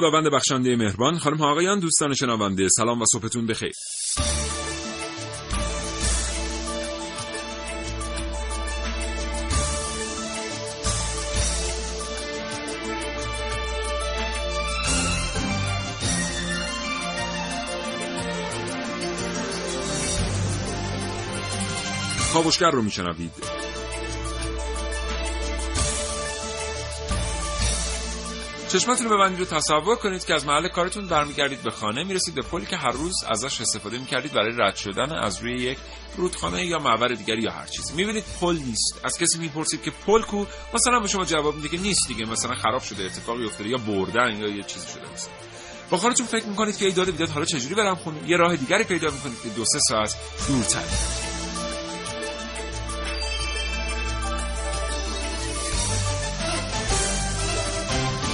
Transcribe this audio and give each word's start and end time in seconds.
خداوند 0.00 0.28
بخشنده 0.28 0.76
مهربان. 0.76 1.18
خانم 1.18 1.42
آقایان 1.42 1.80
دوستان 1.80 2.14
شنونده 2.14 2.68
سلام 2.68 3.02
و 3.02 3.04
صبحتون 3.12 3.46
بخیر. 3.46 3.72
کاوشگر 22.32 22.70
رو 22.70 22.82
میشنوید. 22.82 23.59
چشمتون 28.72 29.08
رو 29.08 29.16
ببندید 29.16 29.40
و 29.40 29.44
تصور 29.44 29.96
کنید 29.96 30.24
که 30.24 30.34
از 30.34 30.46
محل 30.46 30.68
کارتون 30.68 31.06
برمیگردید 31.06 31.62
به 31.62 31.70
خانه 31.70 32.04
می‌رسید 32.04 32.34
به 32.34 32.42
پلی 32.42 32.66
که 32.66 32.76
هر 32.76 32.90
روز 32.90 33.14
ازش 33.28 33.60
استفاده 33.60 33.98
می‌کردید 33.98 34.32
برای 34.32 34.52
رد 34.56 34.76
شدن 34.76 35.12
از 35.12 35.38
روی 35.42 35.62
یک 35.62 35.78
رودخانه 36.16 36.66
یا 36.66 36.78
معبر 36.78 37.08
دیگری 37.08 37.42
یا 37.42 37.50
هر 37.50 37.66
چیزی. 37.66 37.92
می‌بینید 37.94 38.24
پل 38.40 38.56
نیست. 38.56 39.00
از 39.04 39.18
کسی 39.18 39.38
می‌پرسید 39.38 39.82
که 39.82 39.90
پل 40.06 40.22
کو؟ 40.22 40.44
مثلا 40.74 41.00
به 41.00 41.08
شما 41.08 41.24
جواب 41.24 41.54
میده 41.54 41.68
که 41.68 41.78
نیست 41.78 42.08
دیگه. 42.08 42.24
مثلا 42.24 42.54
خراب 42.54 42.82
شده 42.82 43.04
اتفاقی 43.04 43.44
افتاده 43.44 43.68
یا 43.68 43.78
بردن 43.78 44.36
یا 44.36 44.48
یه 44.48 44.62
چیزی 44.62 44.86
شده 44.88 45.12
مثلا. 45.14 45.32
با 45.90 45.96
خودتون 45.96 46.26
فکر 46.26 46.46
می‌کنید 46.46 46.76
که 46.76 46.86
ای 46.86 46.92
داده 46.92 47.12
بیداد 47.12 47.28
حالا 47.28 47.44
چجوری 47.44 47.74
برم 47.74 47.94
خونه؟ 47.94 48.28
یه 48.28 48.36
راه 48.36 48.56
دیگری 48.56 48.84
پیدا 48.84 49.10
می‌کنید 49.10 49.42
که 49.42 49.48
دو 49.48 49.64
سه 49.64 49.78
ساعت 49.78 50.16
دورتر 50.48 51.29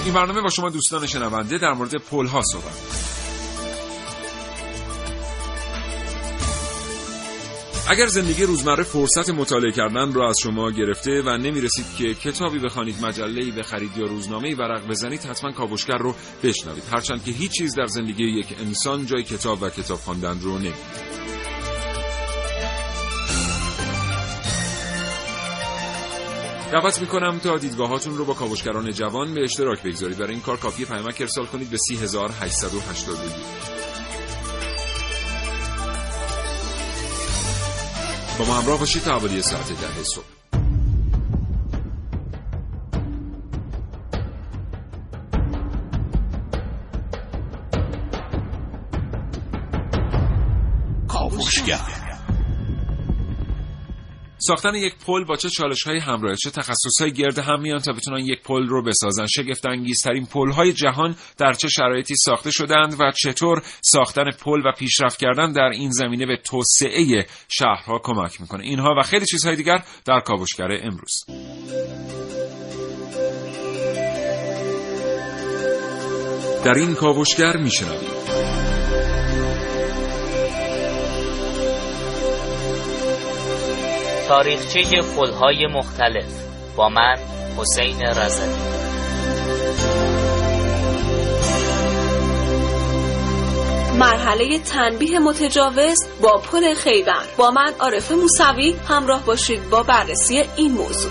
این 0.07 0.15
برنامه 0.15 0.41
با 0.41 0.49
شما 0.49 0.71
دوستان 0.71 1.07
شنونده 1.07 1.59
در 1.59 1.73
مورد 1.73 1.95
پل 1.95 2.27
ها 2.27 2.43
صحبت 2.53 3.07
اگر 7.91 8.07
زندگی 8.07 8.43
روزمره 8.43 8.83
فرصت 8.83 9.31
مطالعه 9.31 9.73
کردن 9.73 10.13
را 10.13 10.29
از 10.29 10.37
شما 10.43 10.71
گرفته 10.71 11.23
و 11.23 11.37
نمی 11.37 11.61
رسید 11.61 11.87
که 11.99 12.15
کتابی 12.15 12.59
بخوانید 12.59 13.05
مجله‌ای 13.05 13.51
بخرید 13.51 13.97
یا 13.97 14.07
روزنامه‌ای 14.07 14.55
ورق 14.55 14.89
بزنید 14.89 15.21
حتما 15.21 15.53
کاوشگر 15.53 15.99
رو 15.99 16.15
بشنوید. 16.43 16.85
هرچند 16.93 17.25
که 17.25 17.31
هیچ 17.31 17.53
چیز 17.53 17.75
در 17.75 17.87
زندگی 17.87 18.25
یک 18.25 18.57
انسان 18.61 19.07
جای 19.07 19.23
کتاب 19.23 19.63
و 19.63 19.69
کتاب 19.69 19.99
خواندن 19.99 20.41
رو 20.41 20.53
نمی‌گیره 20.53 21.16
دعوت 26.73 27.01
می‌کنم 27.01 27.39
تا 27.39 27.59
دیدگاهاتون 27.59 28.17
رو 28.17 28.25
با 28.25 28.35
کاوشگران 28.35 28.93
جوان 28.93 29.35
به 29.35 29.45
اشتراک 29.45 29.83
بگذارید. 29.83 30.19
برای 30.19 30.33
این 30.33 30.43
کار 30.43 30.57
کافی 30.57 30.85
پیامک 30.85 31.17
ارسال 31.21 31.47
کنید 31.47 31.71
به 31.71 31.77
3881 31.77 33.17
با 38.39 38.45
ما 38.45 38.55
همراه 38.55 38.81
باشید 38.81 39.03
تا 39.03 39.19
حوالی 39.19 39.43
ساعت 39.43 39.69
ده 39.69 40.03
صبح. 40.03 40.25
کاوشگر. 51.09 52.06
ساختن 54.47 54.75
یک 54.75 54.95
پل 55.07 55.25
با 55.25 55.37
چه 55.37 55.51
چالش 55.51 55.83
های 55.83 55.99
همراه 55.99 56.37
چه 56.37 56.51
تخصص 56.51 57.01
های 57.01 57.13
گرد 57.13 57.39
هم 57.39 57.61
میان 57.63 57.79
تا 57.79 57.93
بتونن 57.93 58.25
یک 58.25 58.43
پل 58.43 58.67
رو 58.67 58.83
بسازن. 58.83 59.27
شگفت 59.27 59.67
انگیزترین 59.67 60.27
پل 60.27 60.51
های 60.51 60.73
جهان 60.73 61.17
در 61.39 61.53
چه 61.53 61.69
شرایطی 61.69 62.15
ساخته 62.17 62.51
شدند 62.51 62.97
و 63.01 63.13
چطور 63.23 63.63
ساختن 63.83 64.31
پل 64.31 64.67
و 64.67 64.73
پیشرفت 64.79 65.19
کردن 65.19 65.53
در 65.53 65.63
این 65.63 65.91
زمینه 65.91 66.27
به 66.27 66.37
توسعه 66.37 67.27
شهرها 67.49 68.01
کمک 68.03 68.41
می‌کنه. 68.41 68.65
اینها 68.65 68.95
و 68.99 69.03
خیلی 69.03 69.27
چیزهای 69.27 69.57
دیگر 69.57 69.85
در 70.05 70.21
کاوشگر 70.21 70.69
امروز. 70.83 71.25
در 76.65 76.75
این 76.75 76.95
کاوشگر 76.95 77.57
میشنوید. 77.57 78.16
تاریخچه 84.29 85.03
پلهای 85.17 85.67
مختلف 85.67 86.43
با 86.77 86.89
من 86.89 87.17
حسین 87.59 88.03
رزدی 88.03 88.77
مرحله 93.99 94.59
تنبیه 94.59 95.19
متجاوز 95.19 95.99
با 96.23 96.43
پل 96.53 96.75
خیبر. 96.75 97.23
با 97.37 97.51
من 97.51 97.73
عارف 97.81 98.13
موسوی 98.13 98.77
همراه 98.89 99.25
باشید 99.25 99.71
با 99.71 99.83
بررسی 99.83 100.45
این 100.57 100.73
موضوع. 100.73 101.11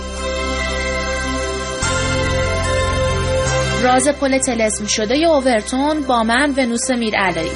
راز 3.84 4.08
پل 4.08 4.38
تلسم 4.38 4.86
شده 4.86 5.18
ی 5.18 5.26
اوورتون 5.26 6.02
با 6.02 6.24
من 6.24 6.54
ونوس 6.58 6.92
میرعلایی 6.92 7.52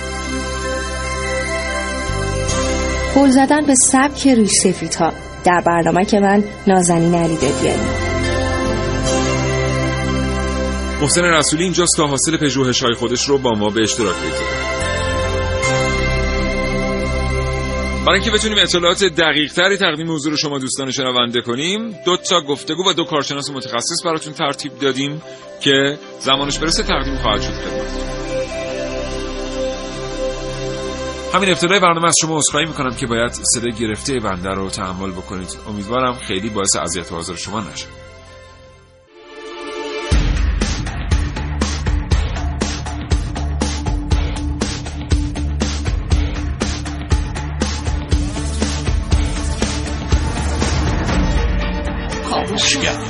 پل 3.16 3.30
زدن 3.30 3.66
به 3.66 3.76
سبک 3.76 4.28
ریش 4.28 4.52
سفیدها. 4.64 5.14
در 5.44 5.62
برنامه 5.66 6.06
که 6.06 6.20
من 6.20 6.44
نازنین 6.68 7.16
علی 7.16 7.36
دادیانی 7.36 8.10
محسن 11.02 11.24
رسولی 11.24 11.64
اینجاست 11.64 11.98
تا 11.98 12.08
حاصل 12.08 12.38
پژوهش 12.38 12.84
های 12.84 12.94
خودش 12.94 13.30
رو 13.30 13.38
با 13.38 13.52
ما 13.52 13.70
به 13.70 13.84
اشتراک 13.84 14.16
بگذاره 14.16 14.70
برای 18.06 18.20
اینکه 18.20 18.32
بتونیم 18.32 18.58
اطلاعات 18.58 19.04
دقیق 19.04 19.54
تری 19.54 19.78
تقدیم 19.78 20.12
حضور 20.12 20.36
شما 20.36 20.60
دوستان 20.60 20.92
شنونده 20.92 21.42
کنیم 21.42 21.96
دو 22.06 22.18
تا 22.18 22.42
گفتگو 22.42 22.90
و 22.90 22.94
دو 22.94 23.04
کارشناس 23.04 23.50
متخصص 23.50 24.06
براتون 24.06 24.34
ترتیب 24.34 24.80
دادیم 24.80 25.22
که 25.62 25.98
زمانش 26.20 26.60
برسه 26.60 26.84
تقدیم 26.84 27.16
خواهد 27.16 27.42
شد 27.42 27.52
خدمتتون. 27.52 28.19
همین 31.34 31.50
ابتدای 31.50 31.80
برنامه 31.80 32.08
از 32.08 32.16
شما 32.22 32.38
عذرخواهی 32.38 32.66
می‌کنم 32.66 32.96
که 32.96 33.08
باید 33.08 33.32
صدای 33.32 33.72
گرفته 33.72 34.20
بنده 34.20 34.50
رو 34.50 34.70
تحمل 34.70 35.12
بکنید. 35.12 35.58
امیدوارم 35.70 36.14
خیلی 36.14 36.50
باعث 36.50 36.76
اذیت 36.76 37.12
و 37.12 37.16
آزار 37.16 37.36
شما 37.36 37.60
نشه. 37.60 37.88
کاوشگر 52.30 53.09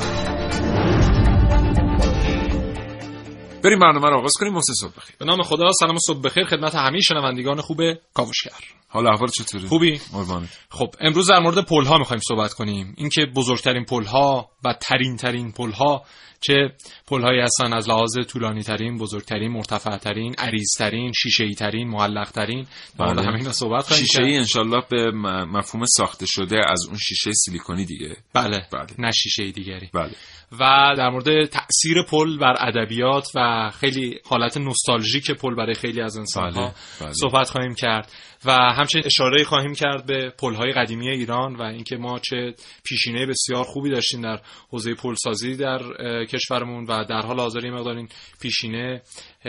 بریم 3.61 3.79
برنامه 3.79 4.09
رو 4.09 4.17
آغاز 4.17 4.33
کنیم 4.39 4.53
محسن 4.53 4.73
صبح 4.73 4.95
بخیر. 4.97 5.15
به 5.19 5.25
نام 5.25 5.41
خدا 5.41 5.71
سلام 5.71 5.95
و 5.95 5.99
صبح 6.07 6.21
بخیر. 6.21 6.45
خدمت 6.45 6.75
همه 6.75 6.99
شنوندگان 6.99 7.61
خوب 7.61 7.77
کاوشگر. 8.13 8.78
حال 8.91 9.07
احوال 9.07 9.29
چطوری 9.29 9.67
خوبی؟ 9.67 10.01
قربانت. 10.11 10.49
خب 10.69 10.95
امروز 10.99 11.29
در 11.29 11.39
مورد 11.39 11.65
پل 11.65 11.85
ها 11.85 11.97
می‌خوایم 11.97 12.21
صحبت 12.27 12.53
کنیم. 12.53 12.93
اینکه 12.97 13.25
بزرگترین 13.35 13.85
پل 13.85 14.03
ها 14.03 14.49
و 14.65 14.73
ترین 14.81 15.17
ترین 15.17 15.51
پل 15.51 15.71
ها 15.71 16.03
چه 16.41 16.71
پل 17.07 17.21
هایی 17.21 17.39
هستن 17.39 17.73
از 17.73 17.89
لحاظ 17.89 18.17
طولانی 18.27 18.63
ترین 18.63 18.97
بزرگترین 18.97 19.51
مرتفع 19.51 19.97
ترین 19.97 20.35
عریض 20.37 20.67
ترین 20.77 21.11
شیشه 21.11 21.43
ای 21.43 21.55
ترین 21.55 21.87
معلق 21.89 22.31
ترین 22.31 22.67
بله. 22.99 23.21
همه 23.21 23.35
اینا 23.35 23.51
صحبت 23.51 23.87
خواهیم 23.87 24.05
شیشه 24.05 24.23
ای. 24.23 24.37
انشالله 24.37 24.83
به 24.89 25.11
مفهوم 25.45 25.85
ساخته 25.85 26.25
شده 26.29 26.61
از 26.71 26.85
اون 26.87 26.97
شیشه 26.97 27.31
سیلیکونی 27.31 27.85
دیگه. 27.85 28.17
بله. 28.33 28.67
بله. 28.71 28.87
نه 28.99 29.11
شیشه 29.11 29.43
ای 29.43 29.51
دیگری. 29.51 29.89
بله. 29.93 30.11
و 30.51 30.93
در 30.97 31.09
مورد 31.09 31.45
تاثیر 31.45 32.03
پل 32.09 32.37
بر 32.37 32.55
ادبیات 32.59 33.27
و 33.35 33.69
خیلی 33.79 34.19
حالت 34.25 34.57
نوستالژیک 34.57 35.31
پل 35.31 35.55
برای 35.55 35.73
خیلی 35.73 36.01
از 36.01 36.17
انسان 36.17 36.53
ها 36.53 36.61
بله، 36.61 36.73
بله. 37.01 37.13
صحبت 37.13 37.49
خواهیم 37.49 37.73
کرد. 37.75 38.11
و 38.45 38.51
همچنین 38.51 39.05
اشاره 39.05 39.43
خواهیم 39.43 39.73
کرد 39.73 40.05
به 40.05 40.33
پل‌های 40.39 40.71
قدیمی 40.71 41.09
ایران 41.09 41.55
و 41.55 41.61
اینکه 41.61 41.97
ما 41.97 42.19
چه 42.19 42.53
پیشینه 42.83 43.25
بسیار 43.25 43.63
خوبی 43.63 43.89
داشتیم 43.89 44.21
در 44.21 44.39
حوزه 44.69 44.93
پلسازی 44.93 45.55
در 45.55 45.79
کشورمون 46.25 46.85
و 46.85 47.03
در 47.09 47.21
حال 47.21 47.39
حاضر 47.39 47.59
این 47.63 47.73
مقدار 47.73 47.95
این 47.95 48.09
پیشینه 48.41 49.01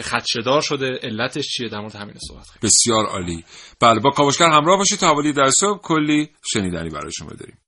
خدشدار 0.02 0.60
شده. 0.60 0.98
علتش 1.02 1.48
چیه؟ 1.48 1.68
در 1.68 1.80
مورد 1.80 1.96
همین 1.96 2.14
صحبت 2.28 2.44
خواهیم. 2.46 2.60
بسیار 2.62 3.06
عالی. 3.06 3.44
بله 3.80 4.00
با 4.00 4.10
کاوشگر 4.10 4.46
همراه 4.46 4.78
باشید 4.78 4.98
تا 4.98 5.06
حوالی 5.06 5.32
در 5.32 5.50
صبح. 5.50 5.80
کلی 5.82 6.30
شنیدنی 6.52 6.90
برای 6.90 7.12
شما 7.12 7.30
داریم. 7.30 7.58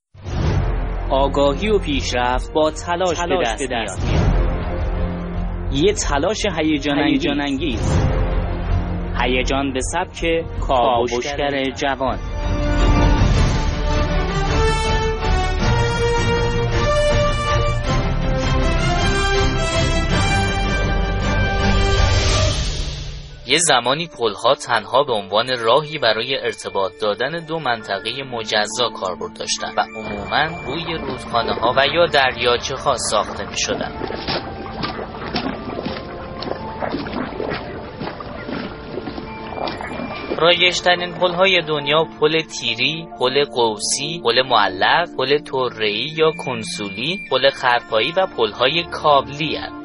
آگاهی 1.11 1.69
و 1.69 1.79
پیشرفت 1.79 2.53
با 2.53 2.71
تلاش, 2.71 3.17
تلاش 3.17 3.47
به 3.59 3.67
دست 3.71 4.03
میاد. 4.03 4.33
یه 5.73 5.93
تلاش 5.93 6.45
هیجان 6.59 7.41
انگیز 7.41 8.22
هیجان 9.23 9.73
به 9.73 9.79
سبک 9.81 10.45
کاوشگر 10.67 11.63
جوان 11.69 12.19
یه 23.47 23.57
زمانی 23.57 24.07
پلها 24.07 24.55
تنها 24.55 25.03
به 25.03 25.13
عنوان 25.13 25.59
راهی 25.59 25.97
برای 25.97 26.37
ارتباط 26.37 26.91
دادن 27.01 27.45
دو 27.45 27.59
منطقه 27.59 28.23
مجزا 28.31 28.89
کاربرد 28.89 29.39
داشتند 29.39 29.73
و 29.77 29.81
عموما 29.81 30.63
روی 30.65 30.97
رودخانه 30.97 31.53
ها 31.53 31.73
و 31.77 31.87
یا 31.87 32.05
دریاچه 32.05 32.75
ها 32.75 32.95
ساخته 32.97 33.49
می 33.49 33.57
شدن. 33.57 33.91
رایشترین 40.43 41.13
پلهای 41.13 41.61
دنیا 41.61 42.03
پل 42.19 42.41
تیری، 42.41 43.07
پل 43.19 43.43
قوسی، 43.43 44.21
پل 44.23 44.41
معلق، 44.41 45.09
پل 45.17 45.37
توره‌ای 45.37 46.13
یا 46.17 46.31
کنسولی، 46.45 47.19
پل 47.29 47.49
خرپایی 47.49 48.11
و 48.11 48.27
پلهای 48.37 48.83
کابلی 48.83 49.55
هست. 49.55 49.82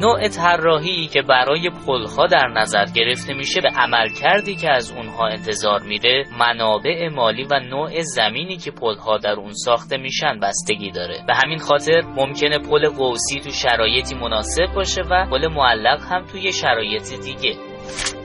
نوع 0.00 0.28
طراحی 0.28 1.06
که 1.06 1.22
برای 1.22 1.70
پلها 1.86 2.26
در 2.26 2.48
نظر 2.48 2.84
گرفته 2.84 3.34
میشه 3.34 3.60
به 3.60 3.68
عمل 3.68 4.08
کردی 4.08 4.56
که 4.56 4.70
از 4.70 4.92
اونها 4.92 5.26
انتظار 5.26 5.82
میره 5.82 6.24
منابع 6.38 7.08
مالی 7.08 7.46
و 7.50 7.60
نوع 7.60 8.02
زمینی 8.02 8.56
که 8.56 8.70
پلها 8.70 9.18
در 9.18 9.32
اون 9.32 9.52
ساخته 9.52 9.96
میشن 9.96 10.40
بستگی 10.40 10.90
داره. 10.90 11.24
به 11.26 11.34
همین 11.34 11.58
خاطر 11.58 12.00
ممکنه 12.16 12.58
پل 12.58 12.88
قوسی 12.88 13.40
تو 13.40 13.50
شرایطی 13.50 14.14
مناسب 14.14 14.66
باشه 14.74 15.02
و 15.02 15.26
پل 15.30 15.48
معلق 15.48 16.00
هم 16.10 16.24
توی 16.24 16.52
شرایط 16.52 17.14
دیگه. 17.24 17.56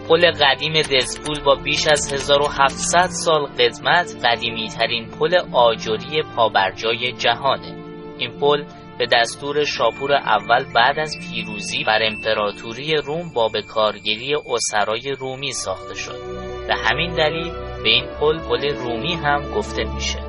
پل 0.09 0.31
قدیم 0.31 0.73
دزپول 0.73 1.43
با 1.43 1.55
بیش 1.55 1.87
از 1.87 2.13
1700 2.13 3.07
سال 3.07 3.45
قدمت 3.45 4.15
قدیمی 4.25 4.67
ترین 4.67 5.09
پل 5.19 5.37
آجری 5.53 6.23
پابرجای 6.35 7.11
جهانه. 7.11 7.75
این 8.17 8.39
پل 8.39 8.63
به 8.97 9.07
دستور 9.11 9.63
شاپور 9.65 10.13
اول 10.13 10.73
بعد 10.73 10.99
از 10.99 11.17
پیروزی 11.19 11.83
بر 11.83 11.99
امپراتوری 12.01 12.95
روم 12.95 13.33
با 13.33 13.47
به 13.47 13.61
کارگیری 13.61 14.35
اسرای 14.35 15.11
رومی 15.19 15.51
ساخته 15.51 15.95
شد. 15.95 16.19
به 16.67 16.75
همین 16.75 17.13
دلیل 17.13 17.51
به 17.83 17.89
این 17.89 18.05
پل 18.19 18.39
پل 18.39 18.75
رومی 18.75 19.13
هم 19.13 19.51
گفته 19.51 19.83
میشه. 19.83 20.19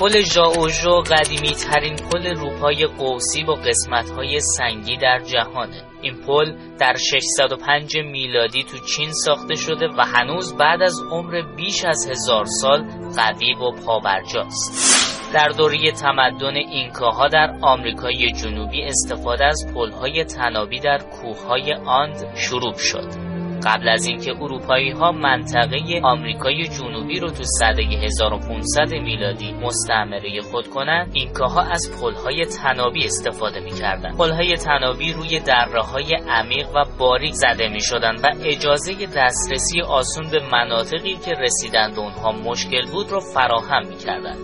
پل 0.00 0.20
ژائوژو 0.20 1.00
قدیمی 1.00 1.52
ترین 1.52 1.96
پل 1.96 2.34
روپای 2.34 2.86
قوسی 2.86 3.44
با 3.44 3.54
قسمت 3.54 4.10
های 4.10 4.40
سنگی 4.40 4.96
در 4.96 5.18
جهانه. 5.18 5.89
این 6.02 6.14
پل 6.26 6.56
در 6.78 6.96
605 7.10 7.96
میلادی 7.96 8.62
تو 8.62 8.78
چین 8.78 9.12
ساخته 9.12 9.54
شده 9.54 9.88
و 9.98 10.02
هنوز 10.02 10.56
بعد 10.56 10.82
از 10.82 11.02
عمر 11.10 11.42
بیش 11.56 11.84
از 11.84 12.08
هزار 12.10 12.44
سال 12.44 12.82
قوی 13.16 13.54
و 13.54 13.70
پابرجاست. 13.86 15.00
در 15.34 15.48
دوره 15.48 15.92
تمدن 15.92 16.56
اینکاها 16.56 17.28
در 17.28 17.58
آمریکای 17.62 18.32
جنوبی 18.32 18.82
استفاده 18.82 19.44
از 19.44 19.66
پلهای 19.74 20.24
تنابی 20.24 20.80
در 20.80 20.98
کوههای 20.98 21.74
آند 21.86 22.36
شروع 22.36 22.74
شد. 22.74 23.29
قبل 23.66 23.88
از 23.88 24.06
اینکه 24.06 24.30
اروپایی 24.30 24.90
ها 24.90 25.12
منطقه 25.12 26.00
آمریکای 26.02 26.68
جنوبی 26.68 27.20
رو 27.20 27.30
تو 27.30 27.42
سده 27.44 27.82
1500 27.82 28.92
میلادی 28.92 29.52
مستعمره 29.52 30.40
خود 30.40 30.68
کنند 30.68 31.10
اینکاها 31.12 31.60
از 31.60 31.90
پلهای 32.00 32.44
تنابی 32.44 33.04
استفاده 33.04 33.60
می‌کردند 33.60 34.16
پلهای 34.16 34.54
تنابی 34.54 35.12
روی 35.12 35.40
دره 35.40 35.82
های 35.82 36.14
عمیق 36.28 36.68
و 36.74 36.84
باریک 36.98 37.32
زده 37.32 37.68
می 37.68 37.80
شدن 37.80 38.16
و 38.16 38.28
اجازه 38.44 38.92
دسترسی 39.16 39.80
آسون 39.80 40.30
به 40.30 40.40
مناطقی 40.52 41.14
که 41.14 41.30
رسیدن 41.30 41.90
به 41.94 41.98
اونها 41.98 42.32
مشکل 42.32 42.86
بود 42.92 43.10
رو 43.10 43.20
فراهم 43.20 43.86
می‌کردند 43.86 44.38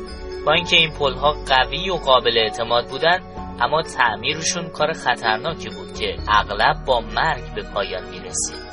با 0.46 0.52
اینکه 0.52 0.76
این 0.76 0.90
پلها 0.90 1.32
قوی 1.32 1.90
و 1.90 1.94
قابل 1.94 2.38
اعتماد 2.38 2.86
بودند 2.88 3.22
اما 3.60 3.82
تعمیرشون 3.82 4.68
کار 4.68 4.92
خطرناکی 4.92 5.68
بود 5.68 5.98
که 5.98 6.16
اغلب 6.28 6.84
با 6.86 7.00
مرگ 7.00 7.54
به 7.54 7.62
پایان 7.62 8.10
می 8.10 8.20
رسید. 8.20 8.65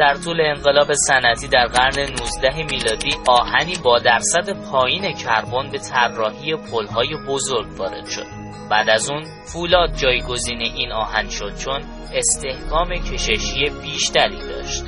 در 0.00 0.14
طول 0.14 0.40
انقلاب 0.40 0.92
صنعتی 0.92 1.48
در 1.48 1.66
قرن 1.66 2.00
19 2.00 2.62
میلادی 2.70 3.10
آهنی 3.28 3.74
با 3.84 3.98
درصد 3.98 4.70
پایین 4.70 5.12
کربن 5.12 5.70
به 5.70 5.78
طراحی 5.78 6.56
پلهای 6.56 7.16
بزرگ 7.28 7.66
وارد 7.78 8.06
شد. 8.06 8.26
بعد 8.70 8.90
از 8.90 9.10
اون 9.10 9.24
فولاد 9.52 9.96
جایگزین 9.96 10.60
این 10.60 10.92
آهن 10.92 11.28
شد 11.28 11.56
چون 11.56 11.80
استحکام 12.14 12.88
کششی 12.88 13.70
بیشتری 13.82 14.38
داشت. 14.48 14.84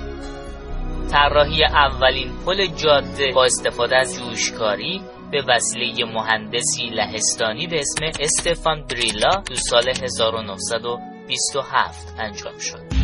طراحی 1.11 1.65
اولین 1.65 2.33
پل 2.47 2.67
جاده 2.67 3.33
با 3.35 3.45
استفاده 3.45 3.97
از 3.97 4.19
جوشکاری 4.19 5.01
به 5.33 5.43
وسیله 5.49 6.05
مهندسی 6.05 6.91
لهستانی 6.91 7.67
به 7.67 7.81
اسم 7.81 8.05
استفان 8.21 8.85
بریلا 8.91 9.43
تو 9.49 9.55
سال 9.55 9.89
1927 9.89 12.15
انجام 12.19 12.59
شد. 12.59 13.02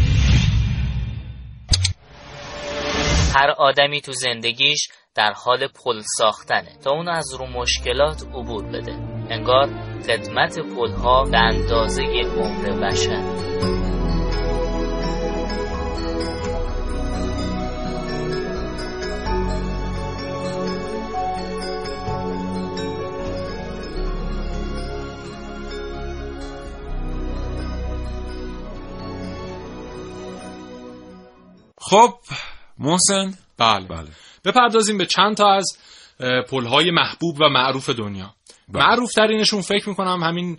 هر 3.34 3.50
آدمی 3.50 4.00
تو 4.00 4.12
زندگیش 4.12 4.88
در 5.14 5.32
حال 5.32 5.66
پل 5.66 6.02
ساختنه 6.18 6.78
تا 6.84 6.90
اونو 6.90 7.10
از 7.10 7.34
رو 7.38 7.46
مشکلات 7.46 8.22
عبور 8.22 8.64
بده. 8.64 8.92
انگار 9.30 9.68
خدمت 10.06 10.58
پلها 10.58 11.24
به 11.24 11.38
اندازه 11.38 12.02
عمر 12.02 12.88
بشر. 12.88 13.48
خب 31.80 32.14
محسن؟ 32.78 33.34
بله. 33.58 33.86
بله. 33.86 34.08
بپردازیم 34.44 34.98
به 34.98 35.06
چند 35.06 35.36
تا 35.36 35.52
از 35.54 35.78
پلهای 36.50 36.90
محبوب 36.90 37.40
و 37.40 37.48
معروف 37.48 37.90
دنیا. 37.90 38.34
بله. 38.68 38.82
معروف 38.82 39.12
ترینشون 39.12 39.60
فکر 39.60 39.88
می‌کنم 39.88 40.22
همین 40.22 40.58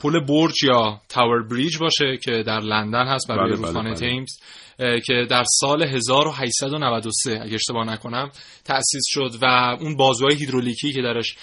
پل 0.00 0.20
برج 0.20 0.64
یا 0.64 1.00
تاور 1.08 1.42
بریج 1.42 1.78
باشه 1.78 2.16
که 2.22 2.42
در 2.46 2.60
لندن 2.60 3.06
هست 3.06 3.28
برای 3.28 3.50
بله 3.50 3.56
رودخانه 3.56 3.90
بله. 3.90 3.98
تیمز 3.98 4.38
که 4.78 5.26
در 5.30 5.44
سال 5.60 5.82
1893 5.82 7.40
اگه 7.42 7.54
اشتباه 7.54 7.86
نکنم 7.86 8.30
تأسیس 8.64 9.02
شد 9.06 9.30
و 9.42 9.76
اون 9.80 9.96
بازوهای 9.96 10.36
هیدرولیکی 10.36 10.92
که 10.92 11.02
درش 11.02 11.36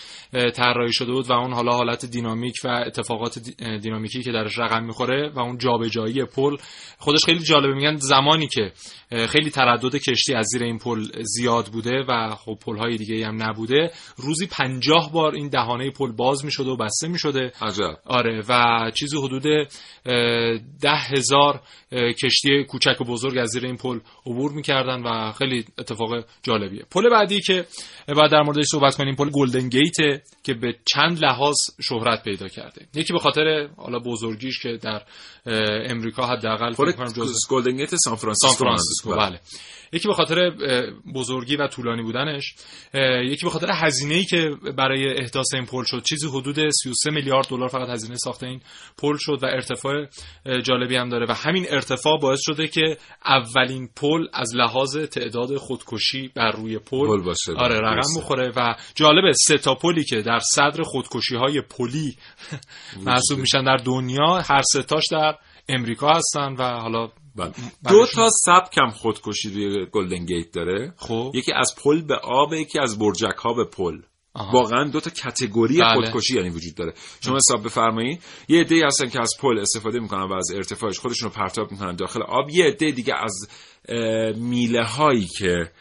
طراحی 0.54 0.94
شده 0.94 1.12
بود 1.12 1.30
و 1.30 1.34
اون 1.34 1.54
حالا 1.54 1.72
حالت 1.72 2.06
دینامیک 2.06 2.56
و 2.64 2.68
اتفاقات 2.68 3.40
دینامیکی 3.82 4.24
که 4.24 4.32
درش 4.32 4.60
رقم 4.60 4.84
می‌خوره 4.84 5.30
و 5.36 5.40
اون 5.40 5.58
جابجایی 5.58 6.26
پل 6.26 6.58
خودش 6.98 7.26
خیلی 7.26 7.40
جالبه. 7.40 7.74
میگن 7.74 7.96
زمانی 7.96 8.48
که 8.48 8.72
خیلی 9.28 9.50
تردد 9.50 9.96
کشتی 9.96 10.34
از 10.34 10.46
زیر 10.46 10.64
این 10.64 10.78
پل 10.78 11.06
زیاد 11.22 11.66
بوده 11.66 12.04
و 12.08 12.36
خب 12.36 12.58
پل 12.66 12.78
های 12.78 12.98
دیگه 12.98 13.28
هم 13.28 13.44
نبوده 13.44 13.92
روزی 14.18 14.48
پنجاه 14.48 15.12
بار 15.12 15.36
این 15.36 15.50
دهانه 15.50 15.92
پل 15.92 16.12
باز 16.12 16.46
می‌شده 16.46 16.70
و 16.70 16.78
بسته 16.78 17.08
می‌شده. 17.08 17.52
آره 18.06 18.44
و 18.50 18.92
چیزی 18.96 19.18
حدود 19.18 19.44
ده 20.82 20.96
هزار 20.96 21.62
کشتی 22.24 22.64
کوچک 22.64 23.02
و 23.02 23.04
بزرگ 23.22 23.38
از 23.38 23.50
زیر 23.50 23.66
این 23.66 23.78
پل 23.78 24.00
عبور 24.25 24.51
می‌کردن 24.51 25.01
و 25.04 25.32
خیلی 25.32 25.66
اتفاق 25.80 26.10
جالبیه. 26.44 26.86
پل 26.92 27.10
بعدی 27.10 27.42
که 27.42 27.66
بعد 28.08 28.32
در 28.32 28.42
موردش 28.42 28.66
صحبت 28.72 28.96
کنیم 28.96 29.16
پل 29.16 29.30
گلدن 29.30 29.70
گیت 29.70 29.96
که 30.44 30.54
به 30.54 30.75
چند 30.94 31.20
لحاظ 31.20 31.56
شهرت 31.82 32.24
پیدا 32.24 32.48
کرده. 32.48 32.88
یکی 32.94 33.13
به 33.13 33.20
خاطر 33.20 33.70
حالا 33.78 34.00
بزرگیش 34.00 34.60
که 34.60 34.80
در 34.82 35.01
امریکا 35.90 36.28
حداقل 36.28 36.74
پل 36.74 36.92
گلدن 37.50 37.78
گیت 37.78 37.96
سان 37.96 38.16
فرانسیسکو, 38.16 38.63
فرانسیسکو 38.63 39.10
بله. 39.10 39.30
بله. 39.30 39.40
یکی 39.93 40.07
به 40.07 40.13
خاطر 40.13 40.51
بزرگی 41.15 41.55
و 41.55 41.67
طولانی 41.67 42.03
بودنش 42.03 42.55
یکی 43.24 43.45
به 43.45 43.50
خاطر 43.50 43.71
هزینه 43.71 44.13
ای 44.15 44.25
که 44.25 44.51
برای 44.77 45.19
احداث 45.19 45.53
این 45.53 45.65
پل 45.65 45.83
شد. 45.86 46.03
چیزی 46.03 46.27
حدود 46.27 46.69
33 46.69 47.12
میلیارد 47.12 47.48
دلار 47.48 47.67
فقط 47.67 47.89
هزینه 47.89 48.15
ساخت 48.15 48.43
این 48.43 48.62
پل 48.98 49.17
شد 49.19 49.39
و 49.41 49.45
ارتفاع 49.45 49.93
جالبی 50.63 50.95
هم 50.95 51.10
داره. 51.10 51.25
و 51.29 51.31
همین 51.31 51.65
ارتفاع 51.69 52.19
باعث 52.19 52.39
شده 52.41 52.67
که 52.67 52.98
اولین 53.25 53.89
پل 53.95 54.27
از 54.33 54.55
لحاظ 54.55 54.98
تعداد 54.98 55.57
خودکشی 55.57 56.31
بر 56.36 56.51
روی 56.51 56.79
پل 56.79 57.33
آره 57.57 57.79
رقم 57.79 58.17
بخوره. 58.17 58.51
و 58.55 58.75
جالبه 58.95 59.33
سه 59.33 59.57
تا 59.57 59.75
پلی 59.75 60.03
که 60.03 60.21
در 60.21 60.39
صدر 60.39 60.83
خودکشی 60.83 61.36
های 61.36 61.62
پلی 61.62 62.15
محسوب 63.05 63.39
میشن 63.39 63.63
در 63.63 63.77
دنیا 63.77 64.41
هر 64.45 64.62
سه 64.62 64.83
تاش 64.83 65.03
در 65.12 65.36
امریکا 65.69 66.13
هستن 66.13 66.53
و 66.53 66.63
حالا 66.63 67.10
بله. 67.36 67.52
دو 67.90 68.06
تا 68.16 68.30
سبک 68.46 68.78
هم 68.78 68.90
خودکشی 68.90 69.50
روی 69.50 69.86
گلدن 69.92 70.26
گیت 70.26 70.52
داره. 70.52 70.94
خب. 70.98 71.32
یکی 71.34 71.54
از 71.54 71.76
پل 71.84 72.02
به 72.02 72.16
آب 72.16 72.54
یکی 72.54 72.80
از 72.80 73.00
برجک 73.00 73.36
ها 73.38 73.54
به 73.54 73.66
پل. 73.66 74.02
واقعا 74.54 74.90
دو 74.90 75.00
تا 75.00 75.10
کتگوری 75.10 75.78
بله. 75.78 75.94
خودکشی 75.94 76.36
یعنی 76.36 76.50
وجود 76.50 76.76
داره. 76.76 76.94
شما 77.22 77.36
حساب 77.36 77.64
بفرمایید. 77.64 78.24
یه 78.48 78.60
عده 78.62 78.86
هستن 78.86 79.10
که 79.10 79.22
از 79.22 79.34
پل 79.40 79.60
استفاده 79.60 80.00
می‌کنن 80.00 80.24
و 80.24 80.34
از 80.34 80.52
ارتفاعش 80.56 81.00
خودشون 81.00 81.30
رو 81.30 81.36
پرتاب 81.36 81.72
می‌کنن 81.72 81.96
داخل 81.96 82.22
آب. 82.22 82.50
یه 82.50 82.66
عده 82.66 82.92
دیگه 82.92 83.14
از 83.16 83.48
میله 84.38 84.84
هایی 84.84 85.28
که 85.38 85.72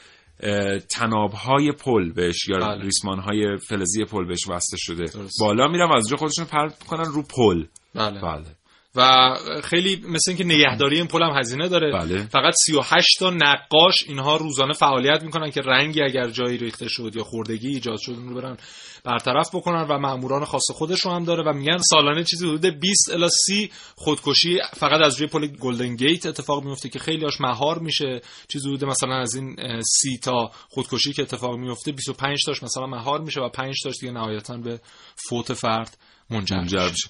تناب 0.90 1.32
های 1.32 1.72
پل 1.72 2.12
بهش 2.12 2.48
یا 2.48 2.58
بله. 2.58 2.82
ریسمان 2.82 3.18
های 3.18 3.58
فلزی 3.68 4.04
پل 4.04 4.24
بهش 4.24 4.48
وصله 4.48 4.78
شده. 4.78 5.04
بالا 5.40 5.68
میرن 5.68 5.88
و 5.88 5.92
از 5.92 6.08
جا 6.08 6.16
خودشون 6.16 6.44
پرت 6.44 6.76
می‌کنن 6.82 7.04
رو 7.04 7.22
پل. 7.22 7.64
بله. 7.94 8.20
بله. 8.20 8.44
و 8.94 9.34
خیلی 9.64 9.96
مثل 9.96 10.30
اینکه 10.30 10.44
نگهداری 10.44 10.96
این 10.96 11.06
پل 11.06 11.22
هم 11.22 11.38
هزینه 11.38 11.68
داره 11.68 11.92
بله. 11.92 12.18
فقط 12.18 12.54
38 12.66 13.18
تا 13.18 13.30
نقاش 13.30 14.04
اینها 14.08 14.36
روزانه 14.36 14.72
فعالیت 14.72 15.22
می‌کنن 15.22 15.50
که 15.50 15.60
رنگی 15.60 16.02
اگر 16.02 16.28
جایی 16.28 16.58
ریخته 16.58 16.88
شد 16.88 17.16
یا 17.16 17.24
خوردگی 17.24 17.68
ایجاد 17.68 17.98
شد 17.98 18.12
اون 18.12 18.28
رو 18.28 18.40
برن 18.40 18.56
برطرف 19.04 19.54
بکنن 19.54 19.82
و 19.82 19.98
ماموران 19.98 20.44
خاص 20.44 20.70
خودش 20.70 21.00
رو 21.00 21.10
هم 21.10 21.24
داره 21.24 21.42
و 21.42 21.52
میگن 21.52 21.78
سالانه 21.78 22.24
چیزی 22.24 22.46
حدود 22.46 22.80
20 22.80 23.10
الی 23.10 23.28
30 23.46 23.70
خودکشی 23.96 24.58
فقط 24.74 25.00
از 25.04 25.18
روی 25.18 25.28
پل 25.28 25.46
گلدن 25.46 25.96
گیت 25.96 26.26
اتفاق 26.26 26.64
میفته 26.64 26.88
که 26.88 26.98
خیلی 26.98 27.24
هاش 27.24 27.40
مهار 27.40 27.78
میشه 27.78 28.20
چیزی 28.48 28.68
حدود 28.68 28.84
مثلا 28.84 29.14
از 29.14 29.34
این 29.34 29.56
30 29.82 30.18
تا 30.18 30.50
خودکشی 30.68 31.12
که 31.12 31.22
اتفاق 31.22 31.56
میفته 31.56 31.92
25 31.92 32.38
تاش 32.46 32.62
مثلا 32.62 32.86
مهار 32.86 33.20
میشه 33.20 33.40
و 33.40 33.48
5 33.48 33.74
تاش 33.84 33.94
دیگه 34.00 34.12
نهایتا 34.12 34.56
به 34.56 34.80
فوت 35.28 35.52
فرد 35.52 35.96
منجر 36.30 36.60
میشه. 36.60 36.90
میشه. 36.90 37.08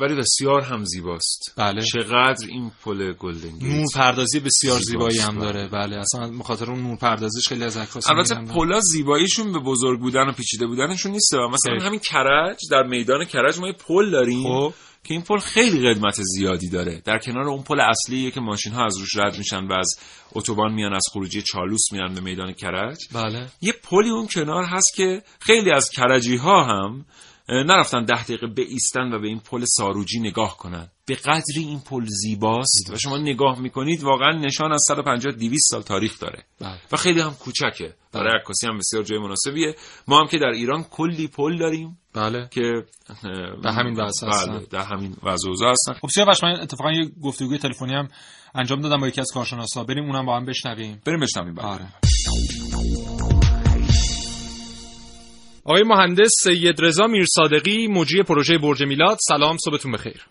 ولی 0.00 0.14
بسیار 0.14 0.60
هم 0.60 0.84
زیباست. 0.84 1.52
بله. 1.56 1.82
چقدر 1.82 2.46
این 2.48 2.72
پل 2.84 3.12
گلدن 3.12 3.50
نور 3.62 3.86
پردازی 3.94 4.40
بسیار. 4.40 4.80
زیبایی 4.80 5.18
هم 5.18 5.38
داره. 5.38 5.68
بله. 5.68 5.96
اصلا 5.96 6.30
به 6.30 6.44
خاطر 6.44 6.70
اون 6.70 6.82
نور 6.82 6.96
پردازیش 6.96 7.48
خیلی 7.48 7.64
از 7.64 7.76
عکاس 7.76 8.10
البته 8.10 8.34
پلا 8.34 8.80
زیباییشون 8.80 9.52
به 9.52 9.58
بزرگ 9.58 10.00
بودن 10.00 10.28
و 10.28 10.32
پیچیده 10.32 10.66
بودنشون 10.66 11.12
نیست. 11.12 11.34
مثلا 11.34 11.74
خیلی. 11.74 11.86
همین 11.86 12.00
کرج 12.00 12.58
در 12.70 12.82
میدان 12.82 13.24
کرج 13.24 13.58
ما 13.58 13.66
یه 13.66 13.72
پل 13.72 14.10
داریم 14.10 14.42
خب. 14.42 14.74
که 15.04 15.14
این 15.14 15.22
پل 15.22 15.38
خیلی 15.38 15.88
قدمت 15.88 16.22
زیادی 16.22 16.68
داره. 16.68 17.02
در 17.04 17.18
کنار 17.18 17.48
اون 17.48 17.62
پل 17.62 17.80
اصلیه 17.80 18.30
که 18.30 18.40
ماشین 18.40 18.72
ها 18.72 18.84
از 18.84 18.98
روش 18.98 19.16
رد 19.16 19.38
میشن 19.38 19.66
و 19.66 19.72
از 19.72 19.98
اتوبان 20.32 20.72
میان 20.72 20.94
از 20.94 21.02
خروجی 21.12 21.42
چالوس 21.42 21.92
میان 21.92 22.14
به 22.14 22.20
میدان 22.20 22.52
کرج. 22.52 22.98
بله. 23.12 23.46
یه 23.60 23.72
پلی 23.72 24.10
اون 24.10 24.26
کنار 24.26 24.64
هست 24.64 24.94
که 24.94 25.22
خیلی 25.40 25.72
از 25.72 25.90
کرجی 25.90 26.36
ها 26.36 26.64
هم 26.64 27.04
نرفتن 27.50 28.04
ده 28.04 28.24
دقیقه 28.24 28.46
بایستن 28.46 29.12
و 29.12 29.18
به 29.18 29.28
این 29.28 29.40
پل 29.40 29.64
ساروجی 29.64 30.20
نگاه 30.20 30.56
کنن. 30.56 30.88
به 31.06 31.14
قدری 31.14 31.62
این 31.62 31.80
پل 31.80 32.06
زیباست 32.06 32.90
و 32.92 32.96
شما 32.98 33.18
نگاه 33.18 33.60
می‌کنید 33.60 34.02
واقعا 34.02 34.32
نشان 34.32 34.72
از 34.72 34.84
150 34.88 35.32
200 35.32 35.70
سال 35.70 35.82
تاریخ 35.82 36.20
داره. 36.20 36.44
بله. 36.60 36.78
و 36.92 36.96
خیلی 36.96 37.20
هم 37.20 37.34
کوچکه. 37.34 37.94
برای 38.12 38.40
عکاسی 38.40 38.66
هم 38.66 38.78
بسیار 38.78 39.02
جای 39.02 39.18
مناسبیه. 39.18 39.74
ما 40.08 40.20
هم 40.20 40.26
که 40.26 40.38
در 40.38 40.46
ایران 40.46 40.82
کلی 40.82 41.28
پل 41.28 41.58
داریم. 41.58 41.98
بله. 42.14 42.48
که 42.50 42.84
به 43.62 43.72
همین 43.72 44.00
وضع 44.00 44.28
هستن. 44.28 44.52
بله 44.52 44.66
در 44.70 44.82
همین 44.82 45.16
وضع 45.22 45.48
هستن. 45.70 45.92
خب 45.92 46.08
سیاوش 46.08 46.44
من 46.44 46.60
اتفاقا 46.60 46.92
یه 46.92 47.10
گفتگوی 47.22 47.58
تلفنی 47.58 47.94
هم 47.94 48.08
انجام 48.54 48.80
دادم 48.80 49.00
با 49.00 49.08
یکی 49.08 49.20
از 49.20 49.30
کارشناسا. 49.34 49.84
بریم 49.84 50.04
اونم 50.04 50.26
با 50.26 50.36
هم 50.36 50.44
بشنویم. 50.44 51.02
بریم 51.06 51.20
بشنویم 51.20 51.54
بعد. 51.54 51.66
آره. 51.66 51.86
آقای 55.70 55.82
مهندس 55.82 56.30
سید 56.42 56.84
رضا 56.84 57.06
میرصادقی 57.06 57.88
مجری 57.88 58.22
پروژه 58.22 58.58
برج 58.58 58.82
میلاد. 58.82 59.16
سلام 59.20 59.56
صبحتون 59.64 59.92
بخیر. 59.92 60.26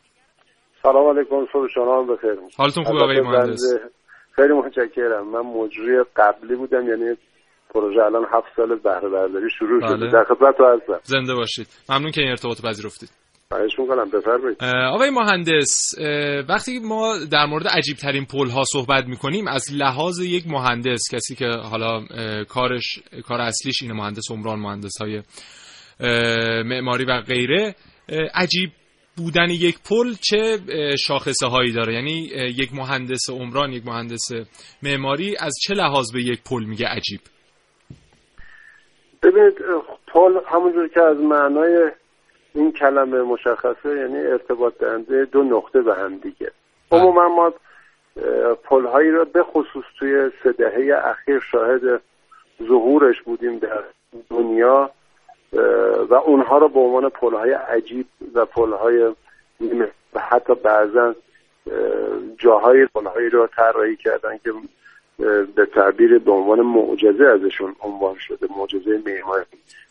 سلام 0.84 1.18
علیکم 1.18 1.46
صبح 1.54 1.68
شما 1.74 2.04
بخیر. 2.04 2.36
حالتون 2.58 2.84
خوبه 2.84 3.00
آقای 3.00 3.22
مهندس؟ 3.22 3.62
خیلی 4.36 4.54
متشکرم. 4.54 5.32
من 5.32 5.40
مجری 5.40 6.04
قبلی 6.16 6.56
بودم 6.56 6.88
یعنی 6.90 7.16
پروژه 7.74 8.04
الان 8.04 8.26
هفت 8.34 8.48
سال 8.56 8.76
بهره 8.76 9.10
برداری 9.10 9.50
شروع 9.60 9.80
بله. 9.82 9.98
شده 9.98 10.12
در 10.12 10.24
خدمت 10.24 10.56
هستم. 10.62 11.00
زنده 11.04 11.34
باشید. 11.36 11.68
ممنون 11.90 12.12
که 12.12 12.22
این 12.22 12.30
ارتباط 12.30 12.62
پذیرفتید. 12.66 13.10
خواهش 13.54 13.80
می‌کنم 13.80 14.10
بفرمایید. 14.10 14.58
اه، 14.60 14.94
آقای 14.94 15.10
مهندس 15.10 15.96
وقتی 16.50 16.80
ما 16.80 17.18
در 17.32 17.46
مورد 17.46 17.68
عجیب 17.68 17.98
ترین 17.98 18.26
پل 18.26 18.50
ها 18.50 18.64
صحبت 18.64 19.06
می‌کنیم 19.08 19.48
از 19.48 19.66
لحاظ 19.74 20.20
یک 20.20 20.48
مهندس 20.48 21.02
کسی 21.12 21.36
که 21.36 21.46
حالا 21.46 22.06
کارش 22.50 23.00
کار 23.28 23.42
اصلیش 23.42 23.82
اینه 23.82 23.94
مهندس 23.94 24.32
عمران 24.32 24.60
مهندس 24.60 25.02
های 25.02 25.22
معماری 26.64 27.06
و 27.06 27.22
غیره 27.22 27.76
عجیب 28.34 28.70
بودن 29.18 29.50
یک 29.50 29.76
پل 29.90 30.14
چه 30.22 30.58
شاخصه 31.08 31.48
هایی 31.48 31.72
داره؟ 31.72 31.94
یعنی 31.94 32.30
یک 32.58 32.74
مهندس 32.74 33.30
عمران 33.30 33.72
یک 33.72 33.86
مهندس 33.86 34.28
معماری 34.84 35.36
از 35.40 35.54
چه 35.68 35.74
لحاظ 35.74 36.12
به 36.14 36.24
یک 36.24 36.40
پل 36.50 36.64
میگه 36.64 36.88
عجیب؟ 36.88 37.20
ببینید 39.24 39.54
پل 40.14 40.32
همونجور 40.48 40.88
که 40.88 41.02
از 41.02 41.18
معنای 41.18 41.92
این 42.60 42.72
کلمه 42.72 43.22
مشخصه 43.22 43.98
یعنی 43.98 44.18
ارتباط 44.18 44.78
دهنده 44.78 45.26
دو 45.26 45.44
نقطه 45.44 45.82
به 45.82 45.96
هم 45.96 46.18
دیگه. 46.18 46.52
عموما 46.92 47.28
ما 47.28 47.54
پل 48.64 48.86
هایی 48.86 49.12
را 49.12 49.26
به 49.26 49.44
خصوص 49.44 49.86
توی 50.00 50.32
سه 50.44 50.52
دهه 50.52 50.98
اخیر 51.04 51.40
شاهد 51.52 52.02
ظهورش 52.68 53.22
بودیم 53.22 53.60
در 53.60 53.84
دنیا 54.30 54.92
و 56.10 56.14
اونها 56.14 56.58
را 56.58 56.68
به 56.68 56.80
عنوان 56.80 57.10
پل 57.10 57.34
های 57.34 57.52
عجیب 57.52 58.06
و 58.34 58.46
پل 58.46 58.74
های 58.74 59.16
و 60.14 60.20
حتی 60.20 60.56
بعضا 60.56 61.06
اه، 61.06 61.16
جاهای 62.38 62.86
پل 62.86 63.06
هایی 63.06 63.30
را 63.30 63.48
طراحی 63.48 63.96
کردن 63.96 64.38
که 64.38 64.52
به 65.56 65.66
تعبیر 65.66 66.20
به 66.20 66.32
عنوان 66.32 66.62
معجزه 66.62 67.26
ازشون 67.26 67.76
عنوان 67.80 68.16
شده 68.20 68.48
معجزه 68.58 69.02
معماری 69.06 69.46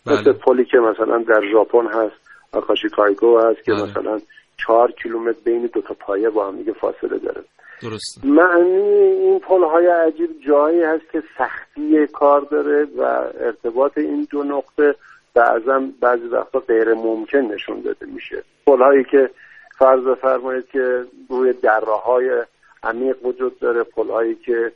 بله. 0.06 0.20
مثل 0.20 0.32
پلی 0.32 0.64
که 0.64 0.78
مثلا 0.78 1.18
در 1.18 1.50
ژاپن 1.52 1.86
هست. 1.86 2.27
آکاشی 2.52 2.88
کایکیو 2.88 3.38
هست 3.38 3.64
که 3.64 3.72
بله. 3.72 3.82
مثلا 3.82 4.20
چهار 4.56 4.92
کیلومتر 4.92 5.38
بین 5.44 5.66
دو 5.66 5.80
تا 5.80 5.94
پایه 5.94 6.30
با 6.30 6.48
هم 6.48 6.56
دیگه 6.56 6.72
فاصله 6.72 7.18
داره. 7.18 7.44
درسته. 7.82 8.26
معنی 8.26 8.92
این 9.02 9.38
پل 9.38 9.64
های 9.64 9.86
عجیب 9.86 10.30
جایی 10.46 10.82
هست 10.82 11.12
که 11.12 11.22
سختی 11.38 12.06
کار 12.06 12.40
داره 12.40 12.84
و 12.84 13.02
ارتباط 13.40 13.98
این 13.98 14.26
دو 14.30 14.42
نقطه 14.42 14.94
بعضا 15.34 15.82
بعضی 16.00 16.26
وقتا 16.26 16.58
غیر 16.58 16.94
ممکن 16.94 17.38
نشون 17.38 17.80
داده 17.80 18.06
میشه. 18.06 18.42
پل 18.66 18.82
هایی 18.82 19.04
که 19.04 19.30
فرض 19.78 20.00
بفرمایید 20.00 20.66
که 20.72 21.04
روی 21.28 21.52
دره 21.52 21.92
های 22.04 22.44
عمیق 22.82 23.26
وجود 23.26 23.58
داره 23.58 23.82
پل 23.82 24.08
هایی 24.08 24.34
که 24.34 24.72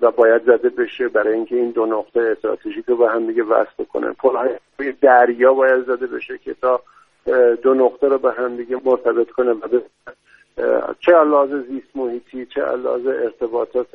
و 0.00 0.10
باید 0.10 0.42
زده 0.42 0.68
بشه 0.68 1.08
برای 1.08 1.34
اینکه 1.34 1.56
این 1.56 1.70
دو 1.70 1.86
نقطه 1.86 2.20
استراتژیک 2.20 2.84
رو 2.88 2.96
به 2.96 3.10
هم 3.10 3.26
دیگه 3.26 3.42
وصل 3.42 3.84
پل 4.18 4.36
های 4.36 4.92
دریا 5.00 5.54
باید 5.54 5.84
زده 5.84 6.06
بشه 6.06 6.38
که 6.38 6.54
تا 6.54 6.80
دو 7.62 7.74
نقطه 7.74 8.08
رو 8.08 8.18
به 8.18 8.32
هم 8.32 8.56
دیگه 8.56 8.80
مرتبط 8.84 9.30
کنه 9.30 9.52
و 9.52 9.80
چه 11.00 11.12
علاوه 11.12 11.60
زیست 11.60 11.96
محیطی 11.96 12.46
چه 12.46 12.62
علاوه 12.62 13.10
ارتباطات 13.22 13.88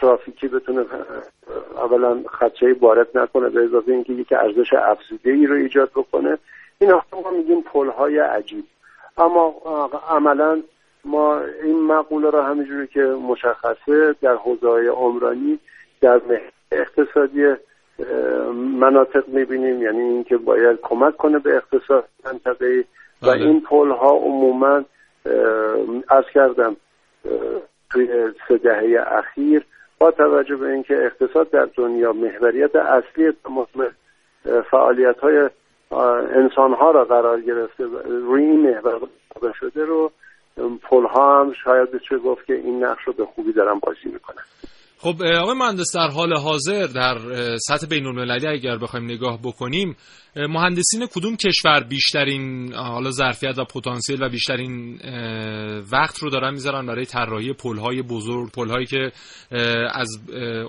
ترافیکی 0.00 0.48
بتونه 0.48 0.84
اولا 1.76 2.22
خدشه 2.28 2.76
وارد 2.80 3.18
نکنه 3.18 3.48
به 3.48 3.64
اضافه 3.64 3.92
اینکه 3.92 4.12
یک 4.12 4.32
ارزش 4.32 4.72
افزوده 4.72 5.30
ای 5.30 5.46
رو 5.46 5.54
ایجاد 5.54 5.90
بکنه. 5.90 6.38
این 6.78 6.92
ما 6.92 7.30
میگیم 7.30 7.62
پل 7.62 7.88
های 7.88 8.18
عجیب. 8.18 8.64
اما 9.18 9.54
عملا 10.08 10.62
ما 11.06 11.40
این 11.62 11.86
مقوله 11.86 12.30
را 12.30 12.42
همینجوری 12.42 12.86
که 12.86 13.00
مشخصه 13.02 14.14
در 14.22 14.34
حوزه 14.34 14.68
های 14.68 14.86
عمرانی 14.86 15.58
در 16.00 16.20
اقتصادی 16.72 17.54
مناطق 18.54 19.28
می‌بینیم 19.28 19.82
یعنی 19.82 20.00
اینکه 20.00 20.36
باید 20.36 20.78
کمک 20.82 21.16
کنه 21.16 21.38
به 21.38 21.56
اقتصاد 21.56 22.08
منطقه 22.24 22.84
و 23.22 23.26
بله. 23.26 23.46
این 23.46 23.60
پل 23.60 23.90
ها 23.90 24.10
عموما 24.10 24.84
از 26.08 26.24
کردم 26.34 26.76
توی 27.90 28.32
سه 28.48 28.58
دهه 28.58 29.04
اخیر 29.06 29.64
با 29.98 30.10
توجه 30.10 30.56
به 30.56 30.66
اینکه 30.66 31.04
اقتصاد 31.04 31.50
در 31.50 31.68
دنیا 31.76 32.12
محوریت 32.12 32.76
اصلی 32.76 33.32
تمام 33.44 33.66
فعالیت 34.70 35.18
های 35.18 35.50
انسان 36.34 36.72
ها 36.72 36.90
را 36.90 37.04
قرار 37.04 37.40
گرفته 37.40 37.86
و 37.86 37.98
روی 37.98 38.42
این 38.42 38.60
محور 38.60 39.08
شده 39.60 39.84
رو 39.84 40.12
پل 40.56 41.06
ها 41.14 41.40
هم 41.40 41.52
شاید 41.64 41.92
بشه 41.92 42.18
گفت 42.24 42.46
که 42.46 42.52
این 42.52 42.84
نقش 42.84 43.02
رو 43.06 43.12
به 43.12 43.26
خوبی 43.34 43.52
دارن 43.52 43.78
بازی 43.78 44.08
می‌کنن. 44.12 44.42
خب 44.98 45.22
آقای 45.40 45.54
مهندس 45.54 45.96
در 45.96 46.08
حال 46.08 46.36
حاضر 46.36 46.86
در 46.86 47.16
سطح 47.56 47.86
بین 47.86 48.06
المللی 48.06 48.46
اگر 48.46 48.76
بخوایم 48.76 49.04
نگاه 49.04 49.38
بکنیم 49.42 49.96
مهندسین 50.36 51.06
کدوم 51.06 51.36
کشور 51.36 51.84
بیشترین 51.88 52.72
حالا 52.74 53.10
ظرفیت 53.10 53.58
و 53.58 53.64
پتانسیل 53.64 54.22
و 54.22 54.28
بیشترین 54.28 54.98
وقت 55.92 56.18
رو 56.18 56.30
دارن 56.30 56.50
می‌ذارن 56.50 56.86
برای 56.86 57.04
طراحی 57.04 57.52
پل‌های 57.52 58.02
بزرگ 58.02 58.52
پل‌هایی 58.52 58.86
که 58.86 59.12
از 59.92 60.08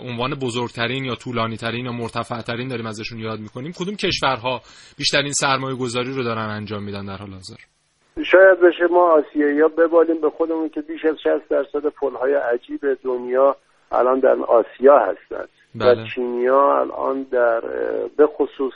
عنوان 0.04 0.36
بزرگترین 0.36 1.06
یا 1.06 1.16
طولانیترین 1.16 1.86
یا 1.86 1.92
مرتفعترین 1.92 2.68
داریم 2.68 2.86
ازشون 2.86 3.20
یاد 3.20 3.40
می‌کنیم؟ 3.40 3.72
کدوم 3.72 3.96
کشورها 3.96 4.62
بیشترین 4.98 5.32
سرمایه 5.32 5.76
گذاری 5.76 6.14
رو 6.14 6.24
دارن 6.24 6.50
انجام 6.50 6.84
میدن 6.84 7.06
در 7.06 7.18
حال 7.18 7.34
حاضر؟ 7.34 7.77
شاید 8.24 8.60
بشه 8.60 8.88
ما 8.88 9.12
آسیایی 9.12 9.62
ها 9.62 9.68
ببالیم 9.68 10.22
به 10.22 10.30
خودمون 10.30 10.70
که 10.70 10.82
بیش 10.82 11.06
از 11.06 11.16
60 11.22 11.48
درصد 11.50 11.86
پل‌های 11.86 12.34
عجیب 12.34 12.98
دنیا 13.04 13.56
الان 13.92 14.20
در 14.20 14.36
آسیا 14.36 15.00
هستند 15.00 15.50
بله. 15.76 16.04
و 16.04 16.06
چینیا 16.08 16.80
الان 16.80 17.24
در 17.24 17.62
به 18.18 18.28
خصوص 18.28 18.74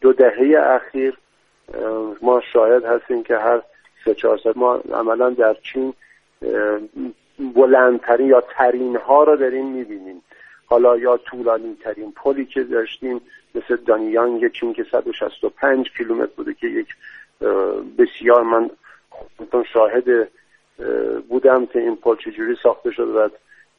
دو 0.00 0.12
دهه 0.12 0.58
اخیر 0.58 1.18
ما 2.22 2.40
شاهد 2.52 2.84
هستیم 2.84 3.22
که 3.22 3.36
هر 3.36 3.62
سه 4.04 4.14
چهار 4.14 4.38
ما 4.56 4.74
عملا 4.94 5.30
در 5.30 5.54
چین 5.54 5.94
بلندترین 7.54 8.26
یا 8.26 8.40
ترین 8.56 8.96
ها 8.96 9.24
رو 9.24 9.36
داریم 9.36 9.66
می‌بینیم 9.66 10.22
حالا 10.66 10.96
یا 10.96 11.16
طولانی 11.16 11.76
ترین 11.84 12.12
پلی 12.12 12.44
که 12.44 12.62
داشتیم 12.62 13.20
مثل 13.54 13.76
دانیانگ 13.76 14.52
چین 14.52 14.72
که 14.72 14.86
165 14.92 15.90
کیلومتر 15.96 16.32
بوده 16.36 16.54
که 16.54 16.66
یک 16.66 16.88
بسیار 17.98 18.42
من 18.42 18.70
شاهد 19.72 20.28
بودم 21.28 21.66
که 21.66 21.78
این 21.78 21.96
پل 21.96 22.16
چجوری 22.16 22.56
ساخته 22.62 22.90
شد 22.90 23.08
و 23.08 23.28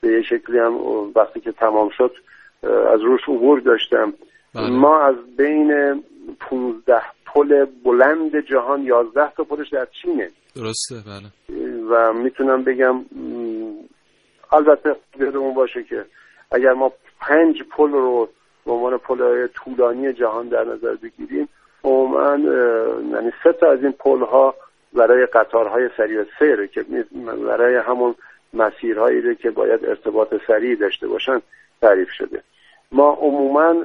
به 0.01 0.07
یه 0.07 0.21
شکلی 0.21 0.59
هم 0.59 0.73
وقتی 1.15 1.39
که 1.39 1.51
تمام 1.51 1.89
شد 1.97 2.15
از 2.63 3.01
روش 3.01 3.21
عبور 3.27 3.59
داشتم. 3.59 4.13
بله. 4.55 4.69
ما 4.69 4.99
از 4.99 5.15
بین 5.37 6.03
15 6.39 7.01
پل 7.25 7.65
بلند 7.83 8.39
جهان 8.49 8.83
11 8.83 9.31
تا 9.37 9.43
پلش 9.43 9.69
در 9.69 9.87
چینه. 10.01 10.29
درسته 10.55 10.95
بله. 10.95 11.29
و 11.89 12.13
می‌تونم 12.13 12.63
بگم 12.63 13.05
البته 14.51 14.95
یادمون 15.19 15.53
باشه 15.53 15.83
که 15.83 16.05
اگر 16.51 16.73
ما 16.73 16.91
پنج 17.19 17.63
پل 17.77 17.91
رو 17.91 18.29
به 18.65 18.71
عنوان 18.71 18.97
پل 18.97 19.47
طولانی 19.47 20.13
جهان 20.13 20.47
در 20.47 20.63
نظر 20.63 20.95
بگیریم 20.95 21.49
عموما 21.83 22.37
یعنی 23.11 23.31
سه 23.43 23.53
تا 23.53 23.71
از 23.71 23.83
این 23.83 23.91
پل 23.91 24.19
ها 24.19 24.55
برای 24.93 25.25
قطارهای 25.25 25.89
سریع 25.97 26.25
سیر 26.39 26.65
که 26.65 26.85
برای 27.47 27.75
همون 27.75 28.15
مسیرهایی 28.53 29.35
که 29.35 29.51
باید 29.51 29.85
ارتباط 29.85 30.33
سریع 30.47 30.75
داشته 30.75 31.07
باشن 31.07 31.41
تعریف 31.81 32.09
شده. 32.09 32.41
ما 32.91 33.13
عموما 33.21 33.75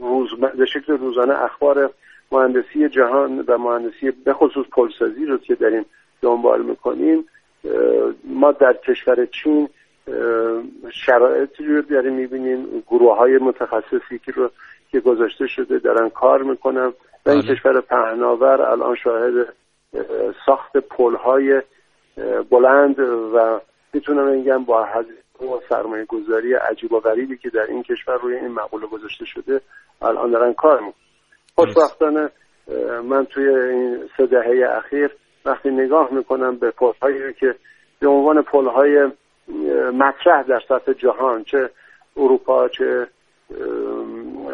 روز 0.00 0.34
به 0.58 0.66
شکل 0.66 0.98
روزانه 0.98 1.44
اخبار 1.44 1.90
مهندسی 2.32 2.88
جهان 2.88 3.44
و 3.48 3.58
مهندسی 3.58 4.10
به 4.10 4.32
خصوص 4.32 4.66
پلسازی 4.72 5.26
رو 5.26 5.38
که 5.38 5.54
داریم 5.54 5.84
دنبال 6.22 6.62
می‌کنیم 6.62 7.24
ما 8.24 8.52
در 8.52 8.72
کشور 8.72 9.26
چین 9.26 9.68
شرایطی 10.90 11.64
رو 11.64 11.82
داریم 11.82 12.12
می‌بینیم 12.12 12.82
گروه 12.86 13.16
های 13.16 13.38
متخصصی 13.38 14.18
که 14.24 14.32
رو 14.32 14.50
که 14.96 15.00
گذاشته 15.00 15.46
شده 15.46 15.78
دارن 15.78 16.08
کار 16.08 16.42
می‌کنن 16.42 16.92
و 17.26 17.30
این 17.30 17.40
بله. 17.40 17.54
کشور 17.54 17.80
پهناور 17.80 18.62
الان 18.62 18.94
شاهد 18.94 19.54
ساخت 20.46 20.76
پل 20.76 21.14
های 21.14 21.62
بلند 22.50 22.98
و 23.34 23.60
می‌تونم 23.92 24.42
بگم 24.42 24.64
با 24.64 24.86
و 25.40 25.60
سرمایه 25.68 26.04
گذاری 26.04 26.54
عجیب 26.54 26.92
و 26.92 27.00
غریبی 27.00 27.38
که 27.38 27.50
در 27.50 27.66
این 27.66 27.82
کشور 27.82 28.18
روی 28.22 28.36
این 28.36 28.48
مقوله 28.48 28.86
گذاشته 28.86 29.24
شده 29.24 29.60
الان 30.02 30.30
دارن 30.30 30.52
کار 30.52 30.80
می‌کنن 30.80 30.92
خوشبختانه 31.54 32.30
من 33.04 33.24
توی 33.24 33.48
این 33.48 34.08
سه 34.16 34.26
دهه 34.26 34.76
اخیر 34.76 35.10
وقتی 35.44 35.70
نگاه 35.70 36.12
می‌کنم 36.12 36.56
به 36.56 36.70
پلهایی 36.70 37.34
که 37.34 37.54
به 38.00 38.08
عنوان 38.08 38.42
پلهای 38.42 39.10
مطرح 39.94 40.42
در 40.42 40.60
سطح 40.68 40.92
جهان 40.92 41.44
چه 41.44 41.70
اروپا 42.16 42.68
چه 42.68 43.06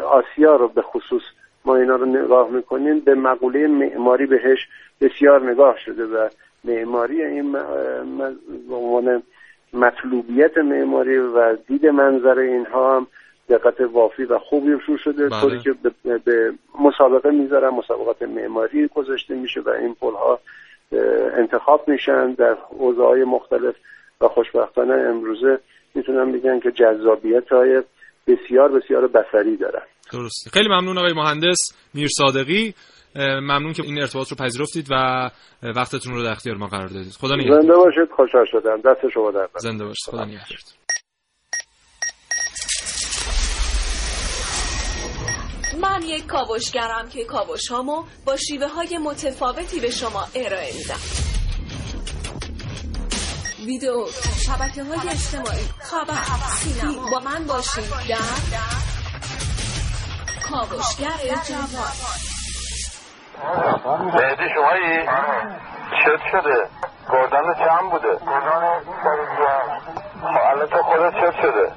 آسیا 0.03 0.55
رو 0.55 0.67
به 0.67 0.81
خصوص 0.81 1.21
ما 1.65 1.75
اینا 1.75 1.95
رو 1.95 2.05
نگاه 2.05 2.49
می‌کنیم 2.49 2.99
به 2.99 3.15
مقوله 3.15 3.67
معماری 3.67 4.25
بهش 4.25 4.67
بسیار 5.01 5.51
نگاه 5.51 5.77
شده 5.85 6.05
و 6.05 6.29
معماری 6.63 7.23
این 7.23 7.51
به 8.69 8.75
عنوان 8.75 9.23
مطلوبیت 9.73 10.57
معماری 10.57 11.17
و 11.17 11.55
دید 11.55 11.85
منظره 11.85 12.43
اینها 12.43 12.95
هم 12.95 13.07
دقت 13.49 13.81
وافی 13.81 14.23
و 14.23 14.39
خوبی 14.39 14.79
شروع 14.85 14.97
شده 14.97 15.29
بله. 15.29 15.41
طوری 15.41 15.59
که 15.59 15.75
به, 16.25 16.53
مسابقه 16.79 17.31
می‌ذارن 17.31 17.69
مسابقات 17.69 18.21
معماری 18.21 18.87
گذاشته 18.87 19.35
میشه 19.35 19.61
و 19.61 19.69
این 19.69 19.93
پل 19.93 20.13
ها 20.13 20.39
انتخاب 21.37 21.89
میشن 21.89 22.31
در 22.31 22.57
حوزه 22.79 23.03
های 23.03 23.23
مختلف 23.23 23.75
و 24.21 24.27
خوشبختانه 24.27 24.93
امروزه 24.93 25.59
می‌تونم 25.95 26.31
بگن 26.31 26.59
که 26.59 26.71
جذابیت 26.71 27.49
های 27.49 27.83
بسیار 28.27 28.71
بسیار 28.71 29.07
بسری 29.07 29.57
دارن 29.57 29.81
درسته. 30.13 30.49
خیلی 30.49 30.67
ممنون 30.67 30.97
آقای 30.97 31.13
مهندس 31.13 31.57
میر 31.93 32.07
صادقی. 32.17 32.73
ممنون 33.15 33.73
که 33.73 33.83
این 33.83 34.01
ارتباط 34.01 34.29
رو 34.29 34.37
پذیرفتید 34.37 34.87
و 34.91 35.29
وقتتون 35.63 36.13
رو 36.13 36.23
در 36.23 36.31
اختیار 36.31 36.57
ما 36.57 36.67
قرار 36.67 36.87
دادید. 36.87 37.11
خدا 37.11 37.35
نگهدار. 37.35 37.61
زنده 37.61 37.75
باشید. 37.75 38.15
خوشحال 38.15 38.45
شدم. 38.51 38.81
دست 38.81 39.13
شما 39.13 39.31
در 39.31 39.49
زنده 39.57 39.85
باشید. 39.85 40.05
خدا 40.11 40.25
نگهدار. 40.25 40.57
من 45.81 46.01
یک 46.03 46.25
کاوشگرم 46.25 47.09
که 47.09 47.23
کاوش 47.23 47.67
هامو 47.67 48.03
با 48.25 48.35
شیوه 48.37 48.67
های 48.67 48.97
متفاوتی 48.97 49.79
به 49.79 49.89
شما 49.89 50.25
ارائه 50.35 50.73
میدم. 50.77 50.99
ویدیو 53.65 54.05
شبکه 54.45 54.83
های 54.83 55.09
اجتماعی 55.09 55.65
خبر 55.81 56.23
سینما 56.47 57.11
با 57.11 57.19
من 57.19 57.47
باشید. 57.47 57.83
در 58.09 58.92
کاوشگر 60.53 61.17
جوان 61.43 61.93
مهدی 64.13 64.49
شمایی؟ 64.55 65.05
شد 66.05 66.21
شده 66.31 66.67
گردن 67.11 67.53
چند 67.53 67.91
بوده؟ 67.91 68.17
خب 70.21 70.41
الان 70.51 70.67
تو 70.67 70.83
خودت 70.83 71.13
شد 71.19 71.33
شده 71.41 71.71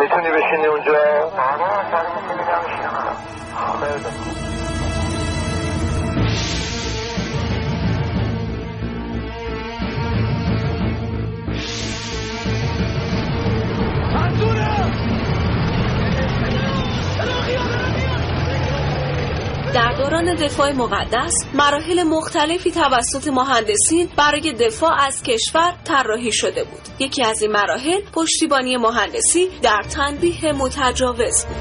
می‌تونی 0.00 0.30
بشینی 0.30 0.66
اونجا؟ 0.66 0.94
در 19.74 19.92
دوران 19.92 20.34
دفاع 20.34 20.72
مقدس 20.72 21.32
مراحل 21.54 22.02
مختلفی 22.02 22.70
توسط 22.70 23.28
مهندسین 23.28 24.08
برای 24.16 24.52
دفاع 24.52 24.92
از 25.00 25.22
کشور 25.22 25.74
طراحی 25.84 26.32
شده 26.32 26.64
بود. 26.64 26.80
یکی 26.98 27.22
از 27.24 27.42
این 27.42 27.52
مراحل 27.52 28.00
پشتیبانی 28.12 28.76
مهندسی 28.76 29.48
در 29.62 29.82
تنبیه 29.82 30.52
متجاوز 30.52 31.44
بود. 31.44 31.56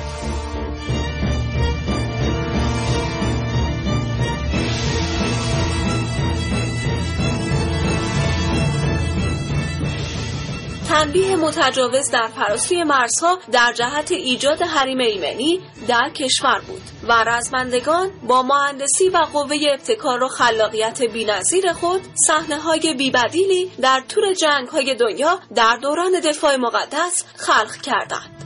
تنبیه 10.89 11.35
متجاوز 11.35 12.11
در 12.11 12.27
فراسوی 12.27 12.83
مرزها 12.83 13.39
در 13.51 13.73
جهت 13.73 14.11
ایجاد 14.11 14.61
حریم 14.61 14.99
ایمنی 14.99 15.59
در 15.87 16.09
کشور 16.09 16.61
بود. 16.67 16.92
و 17.07 17.23
رزمندگان 17.23 18.11
با 18.27 18.43
مهندسی 18.43 19.09
و 19.09 19.17
قوه 19.17 19.57
ابتکار 19.71 20.23
و 20.23 20.27
خلاقیت 20.27 21.01
بینظیر 21.01 21.73
خود 21.73 22.01
صحنه 22.27 22.59
های 22.59 22.93
بیبدیلی 22.97 23.71
در 23.81 24.03
طول 24.09 24.33
جنگ 24.33 24.67
های 24.67 24.95
دنیا 24.95 25.39
در 25.55 25.77
دوران 25.81 26.19
دفاع 26.19 26.55
مقدس 26.55 27.23
خلق 27.35 27.75
کردند. 27.75 28.43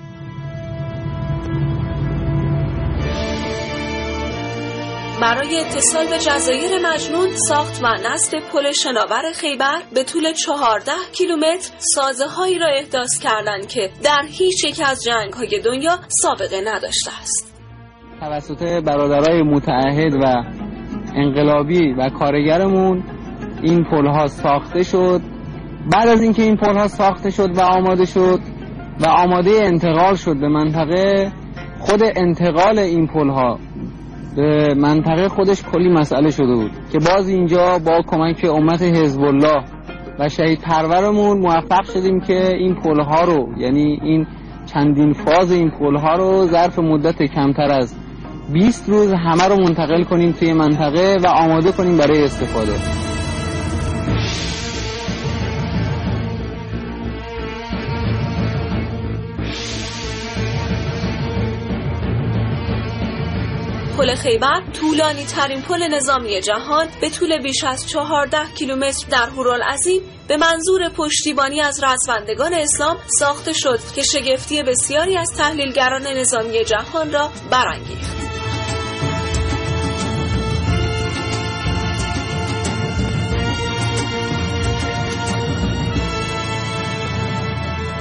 برای 5.21 5.59
اتصال 5.59 6.07
به 6.07 6.17
جزایر 6.19 6.79
مجنون 6.79 7.35
ساخت 7.35 7.83
و 7.83 7.87
نصب 7.87 8.39
پل 8.39 8.71
شناور 8.71 9.31
خیبر 9.31 9.81
به 9.93 10.03
طول 10.03 10.33
14 10.33 10.91
کیلومتر 11.13 11.69
سازه 11.95 12.27
هایی 12.27 12.59
را 12.59 12.67
احداث 12.67 13.19
کردند 13.19 13.67
که 13.67 13.91
در 14.03 14.23
هیچ 14.29 14.63
یک 14.63 14.81
از 14.85 15.03
جنگ 15.03 15.33
های 15.33 15.59
دنیا 15.59 15.99
سابقه 16.21 16.61
نداشته 16.61 17.11
است. 17.21 17.46
توسط 18.21 18.83
برادرای 18.83 19.41
متعهد 19.41 20.13
و 20.13 20.43
انقلابی 21.15 21.93
و 21.93 22.09
کارگرمون 22.09 23.03
این 23.63 23.83
پل 23.83 24.07
ها 24.07 24.27
ساخته 24.27 24.83
شد. 24.83 25.21
بعد 25.91 26.07
از 26.07 26.21
اینکه 26.21 26.41
این 26.41 26.55
پل 26.55 26.77
ها 26.77 26.87
ساخته 26.87 27.29
شد 27.29 27.57
و 27.57 27.61
آماده 27.61 28.05
شد 28.05 28.39
و 28.99 29.05
آماده 29.05 29.51
انتقال 29.63 30.15
شد 30.15 30.39
به 30.39 30.47
منطقه 30.47 31.31
خود 31.79 32.01
انتقال 32.15 32.79
این 32.79 33.07
پل 33.07 33.29
ها 33.29 33.59
به 34.35 34.73
منطقه 34.77 35.29
خودش 35.29 35.63
کلی 35.63 35.89
مسئله 35.89 36.31
شده 36.31 36.55
بود 36.55 36.71
که 36.91 36.99
باز 36.99 37.29
اینجا 37.29 37.79
با 37.85 38.01
کمک 38.07 38.45
امت 38.45 38.81
حزب 38.81 39.21
الله 39.21 39.63
و 40.19 40.29
شهید 40.29 40.61
پرورمون 40.61 41.39
موفق 41.39 41.83
شدیم 41.93 42.19
که 42.19 42.55
این 42.55 42.75
پل 42.75 43.01
ها 43.01 43.23
رو 43.23 43.49
یعنی 43.57 43.99
این 44.03 44.27
چندین 44.65 45.13
فاز 45.13 45.51
این 45.51 45.69
پل 45.69 45.95
ها 45.95 46.15
رو 46.15 46.45
ظرف 46.45 46.79
مدت 46.79 47.23
کمتر 47.23 47.71
از 47.71 48.06
20 48.53 48.89
روز 48.89 49.13
همه 49.13 49.47
رو 49.47 49.55
منتقل 49.55 50.03
کنیم 50.03 50.31
توی 50.31 50.53
منطقه 50.53 51.17
و 51.23 51.27
آماده 51.27 51.71
کنیم 51.71 51.97
برای 51.97 52.23
استفاده. 52.23 52.73
پل 63.97 64.15
خیبر 64.15 64.61
طولانی 64.73 65.25
ترین 65.25 65.61
پل 65.61 65.87
نظامی 65.87 66.41
جهان 66.41 66.87
به 67.01 67.09
طول 67.09 67.41
بیش 67.41 67.63
از 67.63 67.89
14 67.89 68.37
کیلومتر 68.55 69.07
در 69.09 69.29
هورالعظیم 69.29 70.01
به 70.27 70.37
منظور 70.37 70.89
پشتیبانی 70.89 71.61
از 71.61 71.83
رزمندگان 71.83 72.53
اسلام 72.53 72.97
ساخته 73.19 73.53
شد 73.53 73.79
که 73.95 74.03
شگفتی 74.03 74.63
بسیاری 74.63 75.17
از 75.17 75.31
تحلیلگران 75.37 76.07
نظامی 76.07 76.65
جهان 76.65 77.11
را 77.11 77.31
برانگیخت. 77.51 78.17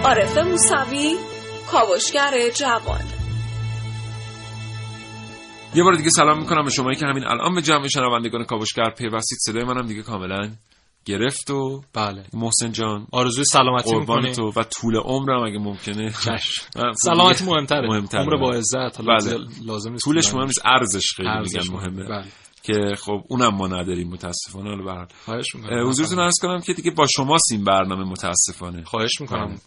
عارف 0.04 0.38
موسوی 0.38 1.16
کاوشگر 1.70 2.50
جوان 2.54 3.15
یه 5.76 5.82
بار 5.82 5.94
دیگه 5.94 6.10
سلام 6.10 6.38
می‌کنم 6.38 6.64
به 6.64 6.70
شمایی 6.70 6.96
که 6.96 7.06
همین 7.06 7.24
الان 7.26 7.54
به 7.54 7.62
جمع 7.62 7.88
شنوندگان 7.88 8.44
کاوشگر 8.44 8.90
پیوستید. 8.90 9.38
صدای 9.40 9.64
منم 9.64 9.86
دیگه 9.86 10.02
کاملا 10.02 10.50
گرفت 11.04 11.50
و 11.50 11.82
بله. 11.92 12.24
محسن 12.34 12.72
جان 12.72 13.06
آرزوی 13.12 13.44
سلامتی 13.44 13.94
می‌کنیم 13.94 14.32
تو 14.32 14.52
و 14.56 14.62
طول 14.62 14.96
عمرم 14.96 15.42
اگه 15.42 15.58
ممکنه. 15.58 16.12
سلامتی 17.04 17.44
مهمتره. 17.44 17.88
مهمتره. 17.88 18.20
عمر 18.20 18.36
با 18.36 18.52
عزت. 18.52 19.02
بله. 19.02 19.38
لازم 19.64 19.92
نیست 19.92 20.04
طولش 20.04 20.34
مهم 20.34 20.44
نیست. 20.44 20.62
ارزش 20.64 21.12
خیلی 21.16 21.28
میگن 21.42 21.72
مهمه. 21.72 22.04
بله. 22.04 22.24
که 22.62 22.94
خب 22.98 23.24
اونم 23.28 23.54
ما 23.54 23.66
نداریم 23.66 24.08
متاسفانه. 24.08 24.70
حالا 25.26 25.44
به 25.70 25.88
حضورتون 25.88 26.18
عرض 26.18 26.34
کنم 26.42 26.60
که 26.60 26.72
دیگه 26.72 26.90
با 26.90 27.06
شماست 27.16 27.52
این 27.52 27.64
برنامه 27.64 28.04
متاسفانه. 28.04 28.84
خواهش 28.84 29.20
می‌کنم. 29.20 29.46
بله. 29.46 29.58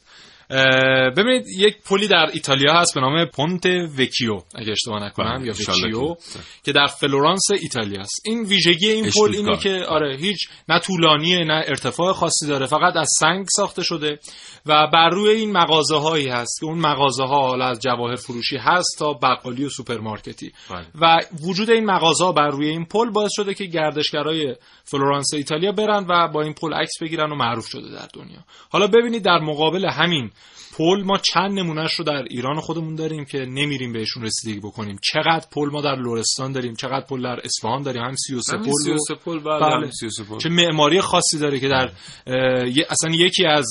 ببینید 1.17 1.47
یک 1.57 1.77
پلی 1.85 2.07
در 2.07 2.29
ایتالیا 2.33 2.73
هست 2.73 2.95
به 2.95 3.01
نام 3.01 3.25
پونت 3.25 3.65
وکیو 3.97 4.41
اگه 4.55 4.71
اشتباه 4.71 5.03
نکنم 5.05 5.37
بله، 5.37 5.45
یا 5.47 5.53
وکیو 5.53 6.15
که- 6.63 6.71
در 6.71 6.85
فلورانس 6.85 7.41
ایتالیا 7.61 8.01
است 8.01 8.21
این 8.25 8.43
ویژگی 8.43 8.89
این 8.89 9.09
پل. 9.09 9.35
اینه 9.35 9.57
که 9.57 9.85
آره 9.87 10.17
هیچ 10.17 10.49
نه 10.69 10.79
طولانیه 10.79 11.39
نه 11.39 11.63
ارتفاع 11.67 12.13
خاصی 12.13 12.47
داره 12.47 12.65
فقط 12.65 12.95
از 12.95 13.09
سنگ 13.19 13.45
ساخته 13.55 13.83
شده 13.83 14.19
و 14.65 14.87
بر 14.93 15.09
روی 15.09 15.29
این 15.29 15.51
مغازه 15.51 15.95
هایی 15.97 16.27
هست 16.27 16.59
که 16.59 16.65
اون 16.65 16.77
مغازه 16.79 17.23
ها 17.23 17.47
حالا 17.47 17.65
از 17.65 17.79
جواهر 17.79 18.15
فروشی 18.15 18.57
هست 18.57 18.95
تا 18.99 19.13
بقالی 19.13 19.65
و 19.65 19.69
سوپرمارکتی 19.69 20.51
بله. 20.71 20.85
و 21.01 21.17
وجود 21.47 21.69
این 21.69 21.85
مغازه 21.85 22.25
ها 22.25 22.31
بر 22.31 22.47
روی 22.47 22.67
این 22.67 22.85
پل 22.85 23.09
باعث 23.09 23.31
شده 23.35 23.53
که 23.53 23.65
گردشگرای 23.65 24.55
فلورانس 24.83 25.33
ایتالیا 25.33 25.71
برن 25.71 26.05
و 26.09 26.27
با 26.27 26.41
این 26.41 26.53
پل 26.53 26.73
عکس 26.73 26.93
بگیرن 27.01 27.31
و 27.31 27.35
معروف 27.35 27.65
شده 27.67 27.91
در 27.91 28.07
دنیا 28.13 28.39
حالا 28.69 28.87
ببینید 28.87 29.23
در 29.23 29.39
مقابل 29.39 29.85
همین 29.85 30.31
پل 30.77 31.03
ما 31.03 31.17
چند 31.17 31.59
نمونهش 31.59 31.93
رو 31.93 32.05
در 32.05 32.23
ایران 32.29 32.59
خودمون 32.59 32.95
داریم 32.95 33.25
که 33.25 33.37
نمیریم 33.37 33.93
بهشون 33.93 34.23
رسیدگی 34.23 34.59
بکنیم 34.59 34.97
چقدر 35.13 35.45
پل 35.51 35.69
ما 35.71 35.81
در 35.81 35.95
لرستان 35.95 36.51
داریم 36.51 36.73
چقدر 36.73 37.05
پل 37.05 37.23
در 37.23 37.39
اصفهان 37.43 37.81
داریم 37.83 38.01
هم 38.01 38.15
33 38.15 38.53
همین 38.57 38.65
پل 38.65 38.91
و- 38.91 38.97
33 38.97 39.15
پل 39.25 39.39
بله, 39.39 39.59
بله. 39.59 39.75
همین 39.75 39.91
33 39.91 40.23
پل. 40.23 40.37
چه 40.37 40.49
معماری 40.49 41.01
خاصی 41.01 41.39
داره 41.39 41.59
که 41.59 41.67
در 41.67 41.91
اصلا 42.89 43.11
یکی 43.15 43.45
از 43.45 43.67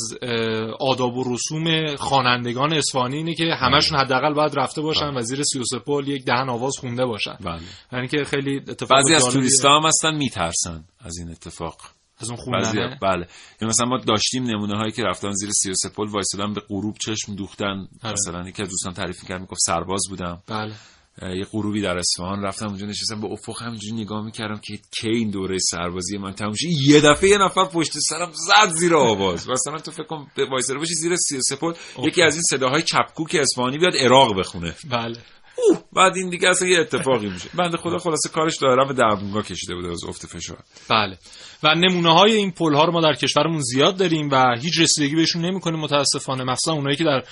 آداب 0.81 1.17
و 1.17 1.35
رسوم 1.35 1.97
خوانندگان 1.97 2.73
اصفهانی 2.73 3.17
اینه 3.17 3.35
که 3.35 3.45
همشون 3.45 3.99
حداقل 3.99 4.35
باید 4.35 4.59
رفته 4.59 4.83
باشن 4.83 5.09
و 5.15 5.21
زیر 5.21 5.43
33 5.43 5.79
پل 5.79 6.09
یک 6.09 6.25
دهن 6.25 6.49
آواز 6.49 6.73
خونده 6.81 7.07
باشن 7.07 7.37
بله 7.41 7.61
یعنی 7.93 8.09
که 8.09 8.25
خیلی 8.25 8.57
اتفاق 8.57 8.99
بعضی 8.99 9.15
از. 9.15 9.25
توریستا 9.25 9.81
هم 9.81 9.87
هستن 9.87 10.15
میترسن 10.15 10.85
از 11.01 11.19
این 11.19 11.31
اتفاق 11.31 11.77
از 12.21 12.31
اون 12.31 12.37
خوندنه 12.37 12.99
بله. 13.03 13.27
یعنی 13.61 13.71
مثلا 13.71 13.87
ما 13.87 13.99
داشتیم 13.99 14.43
نمونه 14.43 14.77
هایی 14.77 14.93
که 14.93 15.03
رفتن 15.05 15.31
زیر 15.31 15.51
33 15.51 15.89
پل 15.89 16.09
وایسادن 16.09 16.53
به 16.55 16.61
غروب 16.69 16.97
چشم 16.99 17.35
دوختن. 17.35 17.89
آره. 18.03 18.13
مثلا 18.13 18.49
یکی 18.49 18.63
از 18.63 18.69
دوستان 18.69 18.93
تعریف 18.93 19.23
می‌کرد 19.23 19.41
می‌گفت 19.41 19.61
سرباز 19.67 20.03
بودم. 20.09 20.43
بله. 20.47 20.75
یه 21.23 21.45
غروبی 21.45 21.81
در 21.81 21.99
اصفهان 21.99 22.43
رفتم 22.43 22.67
اونجا 22.67 22.87
نشستم 22.87 23.21
به 23.21 23.27
افق 23.27 23.63
همینجوری 23.63 24.03
نگاه 24.03 24.25
می‌کردم 24.25 24.61
که 24.65 24.79
کی 25.01 25.09
این 25.09 25.31
دوره 25.31 25.59
سربازی 25.59 26.19
من 26.19 26.33
تموم 26.33 26.55
شه. 26.55 26.69
یه 26.69 27.01
دفعه 27.01 27.31
یه 27.31 27.39
نفر 27.39 27.65
پشت 27.65 27.93
سرم 27.99 28.33
زد 28.33 28.71
زیر 28.75 28.95
آواز. 28.95 29.49
مثلا 29.51 29.79
تو 29.79 29.91
فکر 29.91 30.07
کن 30.07 30.27
به 30.35 30.51
وایساده 30.51 30.79
باشی 30.79 30.95
زیر 30.95 31.17
33 31.17 31.57
پل 31.57 31.73
یکی 32.03 32.23
از 32.23 32.35
این 32.35 32.43
صداهای 32.43 32.83
چپکوک 32.83 33.37
اصفهانی 33.41 33.79
بیاد 33.79 33.97
عراق 33.97 34.39
بخونه. 34.39 34.75
بله. 34.91 35.17
اوه 35.59 35.83
بعد 35.93 36.17
این 36.17 36.31
دیگه 36.31 36.49
اصلا 36.49 36.69
یه 36.69 36.79
اتفاقی 36.79 37.29
میشه 37.29 37.49
بنده 37.55 37.77
خدا 37.77 37.99
خلاصه 37.99 38.29
کارش 38.29 38.57
دارم 38.57 38.89
به 38.89 38.95
درمونگاه 38.95 39.43
کشیده 39.43 39.75
بوده 39.75 39.89
از 39.89 40.05
افت 40.09 40.27
فشار. 40.27 40.59
بله. 40.89 41.19
و 41.63 41.75
نمونه 41.75 42.13
های 42.13 42.33
این 42.33 42.51
پل 42.51 42.75
ها 42.75 42.85
رو 42.85 42.93
ما 42.93 43.01
در 43.01 43.13
کشورمون 43.13 43.61
زیاد 43.61 43.97
داریم 43.97 44.29
و 44.33 44.57
هیچ 44.61 44.81
رسیدگی 44.81 45.17
بهشون 45.17 45.45
نمی‌کنیم 45.45 45.81
متاسفانه. 45.81 46.45
مخصوصا 46.45 46.73
اونایی 46.73 46.97
که 46.97 47.05
در 47.05 47.23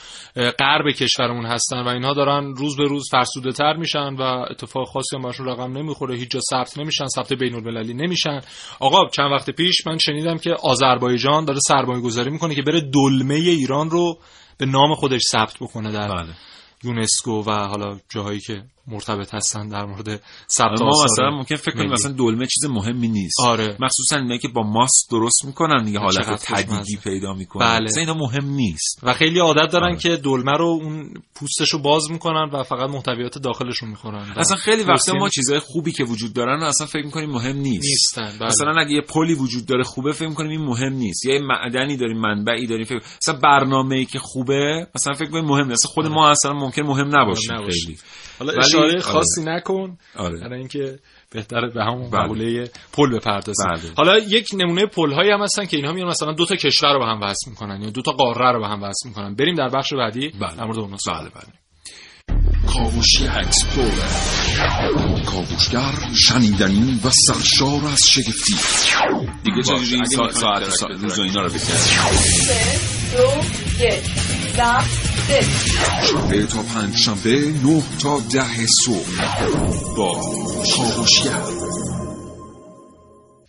غرب 0.51 0.91
کشورمون 0.91 1.47
هستن 1.47 1.81
و 1.81 1.89
اینها 1.89 2.15
دارن 2.15 2.55
روز 2.55 2.77
به 2.77 2.85
روز 2.85 3.09
فرسوده 3.11 3.53
تر 3.53 3.77
میشن 3.77 4.15
و 4.15 4.23
اتفاق 4.23 4.89
خاصی 4.89 5.17
هم 5.17 5.23
براشون 5.23 5.49
رقم 5.49 5.79
نمی‌خوره 5.79 6.17
هیچ 6.17 6.31
جا 6.31 6.41
ثبت 6.51 6.79
نمیشن 6.79 7.07
ثبت 7.07 7.33
بین 7.33 7.55
المللی 7.55 7.95
نمیشن. 7.95 8.41
آقا 8.81 9.09
چند 9.09 9.33
وقت 9.33 9.51
پیش 9.51 9.87
من 9.87 9.99
شنیدم 9.99 10.37
که 10.37 10.51
آذربایجان 10.63 11.45
داره 11.45 11.59
سرمایه 11.69 12.01
گذاری 12.01 12.31
می‌کنه 12.31 12.55
که 12.55 12.63
بره 12.63 12.81
دلمه 12.81 13.35
ایران 13.35 13.91
رو 13.91 14.19
به 14.59 14.67
نام 14.67 14.95
خودش 14.95 15.23
ثبت 15.33 15.55
بکنه 15.61 15.93
در 15.93 16.09
بله. 16.09 16.35
یونسکو 16.85 17.43
و 17.43 17.51
حالا 17.51 17.99
جاهایی 18.09 18.41
که 18.41 18.63
مرتبط 18.89 19.35
هستن 19.35 19.69
در 19.69 19.85
مورد 19.85 20.23
ثبت 20.51 20.81
ما 20.83 20.89
آثار 20.89 21.05
مثلا 21.05 21.31
ممکن 21.31 21.57
فکر 21.57 21.75
کنیم. 21.75 21.93
مثلا 21.93 22.13
دلمه 22.13 22.47
چیز 22.47 22.71
مهمی 22.71 23.09
نیست 23.09 23.41
آره. 23.41 23.77
مخصوصا 23.81 24.17
اینایی 24.17 24.39
که 24.39 24.49
با 24.49 24.63
ماست 24.63 25.09
درست 25.11 25.45
می‌کنن 25.45 25.85
دیگه 25.85 25.99
حالت 25.99 26.45
تدیگی 26.45 26.67
خوشمزه. 26.67 26.97
پیدا 26.97 27.35
می‌کنن 27.35 27.67
بله. 27.67 27.85
مثلا 27.85 28.01
اینا 28.01 28.15
مهم 28.15 28.45
نیست 28.45 29.01
و 29.03 29.13
خیلی 29.13 29.39
عادت 29.39 29.73
دارن 29.73 29.85
آره. 29.85 29.97
که 29.97 30.17
دلمه 30.17 30.53
رو 30.53 30.65
اون 30.65 31.15
پوستش 31.35 31.69
رو 31.69 31.79
باز 31.79 32.11
می‌کنن 32.11 32.51
و 32.53 32.63
فقط 32.63 32.91
محتویات 32.91 33.39
داخلش 33.39 33.77
رو 33.77 33.89
می‌خورن 33.89 34.33
اصلا 34.37 34.57
خیلی 34.57 34.83
وقتا 34.83 35.13
ما 35.13 35.29
چیزای 35.29 35.59
خوبی 35.59 35.93
که 35.93 36.05
وجود 36.05 36.33
دارن 36.33 36.63
اصلا 36.63 36.87
فکر 36.87 37.05
می‌کنیم 37.05 37.31
مهم 37.31 37.57
نیست 37.57 37.85
نیستن 37.85 38.39
بله. 38.39 38.49
مثلا 38.49 38.81
اگه 38.81 38.93
یه 38.93 39.01
پلی 39.01 39.35
وجود 39.35 39.67
داره 39.67 39.85
خوبه 39.85 40.13
فکر 40.13 40.29
می‌کنیم 40.29 40.51
این 40.51 40.65
مهم 40.65 40.93
نیست 40.93 41.27
یا 41.27 41.35
یه 41.35 41.41
معدنی 41.41 41.97
داریم 41.97 42.19
منبعی 42.19 42.67
داریم 42.67 42.85
فکر 42.85 43.01
مثلا 43.23 43.39
برنامه‌ای 43.43 44.05
که 44.05 44.19
خوبه 44.19 44.87
مثلا 44.95 45.15
فکر 45.15 45.31
کنیم 45.31 45.45
مهم 45.45 45.69
نیست 45.69 45.87
خود 45.87 46.07
ما 46.07 46.29
اصلا 46.29 46.53
ممکن 46.53 46.83
مهم 46.83 47.17
نباشیم. 47.17 47.57
خیلی 47.57 47.99
حالا 48.39 48.53
ولی- 48.53 48.65
اشاره 48.65 48.91
آره. 48.93 49.01
خاصی 49.01 49.45
نکن 49.45 49.99
آره. 50.17 50.41
برای 50.41 50.59
اینکه 50.59 50.99
بهتره 51.31 51.71
به 51.71 51.85
همون. 51.85 52.07
مقوله 52.15 52.71
پل 52.93 53.17
بپردازیم 53.17 53.67
بله. 53.71 53.93
حالا 53.97 54.19
یک 54.19 54.49
نمونه 54.55 54.87
پل 54.87 55.13
هایی 55.13 55.31
هم 55.31 55.43
هستن 55.43 55.65
که 55.67 55.77
اینها 55.77 55.93
میان 55.93 56.09
مثلا 56.09 56.33
دو 56.33 56.47
تا 56.47 56.57
کشور 56.57 56.93
رو 56.93 56.99
به 56.99 57.05
هم 57.07 57.21
وصل 57.23 57.51
می‌کنن 57.51 57.83
یا 57.83 57.91
دو 57.91 58.03
تا 58.03 58.13
قاره 58.13 58.53
رو 58.53 58.61
به 58.61 58.67
هم 58.69 58.83
وصل 58.83 59.09
می‌کنن 59.09 59.35
بریم 59.35 59.55
در 59.55 59.69
بخش 59.69 59.93
بعدی 59.95 60.29
بله. 60.29 60.57
در 60.57 60.65
مورد 60.65 60.77
صحبت 60.77 61.21
بله 61.21 61.31
بله 61.31 61.53
کاوشی 62.75 63.29
explorer 63.29 65.23
کاوشگر 65.25 65.93
شنیدنی 66.15 67.01
و 67.05 67.11
سرشار 67.11 67.87
از 67.93 68.01
شگفتی 68.11 68.55
دیگه 69.45 69.63
چجوری 69.63 69.95
این 69.95 70.05
ساعت 70.05 70.83
روز 71.03 71.19
و 71.19 71.23
اینا 71.23 71.43
رو 71.43 71.49
بگیریم 71.49 72.96
دو 73.13 73.43
شنبه 76.11 76.47
تا 76.47 76.63
پنج 76.63 76.97
شنبه 76.97 77.53
نه 77.65 77.83
تا 78.03 78.21
ده 78.33 78.67
صبح 78.85 79.97
با 79.97 80.21
کاوشگر. 80.77 81.43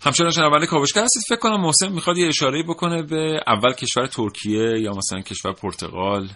همچنان 0.01 0.31
شنونده 0.31 0.65
کاوشگر 0.65 1.03
هستید. 1.03 1.23
فکر 1.29 1.39
کنم 1.39 1.61
محسن 1.61 1.91
می‌خواد 1.91 2.17
یه 2.17 2.27
اشاره 2.27 2.63
بکنه 2.63 3.03
به 3.03 3.39
اول 3.47 3.73
کشور 3.73 4.07
ترکیه 4.07 4.79
یا 4.79 4.91
مثلا 4.93 5.21
کشور 5.21 5.53
پرتغال. 5.53 6.29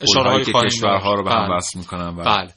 اشاره 0.00 0.30
هایی 0.30 0.44
که 0.44 0.52
کشورها 0.52 1.14
رو 1.14 1.24
به 1.24 1.30
هم 1.30 1.46
بله. 1.46 1.56
وصل 1.56 1.78
می‌کنن 1.78 2.16
بله 2.16 2.48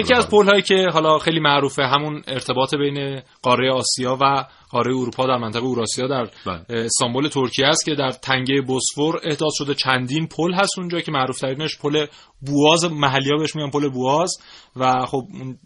یکی 0.00 0.14
از 0.14 0.28
پل 0.28 0.46
هایی 0.46 0.62
که 0.62 0.86
حالا 0.92 1.18
خیلی 1.18 1.40
معروفه 1.40 1.82
همون 1.82 2.22
ارتباط 2.26 2.74
بین 2.74 3.22
قاره 3.42 3.72
آسیا 3.72 4.18
و 4.20 4.44
قاره 4.70 4.96
اروپا 4.96 5.26
در 5.26 5.36
منطقه 5.36 5.64
اوراسیا 5.64 6.06
در 6.06 6.28
بله. 6.46 6.64
استانبول 6.68 7.28
ترکیه 7.28 7.66
است 7.66 7.84
که 7.84 7.94
در 7.94 8.10
تنگه 8.10 8.60
بوسفور 8.60 9.20
احداث 9.24 9.52
شده 9.54 9.74
چندین 9.74 10.26
پل 10.26 10.54
هست 10.54 10.78
اونجا 10.78 11.00
که 11.00 11.12
معروف 11.12 11.38
ترینش 11.38 11.78
پل 11.78 12.06
بواز 12.40 12.84
محلی 12.84 13.30
ها 13.30 13.36
بهش 13.38 13.56
میگن 13.56 13.70
پل 13.70 13.88
بواز 13.88 14.38
و 14.76 15.06
خب 15.06 15.22
اون 15.32 15.58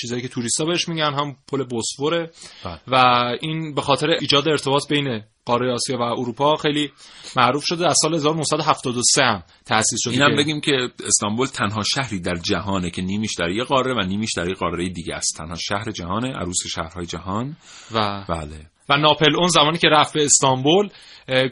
چیزایی 0.00 0.22
که 0.22 0.28
توریستا 0.28 0.64
بهش 0.64 0.88
میگن 0.88 1.12
هم 1.12 1.36
پل 1.48 1.64
بوسفوره 1.64 2.30
بله. 2.64 2.80
و 2.86 2.96
این 3.40 3.74
به 3.74 3.82
خاطر 3.82 4.10
ایجاد 4.10 4.48
ارتباط 4.48 4.88
بین 4.88 5.22
قاره 5.44 5.72
آسیا 5.72 5.98
و 5.98 6.02
اروپا 6.02 6.56
خیلی 6.56 6.92
معروف 7.36 7.64
شده 7.66 7.86
از 7.86 7.96
سال 8.02 8.14
1973 8.14 9.24
هم 9.24 9.42
تأسیس 9.66 9.98
شده 10.02 10.12
اینم 10.12 10.36
بگیم 10.36 10.60
که 10.60 10.88
استانبول 11.06 11.46
تنها 11.46 11.82
شهری 11.82 12.20
در 12.20 12.34
جهانه 12.34 12.90
که 12.90 13.02
نیمیش 13.02 13.30
در 13.38 13.50
یه 13.50 13.64
قاره 13.64 13.94
و 13.94 14.00
نیمیش 14.06 14.30
در 14.36 14.48
یه 14.48 14.54
قاره 14.54 14.88
دیگه 14.88 15.14
است. 15.14 15.36
تنها 15.36 15.56
شهر 15.56 15.90
جهانه 15.90 16.32
عروس 16.32 16.66
شهرهای 16.74 17.06
جهان. 17.06 17.56
و 17.94 18.24
بله. 18.28 18.70
و 18.88 18.96
ناپل 18.96 19.36
اون 19.36 19.48
زمانی 19.48 19.78
که 19.78 19.88
رفت 19.88 20.14
به 20.14 20.24
استانبول 20.24 20.88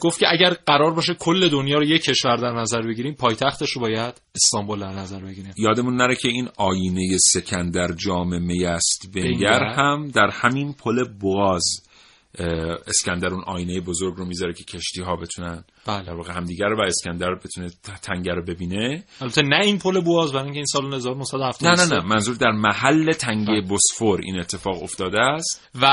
گفت 0.00 0.18
که 0.20 0.26
اگر 0.32 0.50
قرار 0.66 0.94
باشه 0.94 1.14
کل 1.14 1.48
دنیا 1.48 1.78
رو 1.78 1.84
یک 1.84 2.02
کشور 2.02 2.36
در 2.36 2.52
نظر 2.52 2.82
بگیریم 2.82 3.14
پایتختش 3.14 3.70
رو 3.70 3.80
باید 3.80 4.20
استانبول 4.34 4.80
در 4.80 4.92
نظر 4.92 5.20
بگیریم. 5.20 5.52
یادمون 5.56 5.96
نره 5.96 6.16
که 6.16 6.28
این 6.28 6.48
آینه 6.56 7.16
سکندر 7.32 7.92
جام 7.92 8.42
میست 8.42 9.10
بنگر 9.14 9.58
بنگر. 9.58 9.64
هم 9.64 10.08
در 10.08 10.30
همین 10.32 10.72
پل 10.72 11.04
بواز 11.20 11.64
اسکندر 12.86 13.28
اون 13.28 13.44
آینه 13.46 13.80
بزرگ 13.80 14.14
رو 14.16 14.24
می‌ذاره 14.24 14.52
که 14.52 14.64
کشتی 14.64 15.02
ها 15.02 15.16
بتونن 15.16 15.64
بله. 15.86 16.04
در 16.04 16.14
واقع 16.14 16.32
همدیگر 16.32 16.66
رو 16.66 16.76
و 16.76 16.80
اسکندر 16.80 17.34
بتونه 17.34 17.70
تنگه 18.02 18.32
رو 18.32 18.44
ببینه. 18.44 19.04
البته 19.20 19.42
نه 19.42 19.64
این 19.64 19.78
پل 19.78 20.00
بواز 20.00 20.32
برای 20.32 20.44
اینکه 20.44 20.58
این 20.58 20.66
سال 20.66 20.94
1973 20.94 21.68
نه 21.68 21.94
نه 21.94 22.00
نه 22.00 22.06
منظور 22.08 22.36
در 22.36 22.50
محل 22.50 23.12
تنگه 23.12 23.60
بوسفور 23.60 24.20
این 24.22 24.40
اتفاق 24.40 24.82
افتاده 24.82 25.20
است. 25.20 25.68
و 25.82 25.88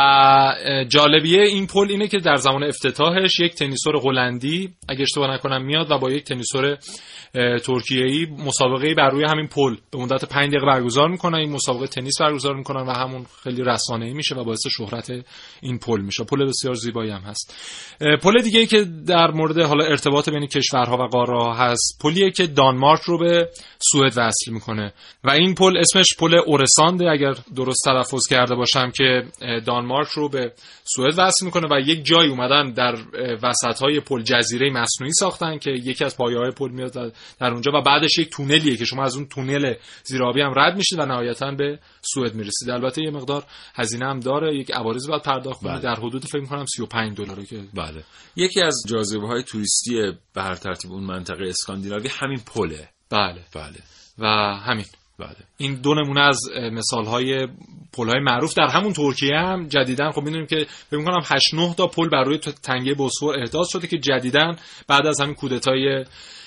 جالبیه 0.89 1.41
این 1.41 1.67
پل 1.67 1.87
اینه 1.89 2.07
که 2.07 2.17
در 2.17 2.35
زمان 2.35 2.63
افتتاحش 2.63 3.39
یک 3.39 3.53
تنیسور 3.53 3.95
هلندی 3.95 4.73
اگه 4.89 5.01
اشتباه 5.01 5.33
نکنم 5.33 5.65
میاد 5.65 5.91
و 5.91 5.97
با 5.97 6.11
یک 6.11 6.23
تنیسور 6.23 6.77
ترکیه‌ای 7.63 8.25
مسابقه 8.45 8.93
بر 8.93 9.09
روی 9.09 9.23
همین 9.23 9.47
پل. 9.47 9.75
به 9.91 9.97
مدت 9.97 10.25
5 10.25 10.49
دقیقه 10.49 10.65
برگزار 10.65 11.09
می‌کنن 11.09 11.37
این 11.37 11.51
مسابقه 11.51 11.87
تنیس 11.87 12.21
برگزار 12.21 12.55
می‌کنن 12.55 12.87
و 12.87 12.91
همون 12.91 13.25
خیلی 13.43 13.63
رسانه‌ای 13.63 14.13
میشه 14.13 14.35
و 14.35 14.43
باعث 14.43 14.67
شهرت 14.77 15.11
این 15.61 15.79
پل 15.79 16.01
میشه. 16.01 16.23
پل 16.23 16.45
بسیار 16.45 16.73
زیبایی 16.73 17.11
هم 17.11 17.21
هست. 17.21 17.55
پل 18.21 18.41
دیگه 18.41 18.59
ای 18.59 18.67
که 18.67 18.85
در 19.07 19.31
مورد 19.31 19.59
حالا 19.79 19.91
ارتباط 19.91 20.29
بین 20.29 20.47
کشورها 20.47 20.97
و 20.97 21.07
قاره 21.07 21.37
ها 21.43 21.53
هست. 21.53 21.99
پلیه 22.01 22.31
که 22.31 22.47
دانمارک 22.47 23.01
رو 23.01 23.17
به 23.17 23.49
سوئد 23.91 24.13
وصل 24.17 24.51
می‌کنه. 24.51 24.93
و 25.23 25.29
این 25.29 25.55
پل 25.55 25.77
اسمش 25.77 26.07
پل 26.19 26.35
اورسانده. 26.45 27.09
اگر 27.11 27.33
درست 27.55 27.79
تلفظ 27.85 28.27
کرده 28.29 28.55
باشم 28.55 28.91
که 28.91 29.23
دانمارک 29.65 30.07
رو 30.07 30.29
به 30.29 30.53
سوئد 30.83 31.13
وصل 31.17 31.45
می‌کنه 31.45 31.67
و 31.71 31.79
یک 31.79 32.05
جایی 32.05 32.29
اومدن 32.29 32.71
در 32.71 32.95
وسط 33.43 33.81
های 33.81 33.99
پل 33.99 34.21
جزیره 34.21 34.69
مصنوعی 34.69 35.13
ساختن 35.13 35.57
که 35.57 35.71
یکی 35.71 36.03
از 36.05 36.17
پایه 36.17 36.37
های 36.37 36.51
پل 36.51 36.69
میاد 36.69 36.93
در- 37.39 37.51
اونجا 37.51 37.71
و 37.75 37.81
بعدش 37.81 38.17
یک 38.17 38.29
تونلیه 38.29 38.77
که 38.77 38.85
شما 38.85 39.03
از 39.03 39.15
اون 39.15 39.25
تونل 39.27 39.73
زیرآبی 40.03 40.41
هم 40.41 40.53
رد 40.55 40.77
میشید 40.77 40.99
و 40.99 41.05
نهایتا 41.05 41.51
به 41.51 41.79
سوئد 42.01 42.33
می‌رسید. 42.35 42.69
البته 42.69 43.03
یه 43.03 43.11
مقدار 43.11 43.43
هزینه 43.75 44.05
هم 44.05 44.19
داره. 44.19 44.55
یک 44.55 44.71
عوارض 44.71 45.07
باید 45.09 45.21
پرداخت 45.21 45.59
کنید 45.59 45.73
بله. 45.73 45.81
در 45.81 45.95
حدود 45.95 46.25
فکر 46.25 46.39
می‌کنم 46.41 46.65
35 46.65 47.17
دلاره 47.17 47.45
که 47.45 47.59
بله. 47.73 48.03
یکی 48.35 48.61
از 48.61 48.83
جاذبه 48.87 49.27
های 49.27 49.43
توریستی 49.69 50.19
به 50.33 50.43
هر 50.43 50.55
ترتیب 50.55 50.91
اون 50.91 51.03
منطقه 51.03 51.49
اسکاندیناوی 51.49 52.09
همین 52.11 52.39
پله. 52.39 52.89
بله. 53.09 53.45
بله. 53.55 53.79
و 54.17 54.25
همین. 54.65 54.85
بله. 55.19 55.35
این 55.57 55.75
دو 55.75 55.93
نمونه 55.93 56.21
از 56.21 56.39
مثال 56.71 57.05
های 57.05 57.47
پل 57.93 58.09
های 58.09 58.19
معروف 58.19 58.53
در 58.53 58.67
همون 58.67 58.93
ترکیه 58.93 59.35
هم 59.35 59.67
جدیدن 59.67 60.11
خب 60.11 60.21
می‌دونیم 60.21 60.47
که 60.47 60.65
فکر 60.89 60.97
می‌کنم 60.97 61.21
8 61.25 61.53
9 61.53 61.73
تا 61.73 61.87
پل 61.87 62.09
بر 62.09 62.23
روی 62.23 62.37
تنگه 62.37 62.93
بوسفور 62.93 63.39
احداث 63.39 63.67
شده 63.69 63.87
که 63.87 63.97
جدیدن 63.97 64.55
بعد 64.87 65.07
از 65.07 65.21
همین 65.21 65.35
کودتای 65.35 66.05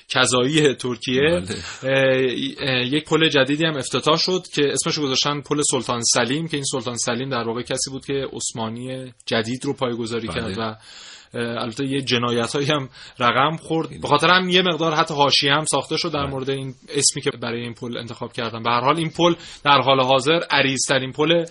کذایی 0.08 0.74
ترکیه 0.74 1.20
بله. 1.20 1.56
اه، 1.82 2.68
اه، 2.68 2.86
یک 2.86 3.04
پل 3.04 3.28
جدیدی 3.28 3.64
هم 3.64 3.76
افتتاح 3.76 4.16
شد 4.16 4.42
که 4.54 4.72
اسمش 4.72 4.94
رو 4.94 5.02
گذاشتن 5.04 5.40
پل 5.40 5.62
سلطان 5.70 6.02
سلیم 6.02 6.48
که 6.48 6.56
این 6.56 6.64
سلطان 6.64 6.96
سلیم 6.96 7.30
در 7.30 7.42
واقع 7.42 7.62
کسی 7.62 7.90
بود 7.90 8.06
که 8.06 8.26
عثمانی 8.32 9.12
جدید 9.26 9.64
رو 9.64 9.72
پایگذاری 9.72 10.28
بله. 10.28 10.40
کرد 10.40 10.58
و 10.58 10.76
البته 11.34 11.86
یه 11.86 12.02
جنایت 12.02 12.56
هم 12.56 12.88
رقم 13.18 13.56
خورد. 13.56 14.00
به 14.00 14.08
خاطر 14.08 14.28
هم 14.28 14.48
یه 14.48 14.62
مقدار 14.62 14.94
حتی 14.94 15.14
حاشیه 15.14 15.52
هم 15.52 15.64
ساخته 15.64 15.96
شد 15.96 16.12
در 16.12 16.26
مورد 16.26 16.50
این 16.50 16.74
اسمی 16.88 17.22
که 17.22 17.30
برای 17.30 17.60
این 17.60 17.74
پل 17.74 17.96
انتخاب 17.96 18.32
کردن. 18.32 18.62
به 18.62 18.70
هر 18.70 18.80
حال 18.80 18.96
این 18.96 19.10
پل 19.10 19.34
در 19.64 19.80
حال 19.80 20.00
حاضر 20.00 20.40
عریض‌ترین 20.50 21.12
پل 21.12 21.44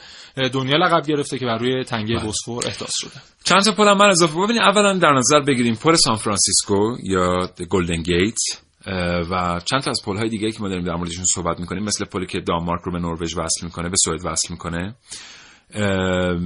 دنیا 0.53 0.77
لقب 0.77 1.07
گرفته 1.07 1.39
که 1.39 1.45
بر 1.45 1.57
روی 1.57 1.83
تنگه 1.83 2.15
بوسفور 2.23 2.63
احداث 2.67 2.91
شده. 2.93 3.21
چند 3.43 3.61
تا 3.61 3.71
پل 3.71 3.87
هم 3.87 3.97
من 3.97 4.09
اضافه 4.09 4.33
ببینید 4.33 4.61
اولا 4.61 4.97
در 4.97 5.13
نظر 5.13 5.39
بگیریم 5.39 5.75
پل 5.75 5.95
سان 5.95 6.15
فرانسیسکو 6.15 6.97
یا 7.03 7.49
گلدن 7.69 8.01
گیت 8.01 8.37
و 9.31 9.61
چند 9.65 9.81
تا 9.81 9.91
از 9.91 10.01
پل 10.05 10.17
های 10.17 10.29
دیگه 10.29 10.51
که 10.51 10.61
ما 10.61 10.69
داریم 10.69 10.83
در 10.83 10.95
موردشون 10.95 11.25
صحبت 11.25 11.59
می‌کنیم 11.59 11.83
مثل 11.83 12.05
پلی 12.05 12.25
که 12.25 12.39
دانمارک 12.39 12.81
رو 12.83 12.91
به 12.91 12.99
نروژ 12.99 13.37
وصل 13.37 13.65
می‌کنه 13.65 13.89
به 13.89 13.95
سوئد 14.03 14.19
وصل 14.25 14.47
می‌کنه. 14.53 14.95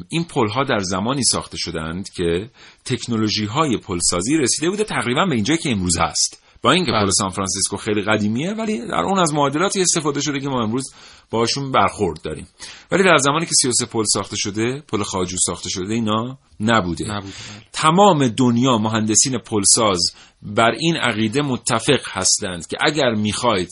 این 0.09 0.23
پل 0.23 0.47
ها 0.49 0.63
در 0.63 0.79
زمانی 0.79 1.23
ساخته 1.23 1.57
شدند 1.57 2.09
که 2.09 2.49
تکنولوژی 2.85 3.45
های 3.45 3.77
پل 3.77 3.99
سازی 4.01 4.37
رسیده 4.37 4.69
بوده 4.69 4.83
تقریبا 4.83 5.25
به 5.25 5.35
اینجایی 5.35 5.59
که 5.59 5.71
امروز 5.71 5.97
هست. 5.97 6.41
با 6.61 6.71
اینکه 6.71 6.91
بله. 6.91 7.05
پل 7.05 7.09
سان 7.09 7.29
فرانسیسکو 7.29 7.77
خیلی 7.77 8.01
قدیمیه 8.01 8.53
ولی 8.53 8.87
در 8.87 8.93
اون 8.93 9.19
از 9.19 9.33
معادلاتی 9.33 9.81
استفاده 9.81 10.21
شده 10.21 10.39
که 10.39 10.49
ما 10.49 10.63
امروز 10.63 10.93
باشون 11.29 11.71
برخورد 11.71 12.21
داریم. 12.21 12.47
ولی 12.91 13.03
در 13.03 13.17
زمانی 13.17 13.45
که 13.45 13.51
33 13.61 13.85
پل 13.85 14.03
ساخته 14.07 14.35
شده 14.35 14.83
پل 14.87 15.03
خاجو 15.03 15.37
ساخته 15.45 15.69
شده 15.69 15.93
اینا 15.93 16.37
نبوده. 16.59 17.11
نبود 17.11 17.33
تمام 17.71 18.27
دنیا 18.27 18.77
مهندسین 18.77 19.37
پلساز 19.37 19.99
بر 20.41 20.71
این 20.71 20.97
عقیده 20.97 21.41
متفق 21.41 22.01
هستند 22.07 22.67
که 22.67 22.77
اگر 22.81 23.13
می‌خواید 23.13 23.69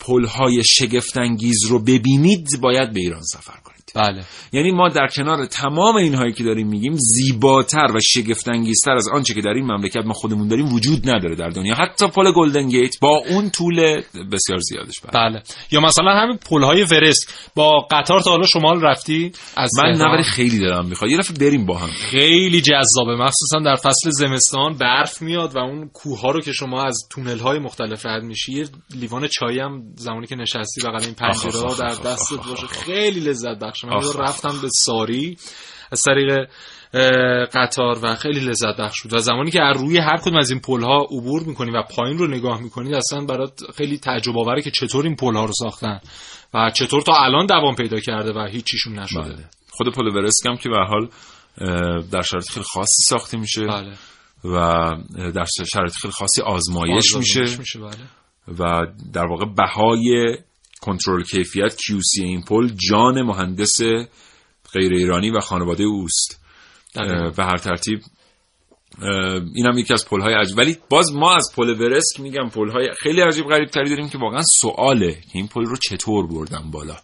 پلهای 0.00 0.62
شگفتانگیز 0.64 1.64
رو 1.64 1.78
ببینید 1.78 2.60
باید 2.60 2.92
به 2.92 3.00
ایران 3.00 3.22
سفر 3.22 3.60
کنید. 3.64 3.73
بله. 3.94 4.24
یعنی 4.52 4.70
ما 4.70 4.88
در 4.88 5.06
کنار 5.06 5.46
تمام 5.46 5.96
اینهایی 5.96 6.32
که 6.32 6.44
داریم 6.44 6.68
میگیم 6.68 6.94
زیباتر 6.96 7.86
و 7.94 8.00
شگفتانگیزتر 8.02 8.92
از 8.92 9.08
آنچه 9.08 9.34
که 9.34 9.40
در 9.40 9.50
این 9.50 9.64
مملکت 9.64 10.06
ما 10.06 10.12
خودمون 10.12 10.48
داریم 10.48 10.72
وجود 10.72 11.10
نداره 11.10 11.36
در 11.36 11.48
دنیا. 11.48 11.74
حتی 11.74 12.06
پل 12.08 12.32
گلدن 12.32 12.68
گیت 12.68 13.00
با 13.00 13.22
اون 13.28 13.50
طول 13.50 14.02
بسیار 14.32 14.58
زیادش 14.60 15.00
بله. 15.00 15.30
بله. 15.30 15.42
یا 15.70 15.80
مثلا 15.80 16.10
همین 16.10 16.38
پل 16.50 16.62
های 16.62 16.82
ورست. 16.82 17.50
با 17.54 17.86
قطار 17.90 18.20
تا 18.20 18.30
حالا 18.30 18.46
شمال 18.46 18.82
رفتی؟ 18.82 19.32
از 19.56 19.70
من؟ 19.78 19.90
نوری 19.90 20.22
خیلی 20.22 20.58
دارم 20.58 20.86
می‌خواد. 20.86 21.10
یه 21.10 21.18
دفعه 21.18 21.36
بریم 21.38 21.66
با 21.66 21.78
هم. 21.78 21.88
خیلی 21.88 22.60
جذابه. 22.60 23.16
مخصوصا 23.16 23.58
در 23.64 23.76
فصل 23.76 24.10
زمستان 24.10 24.76
برف 24.76 25.22
میاد 25.22 25.56
و 25.56 25.58
اون 25.58 25.88
کوه 25.88 26.20
ها 26.20 26.30
رو 26.30 26.40
که 26.40 26.52
شما 26.52 26.82
از 26.82 26.98
تونل 27.10 27.38
های 27.38 27.58
مختلف 27.58 28.06
رد 28.06 28.22
میشی 28.22 28.52
یه 28.52 28.66
لیوان 28.94 29.28
چای 29.28 29.60
هم 29.60 29.82
زمانی 29.96 30.26
که 30.26 30.36
نشستی 30.36 30.80
بغل 30.84 31.04
این 31.04 31.14
پنجره 31.14 31.78
در 31.78 32.10
دستت 32.10 32.46
باشه. 32.48 32.66
خیلی 32.66 33.20
لذت 33.20 33.58
بخشه 33.74 33.86
من 33.86 34.26
رفتم 34.26 34.60
به 34.62 34.68
ساری 34.72 35.36
از 35.92 36.02
طریق 36.02 36.48
قطار 37.54 37.98
و 38.02 38.14
خیلی 38.14 38.40
لذت 38.40 38.76
بخش 38.78 39.02
بود. 39.02 39.14
و 39.14 39.18
زمانی 39.18 39.50
که 39.50 39.62
از 39.62 39.76
روی 39.76 39.98
هر 39.98 40.16
کدوم 40.16 40.36
از 40.36 40.50
این 40.50 40.60
پل 40.60 40.82
ها 40.82 40.98
عبور 40.98 41.42
می‌کنی 41.42 41.70
و 41.70 41.82
پایین 41.82 42.18
رو 42.18 42.26
نگاه 42.26 42.60
می‌کنی 42.60 42.94
اصلا 42.94 43.24
برات 43.24 43.60
خیلی 43.76 43.98
تعجب 43.98 44.38
آوره 44.38 44.62
که 44.62 44.70
چطور 44.70 45.04
این 45.04 45.16
پل 45.16 45.34
ها 45.34 45.44
رو 45.44 45.52
ساختن 45.52 46.00
و 46.54 46.70
چطور 46.70 47.02
تا 47.02 47.12
الان 47.14 47.46
دوام 47.46 47.74
پیدا 47.74 48.00
کرده 48.00 48.32
و 48.32 48.46
هیچیشون 48.46 48.98
نشده. 48.98 49.20
بله. 49.20 49.44
خود 49.70 49.94
پل 49.94 50.16
ورسک 50.16 50.46
هم 50.46 50.56
که 50.56 50.68
به 50.68 50.76
حال 50.76 51.08
در 52.10 52.22
شرایط 52.22 52.48
خیلی 52.48 52.64
خاصی 52.64 53.02
ساخته 53.08 53.36
میشه 53.36 53.66
بله. 53.66 53.92
و 54.44 54.90
در 55.34 55.44
شرایط 55.72 55.92
خیلی 55.92 56.12
خاصی 56.12 56.42
آزمایش 56.42 57.16
میشه. 57.16 57.40
آزمایش 57.40 57.58
میشه 57.58 57.78
بله. 57.78 58.08
و 58.58 58.86
در 59.12 59.26
واقع 59.26 59.44
بهای 59.44 60.36
کنترل 60.84 61.22
کیفیت 61.22 61.72
QC 61.72 62.22
این 62.22 62.42
پل 62.42 62.68
جان 62.90 63.22
مهندس 63.22 63.80
غیر 64.72 64.92
ایرانی 64.92 65.30
و 65.30 65.40
خانواده 65.40 65.84
اوست. 65.84 66.40
به 67.36 67.44
هر 67.44 67.56
ترتیب 67.56 68.00
این 69.54 69.66
هم 69.66 69.78
یکی 69.78 69.94
از 69.94 70.08
پل 70.08 70.20
های 70.20 70.34
عجیب. 70.34 70.58
ولی 70.58 70.76
باز 70.90 71.12
ما 71.12 71.34
از 71.34 71.52
پل 71.56 71.80
ورسک 71.80 72.20
میگم 72.20 72.48
پل 72.48 72.70
های 72.70 72.88
خیلی 72.98 73.20
عجیب 73.20 73.46
غریب 73.46 73.68
تری 73.68 73.88
داریم 73.88 74.08
که 74.08 74.18
واقعا 74.18 74.42
سواله 74.60 75.12
که 75.12 75.30
این 75.32 75.48
پل 75.48 75.64
رو 75.64 75.76
چطور 75.76 76.26
بردن 76.26 76.70
بالا. 76.70 76.96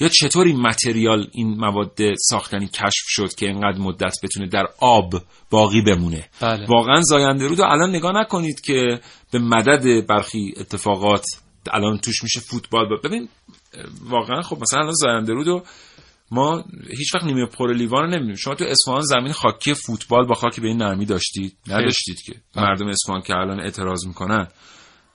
یا 0.00 0.08
چطور 0.08 0.46
این 0.46 0.60
متریال 0.60 1.26
این 1.32 1.48
مواد 1.58 1.98
ساختنی 2.18 2.66
کشف 2.66 3.04
شد 3.06 3.34
که 3.34 3.46
اینقدر 3.46 3.78
مدت 3.78 4.14
بتونه 4.22 4.48
در 4.48 4.66
آب 4.80 5.12
باقی 5.50 5.82
بمونه؟ 5.82 6.28
بله. 6.40 6.66
واقعا 6.66 7.00
زاینده 7.00 7.46
رود 7.46 7.58
رو 7.58 7.64
الان 7.64 7.90
نگاه 7.90 8.12
نکنید 8.20 8.60
که 8.60 9.00
به 9.32 9.38
مدد 9.38 10.06
برخی 10.06 10.54
اتفاقات 10.56 11.24
الان 11.72 11.98
توش 11.98 12.22
میشه 12.22 12.40
فوتبال 12.40 12.88
با- 12.88 13.08
ببین 13.08 13.28
واقعا 14.04 14.42
خب 14.42 14.58
مثلا 14.60 14.80
الان 14.80 14.92
زاینده 14.94 15.32
رود 15.32 15.46
رو 15.46 15.62
ما 16.30 16.64
هیچ 16.98 17.14
وقت 17.14 17.24
نیمه 17.24 17.46
پر 17.46 17.72
لیوان 17.74 18.02
رو 18.02 18.06
نمی‌دونیم 18.08 18.36
شما 18.36 18.54
تو 18.54 18.64
اصفهان 18.64 19.00
زمین 19.00 19.32
خاکی 19.32 19.74
فوتبال 19.74 20.26
با 20.26 20.34
خاک 20.34 20.60
به 20.60 20.68
این 20.68 20.76
نرمی 20.82 21.06
داشتید؟ 21.06 21.56
نداشتید 21.68 22.20
که. 22.26 22.34
مردم 22.56 22.88
اصفهان 22.88 23.22
که 23.22 23.34
الان 23.36 23.60
اعتراض 23.60 24.06
می‌کنن. 24.06 24.48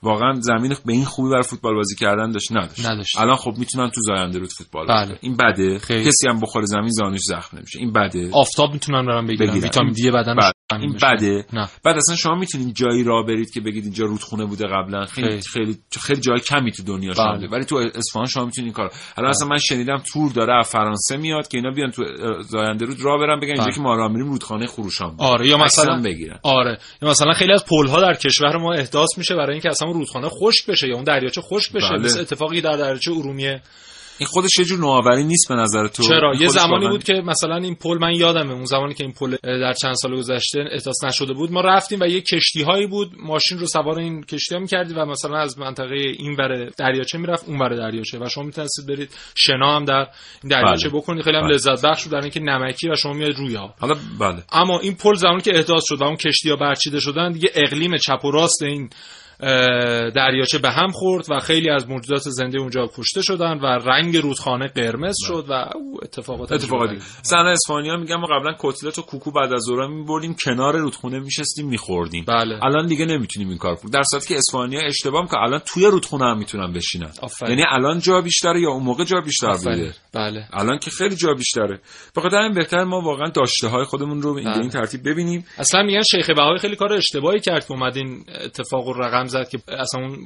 واقعا 0.02 0.34
زمین 0.40 0.74
به 0.86 0.92
این 0.92 1.04
خوبی 1.04 1.30
برای 1.30 1.42
فوتبال 1.42 1.74
بازی 1.74 1.96
کردن 1.96 2.30
داشت 2.30 2.52
نداشت. 2.52 2.86
نداشت. 2.86 3.18
الان 3.18 3.36
خب 3.36 3.54
می‌تونن 3.58 3.90
تو 3.90 4.00
زاینده 4.00 4.38
رود 4.38 4.52
فوتبال 4.52 4.86
بله. 4.86 5.18
این 5.20 5.36
بده. 5.36 5.78
خیلی. 5.78 6.04
کسی 6.04 6.28
هم 6.28 6.40
بخوره 6.40 6.66
زمین 6.66 6.88
زانوش 6.90 7.20
زخم 7.20 7.56
نمیشه. 7.56 7.78
این 7.78 7.92
بده. 7.92 8.30
آفتاب 8.32 8.72
می‌تونن 8.72 9.06
برن 9.06 9.26
بگیرن. 9.26 9.46
بگیرن. 9.50 9.64
ویتامین 9.64 9.92
دی 9.92 10.10
بدنش 10.10 10.52
بله. 10.70 10.80
این 10.80 10.92
بده 10.92 11.44
نه. 11.52 11.68
بعد 11.84 11.96
اصلا 11.96 12.16
شما 12.16 12.34
می‌تونید 12.34 12.74
جایی 12.74 13.04
را 13.04 13.22
برید 13.22 13.50
که 13.50 13.60
بگید 13.60 13.84
اینجا 13.84 14.04
رودخونه 14.04 14.44
بوده 14.44 14.66
قبلا 14.66 15.04
خیلی 15.06 15.40
خیلی 15.40 15.78
خیلی 16.00 16.20
جای 16.20 16.40
کمی 16.40 16.72
تو 16.72 16.82
دنیا 16.82 17.12
بله. 17.12 17.38
شده 17.38 17.48
ولی 17.48 17.64
تو 17.64 17.76
اصفهان 17.76 18.26
شما 18.26 18.44
می‌تونید 18.44 18.66
این 18.66 18.72
کار 18.72 18.92
حالا 19.16 19.28
اصلا 19.28 19.48
من 19.48 19.58
شنیدم 19.58 20.02
تور 20.12 20.32
داره 20.32 20.58
از 20.58 20.68
فرانسه 20.68 21.16
میاد 21.16 21.48
که 21.48 21.58
اینا 21.58 21.70
بیان 21.70 21.90
تو 21.90 22.04
زاینده 22.42 22.84
رود 22.84 23.00
راه 23.00 23.20
برن 23.20 23.40
بگن 23.40 23.46
اینجا 23.46 23.64
بله. 23.64 23.74
که 23.74 23.80
ما 23.80 23.94
را 23.94 24.08
میریم 24.08 24.28
رودخانه 24.28 24.66
خروشان 24.66 25.14
آره 25.18 25.48
یا 25.48 25.56
مثلا 25.56 26.02
بگیرن 26.02 26.38
آره 26.42 26.78
یا 27.02 27.08
مثلا 27.08 27.32
خیلی 27.32 27.52
از 27.52 27.64
پل 27.64 27.86
ها 27.86 28.00
در 28.00 28.14
کشور 28.14 28.56
ما 28.56 28.74
احداث 28.74 29.18
میشه 29.18 29.34
برای 29.34 29.52
اینکه 29.52 29.68
اصلا 29.68 29.90
رودخانه 29.90 30.28
خشک 30.28 30.66
بشه 30.66 30.88
یا 30.88 30.94
اون 30.94 31.04
دریاچه 31.04 31.40
خشک 31.40 31.72
بشه 31.72 31.88
بله. 31.88 32.04
مثل 32.04 32.20
اتفاقی 32.20 32.60
در 32.60 32.76
دریاچه 32.76 33.12
ارومیه 33.12 33.62
این 34.18 34.26
خودش 34.26 34.58
یه 34.58 34.64
جور 34.64 34.78
نوآوری 34.78 35.24
نیست 35.24 35.48
به 35.48 35.54
نظر 35.54 35.86
تو؟ 35.86 36.02
چرا؟ 36.02 36.34
یه 36.40 36.48
زمانی 36.48 36.88
بود 36.88 37.04
که 37.04 37.12
مثلا 37.12 37.56
این 37.56 37.74
پل 37.74 37.98
من 38.00 38.12
یادمه 38.14 38.52
اون 38.52 38.64
زمانی 38.64 38.94
که 38.94 39.04
این 39.04 39.12
پل 39.12 39.36
در 39.42 39.72
چند 39.72 39.94
سال 39.94 40.16
گذشته 40.16 40.64
احداث 40.72 41.04
نشده 41.04 41.32
بود. 41.32 41.52
ما 41.52 41.60
رفتیم 41.60 42.00
و 42.00 42.06
یه 42.06 42.20
کشتی 42.20 42.62
هایی 42.62 42.86
بود. 42.86 43.12
ماشین 43.22 43.58
رو 43.58 43.66
سوار 43.66 43.98
این 43.98 44.22
کشتی 44.22 44.54
ها 44.54 44.60
می‌کردی 44.60 44.94
و 44.94 45.04
مثلا 45.04 45.38
از 45.38 45.58
منطقه 45.58 45.94
این 45.94 46.36
ور 46.38 46.70
دریاچه 46.78 47.18
می‌رفت 47.18 47.48
اون 47.48 47.58
ور 47.58 47.76
دریاچه. 47.76 48.18
و 48.18 48.28
شما 48.28 48.44
می‌تونستید 48.44 48.86
برید 48.86 49.10
شنا 49.36 49.76
هم 49.76 49.84
در 49.84 50.06
این 50.42 50.50
دریاچه 50.50 50.88
بله. 50.88 51.00
بکنید. 51.00 51.24
خیلی 51.24 51.36
هم 51.36 51.42
بله. 51.42 51.54
لذت 51.54 51.86
بخش 51.86 52.02
بود 52.02 52.12
در 52.12 52.20
اینکه 52.20 52.40
نمکی 52.40 52.90
و 52.90 52.94
شما 52.94 53.12
میاد 53.12 53.34
روی 53.36 53.54
ها 53.54 53.74
حالا 53.80 53.96
بله. 54.20 54.42
اما 54.52 54.80
این 54.80 54.94
پل 54.94 55.14
زمانی 55.14 55.40
که 55.40 55.56
احداث 55.56 55.82
شد 55.86 56.00
و 56.00 56.04
اون 56.04 56.16
کشتی 56.16 56.50
ها 56.50 56.56
برچیده 56.56 57.00
شدن 57.00 57.32
دیگه 57.32 57.50
اقلیم 57.54 57.96
چپ 57.96 58.24
و 58.24 58.30
راست 58.30 58.62
این 58.62 58.90
دریاچه 60.14 60.58
به 60.58 60.70
هم 60.70 60.90
خورد 60.90 61.26
و 61.30 61.38
خیلی 61.38 61.70
از 61.70 61.88
موجودات 61.88 62.22
زنده 62.22 62.58
اونجا 62.58 62.86
کشته 62.96 63.22
شدن 63.22 63.58
و 63.58 63.66
رنگ 63.66 64.16
رودخانه 64.16 64.66
قرمز 64.66 65.16
شد 65.26 65.44
و 65.48 65.64
اتفاقات 66.02 66.52
اتفاقاتی. 66.52 66.98
زن 67.22 67.36
اسپانیا 67.36 67.96
میگم 67.96 68.16
ما 68.16 68.26
قبلا 68.26 68.54
کتلت 68.58 68.98
و 68.98 69.02
کوکو 69.02 69.30
بعد 69.30 69.52
از 69.52 69.62
ظهر 69.62 69.86
میبردیم 69.86 70.36
کنار 70.44 70.76
رودخونه 70.76 71.18
میشستیم 71.18 71.68
میخوردیم. 71.68 72.24
بله. 72.28 72.64
الان 72.64 72.86
دیگه 72.86 73.06
نمی‌تونیم 73.06 73.48
این 73.48 73.58
کار 73.58 73.74
کنیم. 73.74 73.90
در 73.90 74.02
صورتی 74.02 74.28
که 74.28 74.36
اسپانیا 74.36 74.80
اشتباه 74.86 75.28
که 75.28 75.36
الان 75.36 75.60
توی 75.66 75.86
رودخونه 75.86 76.24
هم 76.24 76.38
می‌تونن 76.38 76.72
بشینن. 76.72 77.10
یعنی 77.48 77.64
الان 77.68 77.98
جا 77.98 78.20
بیشتره 78.20 78.60
یا 78.60 78.70
اون 78.70 78.82
موقع 78.82 79.04
جا 79.04 79.20
بیشتر 79.20 79.52
بوده؟ 79.52 79.94
بله. 80.14 80.48
الان 80.52 80.78
که 80.78 80.90
خیلی 80.90 81.16
جا 81.16 81.34
بیشتره. 81.34 81.80
بخاطر 82.16 82.36
این 82.36 82.54
بهتر 82.54 82.84
ما 82.84 83.00
واقعا 83.00 83.28
داشته 83.28 83.68
های 83.68 83.84
خودمون 83.84 84.22
رو 84.22 84.34
بله. 84.34 84.58
این 84.58 84.68
ترتیب 84.68 85.08
ببینیم. 85.08 85.44
اصلا 85.58 85.82
میگن 85.82 86.02
شیخ 86.02 86.30
بهایی 86.30 86.58
خیلی 86.58 86.76
کار 86.76 86.92
اشتباهی 86.92 87.40
کرد 87.40 87.66
که 87.66 87.72
اومد 87.72 87.96
این 87.96 88.24
اتفاق 88.44 88.88
رقم 88.88 89.24
زد 89.24 89.48
که 89.48 89.58
اصلا 89.68 90.00
اون 90.00 90.18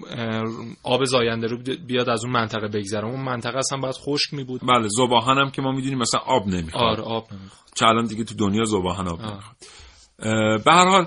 آب 0.82 1.04
زاینده 1.04 1.46
رو 1.46 1.58
بیاد 1.87 2.08
از 2.08 2.24
اون 2.24 2.32
منطقه 2.32 2.68
بگذره. 2.68 3.04
اون 3.04 3.20
منطقه 3.20 3.58
اصلا 3.58 3.78
باید 3.78 3.94
خشک 3.94 4.35
می 4.35 4.44
بود 4.44 4.61
بله 4.61 4.88
زباهن 4.88 5.38
هم 5.38 5.50
که 5.50 5.62
ما 5.62 5.72
می‌دونیم 5.72 5.98
مثلا 5.98 6.20
آب 6.20 6.46
نمی‌خواد. 6.46 6.85
آره 6.85 7.03
آب 7.03 7.33
نمی‌خواد. 7.33 7.68
چه 7.75 7.87
الان 7.87 8.07
دیگه 8.07 8.25
تو 8.25 8.35
دنیا 8.35 8.64
زباهن 8.64 9.09
آب 9.09 9.20
نمی‌خواد. 9.20 9.57
به 10.64 10.72
هر 10.72 10.88
حال 10.88 11.07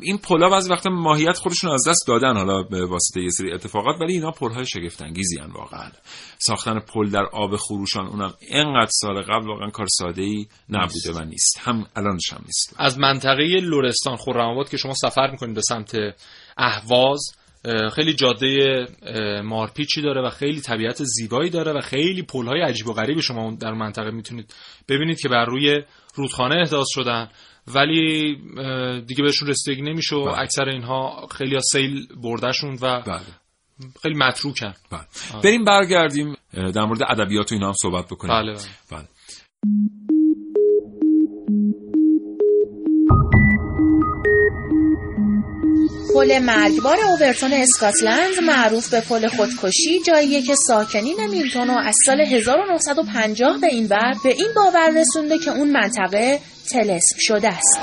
این 0.00 0.18
پلا 0.18 0.48
بعضی 0.48 0.70
وقتا 0.70 0.90
ماهیت 0.90 1.38
خودشون 1.38 1.70
از 1.70 1.88
دست 1.88 2.04
دادن 2.06 2.36
حالا 2.36 2.62
به 2.62 2.86
واسطه 2.86 3.20
یه 3.22 3.30
سری 3.30 3.52
اتفاقات 3.52 4.00
ولی 4.00 4.12
اینا 4.12 4.30
پلهای 4.30 4.66
شگفت 4.66 5.02
انگیزی 5.02 5.40
ان 5.40 5.50
واقعا. 5.50 5.90
ساختن 6.38 6.80
پل 6.80 7.10
در 7.10 7.24
آب 7.32 7.56
خروشان 7.56 8.06
اونم 8.06 8.34
اینقدر 8.40 8.90
سال 8.90 9.22
قبل 9.22 9.48
واقعا 9.48 9.70
کار 9.70 9.86
ساده 9.90 10.22
ای 10.22 10.46
نبوده 10.68 11.12
و 11.14 11.24
نیست. 11.24 11.58
هم 11.60 11.86
الانش 11.96 12.32
هم 12.32 12.40
نیست. 12.46 12.74
از 12.78 12.98
منطقه 12.98 13.60
لورستان 13.62 14.16
خرم‌آباد 14.16 14.68
که 14.68 14.76
شما 14.76 14.94
سفر 14.94 15.30
می‌کنید 15.30 15.54
به 15.54 15.62
سمت 15.62 15.96
اهواز 16.56 17.20
خیلی 17.94 18.14
جاده 18.14 18.86
مارپیچی 19.44 20.02
داره 20.02 20.26
و 20.26 20.30
خیلی 20.30 20.60
طبیعت 20.60 21.04
زیبایی 21.04 21.50
داره 21.50 21.72
و 21.72 21.80
خیلی 21.80 22.22
پلهای 22.22 22.60
عجیب 22.60 22.86
و 22.86 22.92
غریبی 22.92 23.22
شما 23.22 23.56
در 23.60 23.72
منطقه 23.72 24.10
می‌تونید 24.10 24.54
ببینید 24.88 25.20
که 25.20 25.28
بر 25.28 25.44
روی 25.44 25.82
رودخانه 26.14 26.56
احداث 26.56 26.86
شدن 26.90 27.28
ولی 27.74 28.36
دیگه 29.06 29.22
بهشون 29.22 29.48
رسیدگی 29.48 29.82
نمیشه 29.82 30.16
و 30.16 30.24
بله. 30.24 30.38
اکثر 30.38 30.68
اینها 30.68 31.26
خیلی 31.26 31.54
ها 31.54 31.60
سیل 31.72 32.06
بردشون 32.22 32.78
و 32.82 33.00
بله. 33.00 33.20
خیلی 34.02 34.14
متروکن 34.14 34.74
بله. 34.90 35.00
بریم 35.44 35.64
برگردیم 35.64 36.36
در 36.52 36.84
مورد 36.84 37.02
ادبیات 37.02 37.52
و 37.52 37.54
اینا 37.54 37.66
هم 37.66 37.74
صحبت 37.82 38.06
بکنیم 38.06 38.34
بله, 38.34 38.58
بله. 38.90 39.08
پل 46.14 46.38
مرگبار 46.38 47.00
اوورتون 47.00 47.52
اسکاتلند 47.52 48.40
معروف 48.42 48.88
به 48.88 49.00
پل 49.00 49.28
خودکشی 49.28 50.00
جاییه 50.06 50.42
که 50.42 50.54
ساکنین 50.54 51.26
میلتون 51.30 51.70
از 51.70 51.96
سال 52.06 52.20
1950 52.20 53.58
به 53.60 53.66
این 53.66 53.88
بر 53.88 54.14
به 54.24 54.28
این 54.28 54.48
باور 54.56 55.00
رسونده 55.00 55.38
که 55.38 55.50
اون 55.50 55.70
منطقه 55.70 56.40
تلسم 56.70 57.16
شده 57.18 57.48
است. 57.48 57.78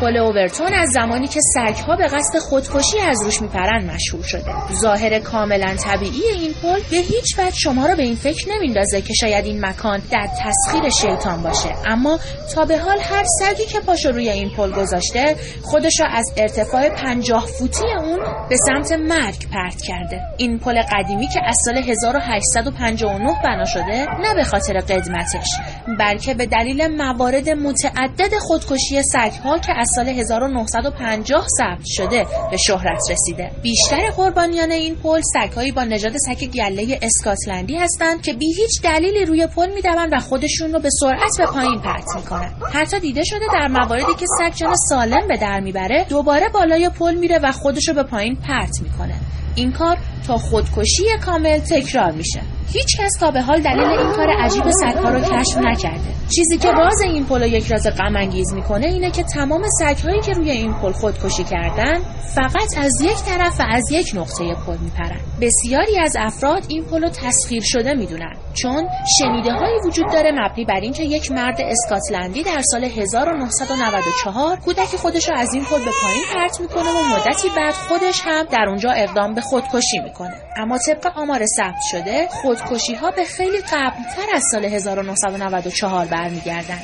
پل 0.00 0.16
اوورتون 0.16 0.74
از 0.74 0.88
زمانی 0.94 1.26
که 1.26 1.40
سگها 1.54 1.96
به 1.96 2.06
قصد 2.06 2.38
خودکشی 2.38 2.98
از 2.98 3.22
روش 3.24 3.42
میپرند 3.42 3.90
مشهور 3.90 4.22
شده. 4.22 4.52
ظاهر 4.72 5.18
کاملا 5.18 5.76
طبیعی 5.76 6.22
این 6.38 6.54
پل 6.62 6.80
به 6.90 6.96
هیچ 6.96 7.38
وجه 7.38 7.56
شما 7.56 7.86
را 7.86 7.94
به 7.94 8.02
این 8.02 8.14
فکر 8.14 8.48
نمیندازه 8.48 9.02
که 9.02 9.12
شاید 9.20 9.44
این 9.44 9.66
مکان 9.66 10.02
در 10.10 10.28
تسخیر 10.40 10.90
شیطان 10.90 11.42
باشه. 11.42 11.68
اما 11.86 12.18
تا 12.54 12.64
به 12.64 12.78
حال 12.78 12.98
هر 13.00 13.24
سگی 13.40 13.64
که 13.64 13.80
پاشو 13.80 14.08
روی 14.08 14.28
این 14.28 14.50
پل 14.56 14.72
گذاشته 14.72 15.36
خودش 15.62 16.00
را 16.00 16.06
از 16.06 16.24
ارتفاع 16.36 16.88
پنجاه 16.88 17.46
فوتی 17.46 17.86
اون 17.98 18.18
به 18.48 18.56
سمت 18.56 18.92
مرگ 18.92 19.50
پرت 19.52 19.82
کرده. 19.82 20.20
این 20.36 20.58
پل 20.58 20.82
قدیمی 20.92 21.28
که 21.28 21.40
از 21.46 21.56
سال 21.64 21.78
1859 21.78 23.34
بنا 23.44 23.64
شده 23.64 24.06
نه 24.20 24.34
به 24.34 24.44
خاطر 24.44 24.78
قدمتش 24.80 25.48
بلکه 25.98 26.34
به 26.34 26.46
دلیل 26.46 26.86
موارد 26.96 27.48
متعدد 27.48 28.34
خودکشی 28.40 29.02
سگها 29.02 29.58
که 29.58 29.72
سال 29.94 30.08
1950 30.08 31.46
ثبت 31.58 31.84
شده 31.84 32.26
به 32.50 32.56
شهرت 32.56 33.02
رسیده. 33.10 33.50
بیشتر 33.62 34.10
قربانیان 34.16 34.70
این 34.70 34.94
پل 34.94 35.20
سگهایی 35.32 35.72
با 35.72 35.84
نژاد 35.84 36.12
سگ 36.16 36.46
گله 36.46 36.98
اسکاتلندی 37.02 37.76
هستند 37.76 38.22
که 38.22 38.32
بی 38.32 38.54
هیچ 38.54 38.82
دلیلی 38.82 39.24
روی 39.24 39.46
پل 39.46 39.72
می‌دوند 39.74 40.12
و 40.12 40.20
خودشون 40.20 40.72
رو 40.72 40.80
به 40.80 40.90
سرعت 41.00 41.38
به 41.38 41.46
پایین 41.46 41.80
پرت 41.80 42.16
می‌کنن 42.16 42.52
حتی 42.72 43.00
دیده 43.00 43.24
شده 43.24 43.44
در 43.52 43.68
مواردی 43.68 44.14
که 44.20 44.26
سگ 44.38 44.56
جان 44.56 44.74
سالم 44.88 45.28
به 45.28 45.36
در 45.36 45.60
می‌بره 45.60 46.06
دوباره 46.08 46.48
بالای 46.48 46.88
پل 46.88 47.14
میره 47.14 47.38
و 47.42 47.52
خودش 47.52 47.88
رو 47.88 47.94
به 47.94 48.02
پایین 48.02 48.36
پرت 48.36 48.80
می‌کنه. 48.82 49.14
این 49.54 49.72
کار 49.72 49.98
تا 50.26 50.36
خودکشی 50.38 51.04
کامل 51.24 51.58
تکرار 51.58 52.10
میشه. 52.10 52.40
هیچ 52.72 52.86
کس 53.00 53.12
تا 53.20 53.30
به 53.30 53.40
حال 53.40 53.60
دلیل 53.60 53.84
این 53.84 54.12
کار 54.12 54.28
عجیب 54.30 54.64
سگها 54.70 55.08
رو 55.08 55.20
کشف 55.20 55.56
نکرده. 55.56 56.16
چیزی 56.36 56.58
که 56.58 56.72
راز 56.72 57.00
این 57.00 57.24
پل 57.24 57.42
یک 57.42 57.72
راز 57.72 57.86
غم 57.86 58.16
انگیز 58.16 58.52
می‌کنه 58.54 58.86
اینه 58.86 59.10
که 59.10 59.22
تمام 59.22 59.62
سگهایی 59.78 60.20
که 60.20 60.32
روی 60.32 60.50
این 60.50 60.74
پل 60.74 60.92
خودکشی 60.92 61.44
کردن 61.44 62.00
فقط 62.34 62.78
از 62.78 62.92
یک 63.02 63.16
طرف 63.16 63.60
و 63.60 63.64
از 63.70 63.92
یک 63.92 64.12
نقطه 64.14 64.54
پل 64.66 64.76
میپرن. 64.78 65.20
بسیاری 65.40 65.98
از 65.98 66.16
افراد 66.18 66.64
این 66.68 66.84
پل 66.84 67.02
رو 67.02 67.08
تسخیر 67.08 67.62
شده 67.64 67.94
می‌دونن 67.94 68.32
چون 68.54 68.88
شنیده 69.18 69.52
هایی 69.52 69.74
وجود 69.86 70.12
داره 70.12 70.32
مبنی 70.32 70.64
بر 70.64 70.80
اینکه 70.80 71.02
یک 71.02 71.32
مرد 71.32 71.58
اسکاتلندی 71.60 72.42
در 72.42 72.60
سال 72.70 72.84
1994 72.84 74.56
کودک 74.56 74.96
خودش 74.96 75.28
رو 75.28 75.34
از 75.38 75.54
این 75.54 75.64
پل 75.64 75.84
به 75.84 75.90
پایین 76.02 76.22
پرت 76.34 76.60
می‌کنه 76.60 76.90
و 76.90 77.02
مدتی 77.14 77.48
بعد 77.56 77.74
خودش 77.74 78.22
هم 78.24 78.44
در 78.44 78.64
اونجا 78.68 78.90
اقدام 78.90 79.34
به 79.34 79.40
خودکشی 79.40 79.98
می‌کنه. 80.04 80.34
اما 80.56 80.78
طبق 80.78 81.18
آمار 81.18 81.46
ثبت 81.56 81.80
شده 81.90 82.28
خودکشی 82.56 82.94
ها 82.94 83.10
به 83.10 83.24
خیلی 83.24 83.58
قبلتر 83.58 84.26
از 84.34 84.42
سال 84.52 84.64
1994 84.64 86.06
برمیگردند. 86.06 86.82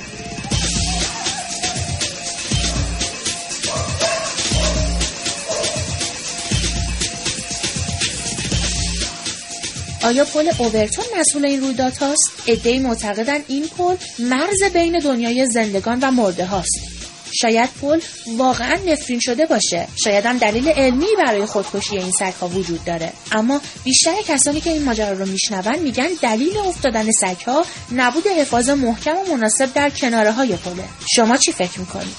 آیا 10.05 10.25
پل 10.25 10.51
اوورتون 10.59 11.05
مسئول 11.19 11.45
این 11.45 11.61
رویدادهاست؟ 11.61 12.43
ادهی 12.47 12.79
معتقدن 12.79 13.39
این 13.49 13.69
پل 13.79 13.97
مرز 14.19 14.73
بین 14.73 14.99
دنیای 14.99 15.47
زندگان 15.47 15.99
و 16.03 16.11
مرده 16.11 16.47
هاست. 16.47 16.92
شاید 17.41 17.71
پل 17.83 18.01
واقعا 18.39 18.77
نفرین 18.87 19.21
شده 19.23 19.47
باشه. 19.47 19.87
شاید 20.05 20.27
هم 20.27 20.39
دلیل 20.39 20.69
علمی 20.69 21.07
برای 21.25 21.47
خودکشی 21.47 21.97
این 21.97 22.11
سگها 22.11 22.47
وجود 22.49 22.81
داره. 22.87 23.09
اما 23.33 23.61
بیشتر 23.85 24.13
کسانی 24.29 24.61
که 24.61 24.71
این 24.71 24.85
ماجرا 24.85 25.13
رو 25.13 25.27
میشنون 25.27 25.79
میگن 25.83 26.09
دلیل 26.23 26.59
افتادن 26.69 27.11
سگها 27.11 27.63
نبود 27.97 28.27
حفاظ 28.41 28.71
محکم 28.71 29.17
و 29.17 29.37
مناسب 29.37 29.75
در 29.75 29.91
کناره 30.01 30.33
های 30.33 30.49
پله. 30.49 30.85
شما 31.17 31.37
چی 31.37 31.53
فکر 31.53 31.81
می‌کنید؟ 31.81 32.17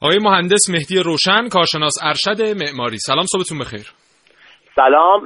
آقای 0.00 0.18
مهندس 0.18 0.70
مهدی 0.70 0.98
روشن 0.98 1.48
کارشناس 1.48 1.94
ارشد 2.02 2.42
معماری. 2.42 2.98
سلام 2.98 3.26
صبحتون 3.26 3.58
بخیر. 3.58 3.92
سلام 4.76 5.22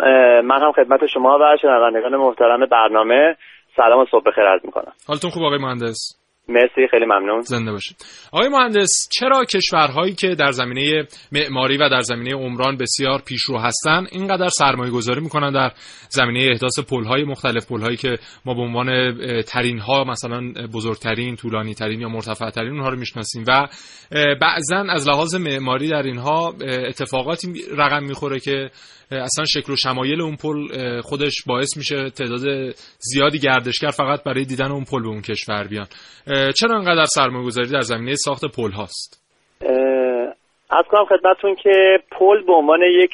من 0.46 0.62
هم 0.62 0.72
خدمت 0.72 1.00
شما 1.14 1.38
و 1.38 1.56
شنوندگان 1.62 2.16
محترم 2.16 2.66
برنامه. 2.70 3.36
سلام 3.80 4.00
و 4.00 4.06
صبح 4.10 4.24
بخیر 4.26 4.44
عرض 4.44 4.60
می‌کنم. 4.64 4.92
حالتون 5.08 5.30
خوب 5.30 5.42
آقای 5.42 5.58
مهندس؟ 5.58 5.98
مرسی 6.48 6.88
خیلی 6.90 7.04
ممنون. 7.04 7.40
زنده 7.40 7.72
باشید. 7.72 7.96
آقای 8.32 8.48
مهندس 8.48 9.08
چرا 9.12 9.44
کشورهایی 9.44 10.14
که 10.14 10.34
در 10.34 10.50
زمینه 10.50 11.06
معماری 11.32 11.76
و 11.76 11.88
در 11.88 12.00
زمینه 12.00 12.34
عمران 12.34 12.76
بسیار 12.76 13.20
پیشرو 13.28 13.58
هستند 13.58 14.08
اینقدر 14.12 14.48
سرمایه 14.48 14.92
گذاری 14.92 15.20
می‌کنن 15.20 15.52
در 15.52 15.70
زمینه 16.08 16.48
احداث 16.52 16.78
پلهای 16.90 17.24
مختلف 17.24 17.68
پلهایی 17.68 17.96
که 17.96 18.18
ما 18.44 18.54
به 18.54 18.60
عنوان 18.60 19.14
ترین 19.42 19.78
ها 19.78 20.04
مثلا 20.04 20.40
بزرگترین 20.74 21.36
طولانی 21.36 21.74
ترین 21.74 22.00
یا 22.00 22.08
مرتفع 22.08 22.50
ترین 22.50 22.70
اونها 22.70 22.88
رو 22.88 22.98
می‌شناسیم 22.98 23.44
و 23.48 23.68
بعضا 24.40 24.84
از 24.88 25.08
لحاظ 25.08 25.34
معماری 25.34 25.88
در 25.88 26.02
اینها 26.02 26.54
اتفاقاتی 26.88 27.62
رقم 27.78 28.04
می‌خوره 28.04 28.40
که 28.40 28.70
اصلا 29.12 29.44
شکل 29.44 29.72
و 29.72 29.76
شمایل 29.76 30.20
اون 30.20 30.36
پل 30.36 31.00
خودش 31.00 31.44
باعث 31.46 31.76
میشه 31.76 32.10
تعداد 32.10 32.74
زیادی 32.98 33.38
گردشگر 33.38 33.90
فقط 33.90 34.24
برای 34.24 34.44
دیدن 34.44 34.70
اون 34.72 34.84
پل 34.92 35.02
به 35.02 35.08
اون 35.08 35.22
کشور 35.22 35.66
بیان. 35.70 35.86
چرا 36.52 36.76
انقدر 36.76 37.04
سرمایه 37.04 37.46
گذاری 37.46 37.68
در 37.68 37.80
زمینه 37.80 38.14
ساخت 38.14 38.44
پل 38.56 38.70
هاست؟ 38.70 39.20
از 40.70 40.84
کنم 40.90 41.04
خدمتتون 41.04 41.54
که 41.54 41.98
پل 42.10 42.42
به 42.46 42.52
عنوان 42.52 42.80
یک 42.82 43.10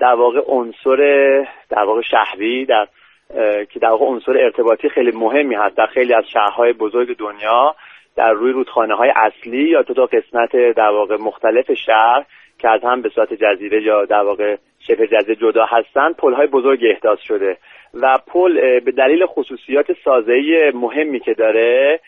در 0.00 0.14
واقع 0.18 0.40
عنصر 0.46 0.96
در 1.70 1.82
واقع 1.84 2.00
شهری 2.10 2.66
در 2.66 2.86
که 3.70 3.80
در 3.80 3.88
واقع 3.88 4.04
عنصر 4.04 4.32
ارتباطی 4.36 4.88
خیلی 4.88 5.10
مهمی 5.10 5.54
هست 5.54 5.76
در 5.76 5.86
خیلی 5.86 6.14
از 6.14 6.24
شهرهای 6.32 6.72
بزرگ 6.72 7.16
دنیا 7.16 7.74
در 8.16 8.30
روی 8.30 8.52
رودخانه 8.52 8.94
های 8.94 9.12
اصلی 9.16 9.68
یا 9.70 9.82
تو 9.82 10.06
قسمت 10.12 10.50
در 10.76 10.90
واقع 10.90 11.16
مختلف 11.16 11.72
شهر 11.72 12.24
که 12.58 12.68
از 12.68 12.80
هم 12.84 13.02
به 13.02 13.08
صورت 13.08 13.28
جزیره 13.34 13.82
یا 13.82 14.04
در 14.04 14.22
واقع 14.22 14.56
شبه 14.86 15.06
جزیره 15.06 15.34
جدا 15.34 15.64
هستن 15.64 16.12
پل 16.12 16.32
های 16.32 16.46
بزرگ 16.46 16.80
احداث 16.90 17.18
شده 17.20 17.56
و 17.94 18.18
پل 18.26 18.80
به 18.80 18.92
دلیل 18.92 19.26
خصوصیات 19.26 19.86
سازه‌ای 20.04 20.70
مهمی 20.74 21.20
که 21.20 21.34
داره 21.34 22.00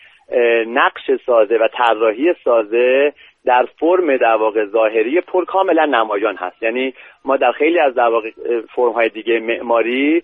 نقش 0.67 1.11
سازه 1.25 1.55
و 1.57 1.67
طراحی 1.77 2.33
سازه 2.43 3.13
در 3.45 3.67
فرم 3.79 4.17
در 4.17 4.35
واقع 4.35 4.65
ظاهری 4.65 5.21
پل 5.21 5.45
کاملا 5.45 5.85
نمایان 5.85 6.35
هست 6.35 6.63
یعنی 6.63 6.93
ما 7.25 7.37
در 7.37 7.51
خیلی 7.51 7.79
از 7.79 7.93
در 7.93 8.07
واقع 8.07 8.29
فرم 8.75 8.91
های 8.91 9.09
دیگه 9.09 9.39
معماری 9.39 10.23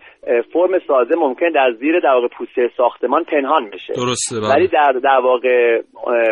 فرم 0.54 0.80
سازه 0.88 1.16
ممکن 1.16 1.50
در 1.50 1.72
زیر 1.72 2.00
در 2.00 2.14
واقع 2.14 2.28
پوسته 2.28 2.72
ساختمان 2.78 3.24
پنهان 3.24 3.70
بشه 3.70 3.94
درسته 3.94 4.40
بله. 4.40 4.50
ولی 4.50 4.68
در 4.68 4.92
در 5.04 5.20
واقع 5.24 5.82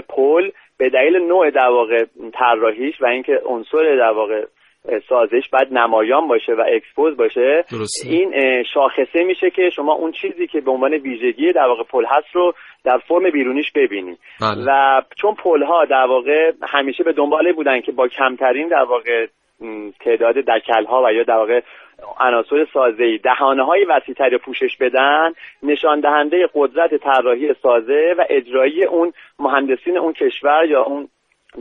پل 0.09 0.49
به 0.77 0.89
دلیل 0.89 1.17
نوع 1.17 1.49
در 1.49 1.69
واقع 1.69 2.05
طراحیش 2.33 3.01
و 3.01 3.05
اینکه 3.05 3.41
عنصر 3.45 3.95
در 3.95 4.11
واقع 4.11 4.45
سازش 5.09 5.49
باید 5.53 5.73
نمایان 5.73 6.27
باشه 6.27 6.53
و 6.53 6.63
expose 6.75 7.17
باشه 7.17 7.65
درسته. 7.71 8.09
این 8.09 8.33
شاخصه 8.73 9.23
میشه 9.23 9.49
که 9.49 9.69
شما 9.69 9.93
اون 9.93 10.11
چیزی 10.11 10.47
که 10.47 10.61
به 10.61 10.71
عنوان 10.71 10.93
ویژگی 10.93 11.51
در 11.51 11.67
واقع 11.67 11.83
پل 11.83 12.05
هست 12.05 12.27
رو 12.33 12.53
در 12.83 12.97
فرم 12.97 13.29
بیرونیش 13.29 13.71
ببینی 13.71 14.17
بله. 14.41 14.65
و 14.67 15.01
چون 15.17 15.35
پل 15.35 15.63
ها 15.63 15.85
در 15.85 16.05
واقع 16.05 16.51
همیشه 16.63 17.03
به 17.03 17.13
دنبال 17.13 17.40
این 17.40 17.53
بودن 17.53 17.81
که 17.81 17.91
با 17.91 18.07
کمترین 18.07 18.67
در 18.67 18.83
واقع 18.83 19.27
تعداد 19.99 20.35
دکل 20.35 20.85
ها 20.85 21.03
و 21.05 21.13
یا 21.13 21.23
در 21.23 21.35
واقع 21.35 21.61
عناصر 22.19 22.67
سازه 22.73 23.17
دهانه 23.17 23.65
های 23.65 23.85
وسیعتری 23.85 24.37
پوشش 24.37 24.77
بدن 24.79 25.33
نشان 25.63 25.99
دهنده 25.99 26.49
قدرت 26.53 26.95
طراحی 26.95 27.53
سازه 27.63 28.15
و 28.17 28.25
اجرایی 28.29 28.85
اون 28.85 29.13
مهندسین 29.39 29.97
اون 29.97 30.13
کشور 30.13 30.65
یا 30.65 30.83
اون 30.83 31.07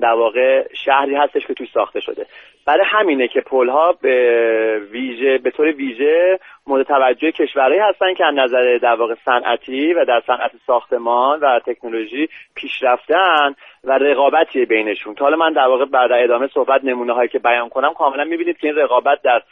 در 0.03 0.13
واقع 0.13 0.67
شهری 0.85 1.15
هستش 1.15 1.47
که 1.47 1.55
توش 1.55 1.69
ساخته 1.75 2.01
شده. 2.01 2.27
برای 2.67 2.85
همینه 2.87 3.29
که 3.29 3.41
پل 3.41 3.69
ها 3.69 3.93
به 4.03 4.83
ویژه 4.91 5.39
به 5.39 5.51
طور 5.51 5.67
ویژه 5.67 6.39
مورد 6.67 6.87
توجه 6.87 7.33
کشورهایی 7.33 7.81
هستن 7.81 8.15
که 8.15 8.25
از 8.27 8.35
نظر 8.35 8.79
در 8.79 8.95
واقع 8.95 9.15
صنعتی 9.25 9.93
و 9.93 10.05
در 10.05 10.23
صنعت 10.27 10.51
ساختمان 10.67 11.41
و 11.41 11.61
تکنولوژی 11.67 12.29
پیشرفتن 12.55 13.55
و 13.85 13.93
رقابتی 13.93 14.65
بینشون. 14.65 15.15
تا 15.15 15.25
حالا 15.25 15.37
من 15.37 15.53
در 15.53 15.67
واقع 15.67 15.85
بعد 15.85 16.13
ادامه 16.13 16.47
صحبت 16.47 16.85
نمونه 16.85 17.13
هایی 17.13 17.29
که 17.29 17.39
بیان 17.39 17.69
کنم 17.69 17.93
کاملا 17.93 18.25
می‌بینید 18.25 18.59
که 18.59 18.67
این 18.67 18.77
رقابت 18.77 19.23
در 19.23 19.43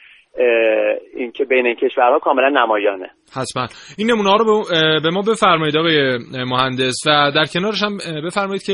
این 1.17 1.33
که 1.33 1.45
بین 1.45 1.67
این 1.67 1.75
کشورها 1.75 2.19
کاملا 2.19 2.49
نمایانه. 2.49 3.11
حتما. 3.37 3.67
این 3.99 4.11
نمونه 4.11 4.31
ها 4.31 4.37
رو 4.37 4.63
به 5.03 5.11
ما 5.11 5.23
بفرمایید 5.23 5.77
آقای 5.77 6.19
مهندس. 6.47 6.97
و 7.07 7.31
در 7.35 7.45
کنارش 7.55 7.83
هم 7.83 7.97
بفرمایید 8.25 8.63
که 8.63 8.73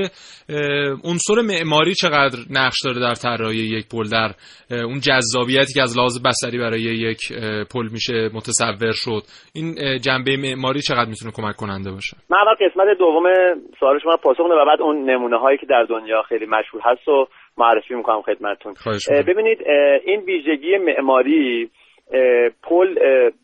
عنصر 1.04 1.34
معماری 1.44 1.94
چقدر 1.94 2.38
نقش 2.50 2.76
داره 2.84 3.00
در 3.00 3.14
طراحی 3.14 3.56
یک 3.56 3.88
پل 3.88 4.08
در 4.08 4.30
اون 4.70 5.00
جذابیتی 5.00 5.72
که 5.74 5.82
از 5.82 5.98
لحاظ 5.98 6.22
بصری 6.22 6.58
برای 6.58 6.80
یک 6.80 7.20
پل 7.74 7.88
میشه 7.92 8.30
متصور 8.34 8.92
شد. 8.92 9.22
این 9.54 9.98
جنبه 9.98 10.36
معماری 10.36 10.80
چقدر 10.80 11.08
می‌تونه 11.08 11.32
کمک 11.32 11.56
کننده 11.56 11.90
باشه؟ 11.90 12.16
من 12.30 12.38
اول 12.38 12.68
قسمت 12.68 12.98
دوم 12.98 13.24
سوال 13.80 13.98
شما 13.98 14.16
پاسخ 14.16 14.40
و 14.40 14.64
بعد 14.66 14.80
اون 14.80 15.10
نمونه 15.10 15.38
هایی 15.38 15.58
که 15.58 15.66
در 15.66 15.84
دنیا 15.88 16.22
خیلی 16.22 16.46
مشهور 16.46 16.82
هست 16.84 17.08
و 17.08 17.26
معرفی 17.58 17.94
می‌کنم 17.94 18.22
خدمتتون. 18.22 18.74
ببینید 19.26 19.58
این 20.04 20.20
ویژگی 20.20 20.76
معماری 20.78 21.70
پل 22.62 22.96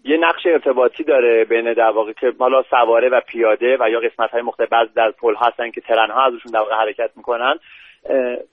یه 0.04 0.16
نقش 0.16 0.46
ارتباطی 0.46 1.04
داره 1.04 1.44
بین 1.44 1.72
در 1.72 1.90
واقع 1.90 2.12
که 2.12 2.32
مالا 2.40 2.62
سواره 2.62 3.08
و 3.08 3.20
پیاده 3.20 3.76
و 3.80 3.90
یا 3.90 4.00
قسمت 4.00 4.30
های 4.30 4.42
مختلف 4.42 4.68
بعض 4.68 4.88
در 4.94 5.11
پل 5.11 5.34
هستن 5.40 5.70
که 5.70 5.80
ترن 5.80 6.11
ها 6.11 6.26
ازشون 6.26 6.52
در 6.52 6.58
واقع 6.58 6.74
حرکت 6.74 7.11
می‌کنن. 7.16 7.54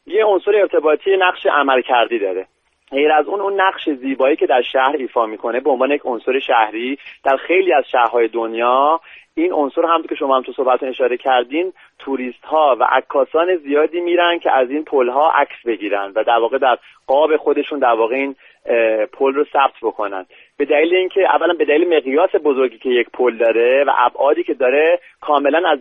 یه 0.06 0.26
عنصر 0.26 0.56
ارتباطی 0.56 1.18
نقش 1.20 1.46
عمل 1.46 1.82
کردی 1.82 2.20
داره. 2.20 2.46
غیر 2.92 3.12
از 3.12 3.28
اون 3.28 3.42
اون 3.42 3.62
نقش 3.62 3.90
زیبایی 3.90 4.36
که 4.36 4.46
در 4.46 4.62
شهر 4.62 4.96
ایفا 4.98 5.26
می‌کنه 5.26 5.60
به 5.60 5.70
عنوان 5.70 5.92
یک 5.92 6.02
عنصر 6.06 6.40
شهری 6.40 6.98
در 7.24 7.38
خیلی 7.38 7.74
از 7.74 7.84
شهرهای 7.92 8.28
دنیا. 8.28 9.00
این 9.36 9.54
عنصر 9.54 9.82
هم 9.86 10.04
که 10.04 10.16
شما 10.16 10.36
هم 10.36 10.42
تو 10.42 10.54
صحبتتون 10.54 10.90
اشاره 10.90 11.18
کردین 11.18 11.74
توریست 12.00 12.46
ها 12.46 12.78
و 12.80 12.84
عکاسان 12.84 13.56
زیادی 13.56 14.02
میرن 14.02 14.40
که 14.40 14.52
از 14.52 14.70
این 14.70 14.84
پل 14.84 15.10
ها 15.10 15.32
عکس 15.32 15.56
بگیرن 15.66 16.12
و 16.16 16.24
در 16.24 16.38
واقع 16.38 16.58
در 16.58 16.78
قاب 17.08 17.38
خودشون 17.38 17.80
در 17.80 17.94
واقع 17.94 18.16
این 18.16 18.36
پل 19.14 19.34
رو 19.34 19.44
ثبت 19.44 19.74
بکنن. 19.82 20.26
به 20.58 20.66
دلیل 20.66 20.96
اینکه 20.96 21.22
اولا 21.22 21.54
به 21.54 21.66
دلیل 21.66 21.98
مقیاس 21.98 22.30
بزرگی 22.44 22.78
که 22.78 22.90
یک 22.90 23.08
پل 23.14 23.38
داره 23.38 23.84
و 23.88 23.92
ابعادی 23.98 24.44
که 24.44 24.54
داره 24.54 25.00
کاملا 25.22 25.70
از 25.70 25.80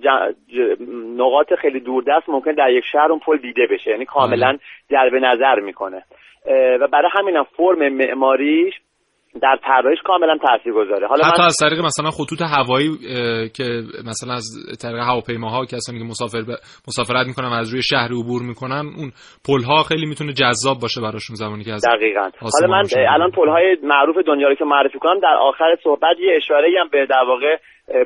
نقاط 1.17 1.55
خیلی 1.55 1.81
دوردست 1.81 2.29
ممکن 2.29 2.53
در 2.53 2.71
یک 2.71 2.85
شهر 2.93 3.11
اون 3.11 3.19
پل 3.19 3.37
دیده 3.37 3.67
بشه. 3.67 3.91
یعنی 3.91 4.05
کاملا 4.05 4.59
جلب 4.91 5.15
نظر 5.15 5.61
می‌کنه. 5.61 6.03
و 6.81 6.89
برای 6.93 7.11
همینم 7.19 7.45
فرم 7.57 7.89
معماریش 7.89 8.75
در 9.43 9.59
طراحیش 9.67 9.99
کاملا 10.05 10.39
تاثیرگذاره 10.39 11.07
حالا 11.07 11.25
حتی 11.25 11.43
من... 11.43 11.47
از 11.47 11.57
طریق 11.61 11.79
مثلا 11.85 12.11
خطوط 12.11 12.43
هوایی 12.43 12.89
که 13.57 13.65
مثلا 14.11 14.35
از 14.35 14.47
طریق 14.83 15.01
هواپیماها 15.11 15.65
کسانی 15.65 15.99
که 15.99 16.05
مسافر 16.05 16.43
ب... 16.43 16.51
مسافرت 16.89 17.27
می‌کنن 17.27 17.53
از 17.53 17.73
روی 17.73 17.83
شهر 17.83 18.11
عبور 18.21 18.43
می‌کنن 18.43 18.85
اون 18.99 19.09
پل 19.49 19.63
ها 19.69 19.83
خیلی 19.83 20.07
می‌تونه 20.07 20.33
جذاب 20.33 20.77
باشه 20.83 21.01
براشون 21.01 21.37
زمانی 21.37 21.65
که 21.65 21.73
از 21.73 21.85
دقیقاً. 21.89 22.31
حالا 22.41 22.69
من 22.75 22.85
الان 23.15 23.31
پل 23.31 23.49
های 23.49 23.77
معروف 23.83 24.17
دنیا 24.27 24.49
رو 24.49 24.55
که 24.55 24.65
معرفی 24.65 24.99
کنم 24.99 25.21
در 25.21 25.37
آخر 25.41 25.77
صحبت 25.85 26.17
یه 26.21 26.37
اشاره 26.37 26.69
هم 26.81 26.89
به 26.89 27.07
در 27.07 27.25
واقع 27.29 27.57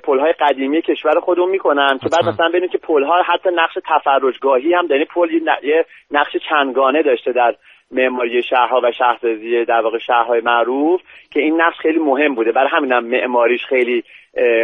پل 0.05 0.18
های 0.20 0.32
قدیمی 0.41 0.82
کشور 0.82 1.20
خودمون 1.20 1.51
می‌کنن 1.51 1.99
که 2.03 2.09
بعد 2.12 2.24
مثلا 2.24 2.49
ببینید 2.49 2.70
که 2.70 2.78
پل 2.78 3.05
ها 3.05 3.22
حتی 3.22 3.49
نقش 3.55 3.74
تفرجگاهی 3.88 4.74
هم 4.74 4.86
یعنی 4.91 5.05
پل 5.05 5.28
یه 5.62 5.84
نقش 6.11 6.36
چندگانه 6.51 7.03
داشته 7.03 7.32
در 7.32 7.55
معماری 7.91 8.43
شهرها 8.43 8.80
و 8.84 8.93
شهرسازی 8.93 9.64
در 9.64 9.80
واقع 9.80 9.99
شهرهای 9.99 10.41
معروف 10.41 11.01
که 11.32 11.41
این 11.41 11.61
نقش 11.61 11.76
خیلی 11.78 11.99
مهم 11.99 12.34
بوده. 12.34 12.53
برای 12.53 12.68
همینم 12.72 13.05
معماریش 13.05 13.64
خیلی 13.64 14.05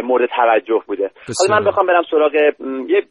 مورد 0.03 0.29
توجه 0.35 0.81
بوده. 0.87 1.11
حالا 1.39 1.59
من 1.59 1.65
بخوام 1.65 1.87
برم 1.87 2.03
سراغ 2.11 2.35
یه 2.87 3.01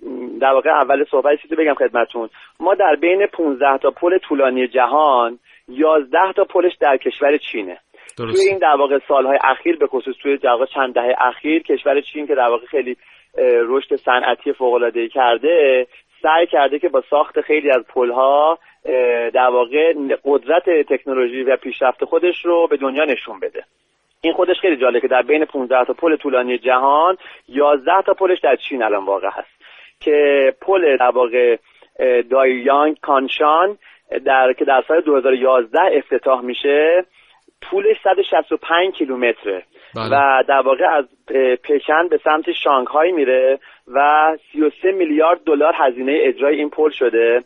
در 0.41 0.53
واقع 0.53 0.71
اول 0.71 1.05
صحبت 1.11 1.43
چیزی 1.43 1.55
بگم 1.55 1.75
خدمتتون. 1.75 2.29
ما 2.61 2.75
در 2.75 2.97
بین 3.01 3.27
15 3.27 3.79
تا 3.79 3.91
پل 3.91 4.19
طولانی 4.19 4.69
جهان 4.69 5.39
11 5.69 6.19
تا 6.37 6.45
پلش 6.45 6.73
در 6.81 6.97
کشور 6.97 7.37
چینه. 7.37 7.79
درست. 8.19 8.37
توی 8.37 8.49
این 8.49 8.59
در 8.59 8.77
واقع 8.79 8.99
سالهای 9.09 9.39
اخیر 9.45 9.77
به 9.77 9.87
خصوص 9.87 10.15
توی 10.23 10.37
در 10.37 10.51
واقع 10.51 10.67
چند 10.75 10.95
دهه 10.95 11.15
اخیر 11.19 11.63
کشور 11.63 12.01
چین 12.01 12.27
که 12.27 12.35
در 12.35 12.49
واقع 12.49 12.67
خیلی 12.67 12.97
رشد 13.69 13.97
صنعتی 13.97 14.53
فوق 14.53 14.75
العاده 14.75 15.09
کرده 15.09 15.87
سعی 16.27 16.47
کرده 16.47 16.79
که 16.79 16.89
با 16.89 17.03
ساخت 17.11 17.41
خیلی 17.41 17.71
از 17.71 17.83
پلها 17.95 18.59
در 19.35 19.49
واقع 19.49 19.95
قدرت 20.25 20.71
تکنولوژی 20.71 21.43
و 21.43 21.57
پیشرفت 21.57 22.05
خودش 22.05 22.45
رو 22.45 22.67
به 22.67 22.77
دنیا 22.77 23.05
نشون 23.05 23.41
بده. 23.41 23.65
این 24.21 24.33
خودش 24.33 24.57
خیلی 24.61 24.77
جالبه 24.77 25.01
که 25.01 25.09
در 25.09 25.23
بین 25.23 25.45
15 25.45 25.85
تا 25.85 25.93
پل 25.93 26.17
طولانی 26.17 26.59
جهان 26.59 27.17
11 27.49 28.03
تا 28.07 28.15
پلش 28.15 28.41
در 28.41 28.57
چین 28.57 28.83
الان 28.83 29.05
واقع 29.05 29.29
هست. 29.33 29.57
که 30.01 30.53
پل 30.61 30.97
در 30.97 31.11
واقع 31.11 31.57
دایانگ 32.31 32.97
کانشان 33.03 33.79
در 34.25 34.53
که 34.53 34.65
در 34.65 34.85
سال 34.89 35.01
2011 35.01 35.79
افتتاح 35.93 36.41
میشه 36.41 37.05
طولش 37.61 37.97
165 38.05 38.95
کیلومتره. 38.95 39.63
بله. 39.95 40.09
و 40.11 40.43
در 40.49 40.61
واقع 40.61 40.85
از 40.85 41.05
پکن 41.65 42.09
به 42.09 42.21
سمت 42.25 42.53
شانگهای 42.53 43.13
میره. 43.13 43.59
و 43.95 44.37
33 44.53 44.93
میلیارد 44.93 45.41
دلار 45.47 45.75
هزینه 45.77 46.19
اجرای 46.23 46.57
این 46.57 46.71
پل 46.71 46.91
شده 46.91 47.45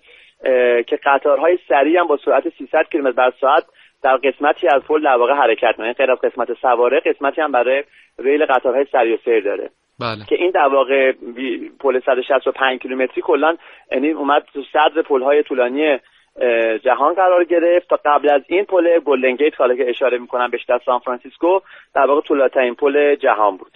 که 0.86 0.99
قطارهای 1.05 1.59
سریع 1.68 2.01
هم 2.01 2.07
با 2.07 2.18
سرعت 2.24 2.49
300 2.59 2.82
کیلومتر 2.93 3.16
بر 3.16 3.32
ساعت 3.41 3.64
در 4.03 4.16
قسمتی 4.16 4.68
از 4.68 4.82
پل 4.82 5.03
در 5.03 5.16
واقع 5.16 5.32
حرکت 5.34 5.68
می‌کنه. 5.68 5.93
غیر 5.93 6.11
از 6.11 6.18
قسمت 6.18 6.53
سواره 6.62 7.01
قسمتی 7.01 7.41
هم 7.41 7.53
برای 7.53 7.84
ریل 8.18 8.45
قطارهای 8.45 8.86
سریع‌السیر 8.92 9.40
داره. 9.41 9.70
بله. 10.01 10.24
که 10.28 10.34
این 10.34 10.51
در 10.51 10.68
واقع 10.68 11.12
پل 11.80 12.01
165 12.07 12.80
کیلومتری 12.80 13.22
کلا 13.22 13.57
یعنی 13.93 14.11
اومد 14.11 14.43
تو 14.55 14.62
صدر 14.72 15.03
پل‌های 15.03 15.43
طولانی 15.43 15.99
جهان 16.84 17.14
قرار 17.14 17.45
گرفت. 17.45 17.88
تا 17.88 18.01
قبل 18.05 18.30
از 18.30 18.43
این 18.49 18.64
پل 18.64 18.99
گلدن 18.99 19.36
گیت 19.36 19.61
حالا 19.61 19.74
که 19.74 19.91
اشاره 19.91 20.18
می‌کنم 20.18 20.51
بهش 20.51 20.64
در 20.64 20.80
سان 20.86 20.99
فرانسیسکو 20.99 21.61
در 21.95 22.07
واقع 22.07 22.20
طولانی‌ترین 22.20 22.74
پل 22.74 23.14
جهان 23.14 23.57
بود. 23.57 23.72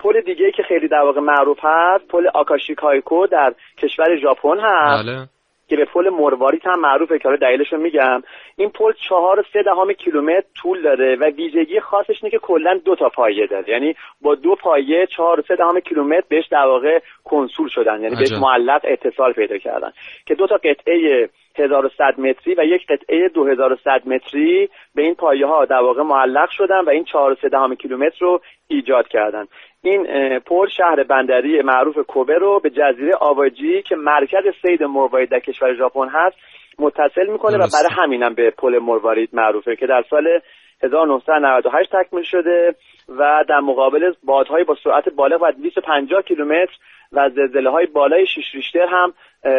پل 0.00 0.20
دیگه 0.20 0.50
که 0.52 0.62
خیلی 0.62 0.88
در 0.88 1.00
واقع 1.00 1.20
معروف 1.20 1.58
هست 1.62 2.08
پل 2.08 2.26
آکاشی 2.34 2.76
کایکیو 2.76 3.26
در 3.26 3.54
کشور 3.78 4.16
ژاپن 4.16 4.58
هست. 4.60 5.08
بله. 5.08 5.28
که 5.68 5.76
به 5.76 5.84
پل 5.84 6.08
مرواریت 6.08 6.66
هم 6.66 6.80
معروفه 6.80 7.18
که 7.18 7.28
دلیلش 7.40 7.72
رو 7.72 7.78
میگم. 7.78 8.22
این 8.56 8.70
پل 8.70 8.92
چهار 9.08 9.44
سه 9.52 9.62
دهم 9.62 9.92
کیلومتر 9.92 10.46
طول 10.62 10.82
داره 10.82 11.16
و 11.16 11.24
ویژگی 11.24 11.80
خاصش 11.80 12.22
اینه 12.22 12.30
که 12.30 12.38
کلا 12.38 12.80
دو 12.84 12.94
تا 12.96 13.08
پایه 13.08 13.46
داره. 13.46 13.70
یعنی 13.70 13.94
با 14.20 14.34
دو 14.34 14.54
پایه 14.54 15.06
چهار 15.06 15.44
سه 15.48 15.56
دهم 15.56 15.80
کیلومتر 15.80 16.26
بهش 16.28 16.46
در 16.46 16.66
واقع 16.66 16.98
کنسول 17.24 17.68
شدن. 17.68 18.02
یعنی 18.02 18.16
بهش 18.16 18.32
معلق 18.32 18.80
اتصال 18.84 19.32
پیدا 19.32 19.58
کردن. 19.58 19.90
که 20.26 20.34
دو 20.34 20.46
تا 20.46 20.56
قطعه 20.56 21.28
1100 21.58 22.20
متری 22.20 22.54
و 22.58 22.64
یک 22.64 22.86
قطعه 22.86 23.28
2100 23.28 24.02
متری 24.06 24.68
به 24.94 25.02
این 25.02 25.14
پایه 25.14 25.46
ها 25.46 25.64
در 25.64 25.80
واقع 25.80 26.02
معلق 26.02 26.50
شدن 26.50 26.80
و 26.80 26.90
این 26.90 27.04
4 27.04 27.36
دهم 27.52 27.74
کیلومتر 27.74 28.16
رو 28.20 28.40
ایجاد 28.68 29.08
کردن. 29.08 29.46
این 29.82 30.06
پل 30.38 30.68
شهر 30.76 31.02
بندری 31.02 31.62
معروف 31.62 31.98
کوبه 31.98 32.38
رو 32.38 32.60
به 32.60 32.70
جزیره 32.70 33.12
آواجی 33.20 33.82
که 33.82 33.96
مرکز 33.96 34.44
سید 34.62 34.82
مروارید 34.82 35.30
در 35.30 35.40
کشور 35.40 35.74
ژاپن 35.74 36.08
هست 36.08 36.36
متصل 36.78 37.26
می‌کنه 37.26 37.56
و 37.56 37.68
برای 37.72 37.90
همینم 38.02 38.34
به 38.34 38.50
پل 38.50 38.78
مروارید 38.78 39.30
معروفه 39.32 39.76
که 39.76 39.86
در 39.86 40.04
سال 40.10 40.40
1998 40.82 41.96
تکمیل 41.96 42.24
شده 42.24 42.74
و 43.08 43.44
در 43.48 43.60
مقابل 43.60 44.12
بادهای 44.24 44.64
با 44.64 44.76
سرعت 44.84 45.08
بالغ 45.08 45.42
و 45.42 45.52
250 45.52 46.22
کیلومتر 46.22 46.72
و 47.12 47.28
زلزله 47.28 47.70
های 47.70 47.86
بالای 47.86 48.26
6 48.26 48.54
ریشتر 48.54 48.86
هم 48.86 49.12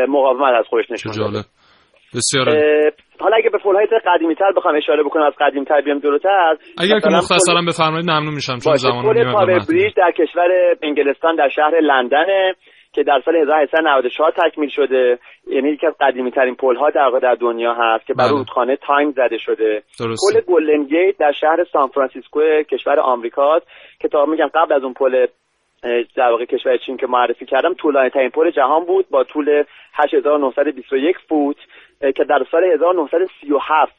مقاومت 0.08 0.54
از 0.60 0.66
خودش 0.66 0.92
نشون 0.92 1.12
داده. 1.18 1.46
بسیار 2.16 2.46
حالا 3.20 3.36
اگه 3.36 3.50
به 3.50 3.58
پل‌های 3.58 3.88
قدیمی 4.06 4.36
تر 4.36 4.52
بخوام 4.58 4.76
اشاره 4.76 5.04
بکنم 5.04 5.24
از 5.24 5.34
قدیم 5.40 5.64
تر 5.64 5.82
بیام 5.82 6.00
جلوتر 6.00 6.56
اگر 6.78 7.00
که 7.00 7.10
مختصرا 7.10 7.62
بفرمایید 7.68 8.10
ممنون 8.10 8.34
میشم 8.34 8.58
چون 8.58 8.76
زمان 8.76 9.34
پاور 9.34 9.60
بریج 9.70 9.94
در 9.98 10.12
کشور 10.12 10.50
انگلستان 10.82 11.36
در 11.36 11.50
شهر 11.50 11.80
لندنه 11.80 12.56
که 12.94 13.04
در 13.04 13.22
سال 13.26 13.36
1894 13.36 14.32
تکمیل 14.32 14.70
شده. 14.70 15.20
یعنی 15.48 15.70
یکی 15.70 15.88
از 15.88 15.94
قدیمی 16.00 16.32
ترین 16.32 16.56
پل 16.56 16.76
ها 16.76 16.90
در 16.90 17.20
در 17.22 17.36
دنیا 17.36 17.74
هست 17.74 18.06
که 18.06 18.14
بر 18.14 18.24
بله. 18.24 18.32
رودخانه 18.32 18.76
تایمز 18.76 19.12
زده 19.12 19.38
شده. 19.38 19.84
پل 20.00 20.42
گلدن 20.48 20.84
گیت 20.84 21.18
در 21.18 21.32
شهر 21.32 21.64
سان 21.74 21.88
فرانسیسکو 21.88 22.42
کشور 22.72 23.00
آمریکاست 23.00 23.68
که 24.00 24.08
تا 24.08 24.26
میگم 24.26 24.50
قبل 24.54 24.74
از 24.74 24.84
اون 24.84 24.94
پل 24.94 25.26
در 26.16 26.32
واقع 26.32 26.46
کشور 26.46 26.78
چین 26.78 26.98
که 26.98 27.08
معرفی 27.08 27.46
کردم 27.46 27.74
طولانی 27.74 28.10
ترین 28.10 28.30
پل 28.30 28.52
جهان 28.52 28.86
بود 28.86 29.10
با 29.10 29.24
طول 29.24 29.64
8921 29.94 31.18
فوت. 31.30 31.58
که 32.02 32.24
در 32.24 32.46
سال 32.52 32.64
1937 32.64 33.94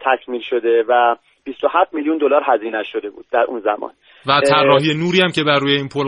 تکمیل 0.00 0.42
شده 0.50 0.84
و 0.88 1.16
27 1.44 1.94
میلیون 1.94 2.18
دلار 2.18 2.42
هزینه 2.46 2.82
شده 2.82 3.10
بود 3.10 3.24
در 3.32 3.44
اون 3.48 3.60
زمان 3.60 3.90
و 4.26 4.40
طراحی 4.50 4.94
نوری 4.94 5.20
هم 5.20 5.30
که 5.34 5.42
بر 5.44 5.58
روی 5.58 5.72
این 5.72 5.88
پل 5.88 6.06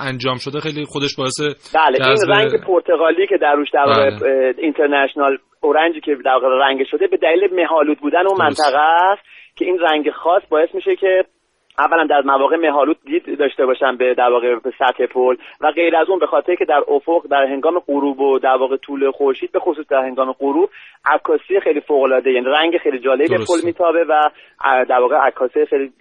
انجام 0.00 0.36
شده 0.36 0.60
خیلی 0.60 0.84
خودش 0.84 1.16
باعث 1.18 1.40
بله 1.74 2.06
این 2.08 2.16
رنگ 2.28 2.64
پرتغالی 2.66 3.26
که 3.26 3.36
در 3.36 3.54
روش 3.54 3.70
در 3.70 3.84
واقع 3.86 4.10
بله. 4.10 4.54
اینترنشنال 4.58 5.38
اورنجی 5.60 6.00
که 6.00 6.16
در 6.24 6.34
واقع 6.34 6.48
رنگ 6.48 6.86
شده 6.90 7.06
به 7.06 7.16
دلیل 7.16 7.54
مهالود 7.54 7.98
بودن 7.98 8.26
اون 8.26 8.38
منطقه 8.38 8.78
است 8.78 9.22
که 9.56 9.64
این 9.64 9.78
رنگ 9.78 10.10
خاص 10.10 10.42
باعث 10.50 10.74
میشه 10.74 10.96
که 10.96 11.24
اولا 11.80 12.04
در 12.04 12.22
مواقع 12.24 12.56
مهالود 12.56 12.96
دید 13.04 13.38
داشته 13.38 13.66
باشن 13.66 13.96
به 13.96 14.14
در 14.14 14.30
واقع 14.30 14.54
به 14.54 14.72
سطح 14.78 15.06
پل 15.06 15.36
و 15.60 15.70
غیر 15.70 15.96
از 15.96 16.08
اون 16.08 16.18
به 16.18 16.26
خاطر 16.26 16.54
که 16.54 16.64
در 16.64 16.82
افق 16.88 17.26
در 17.30 17.44
هنگام 17.44 17.78
غروب 17.78 18.20
و 18.20 18.38
در 18.38 18.56
واقع 18.56 18.76
طول 18.76 19.10
خورشید 19.10 19.52
به 19.52 19.58
خصوص 19.60 19.86
در 19.90 20.02
هنگام 20.02 20.32
غروب 20.32 20.70
عکاسی 21.04 21.60
خیلی 21.60 21.80
فوق 21.80 22.02
العاده 22.02 22.30
یعنی 22.30 22.46
رنگ 22.46 22.78
خیلی 22.78 22.98
جالبی 22.98 23.28
به 23.28 23.44
پل 23.48 23.60
میتابه 23.64 24.04
و 24.08 24.30
در 24.88 25.00
واقع 25.00 25.16
عکاسی 25.16 25.64
خیلی 25.66 25.92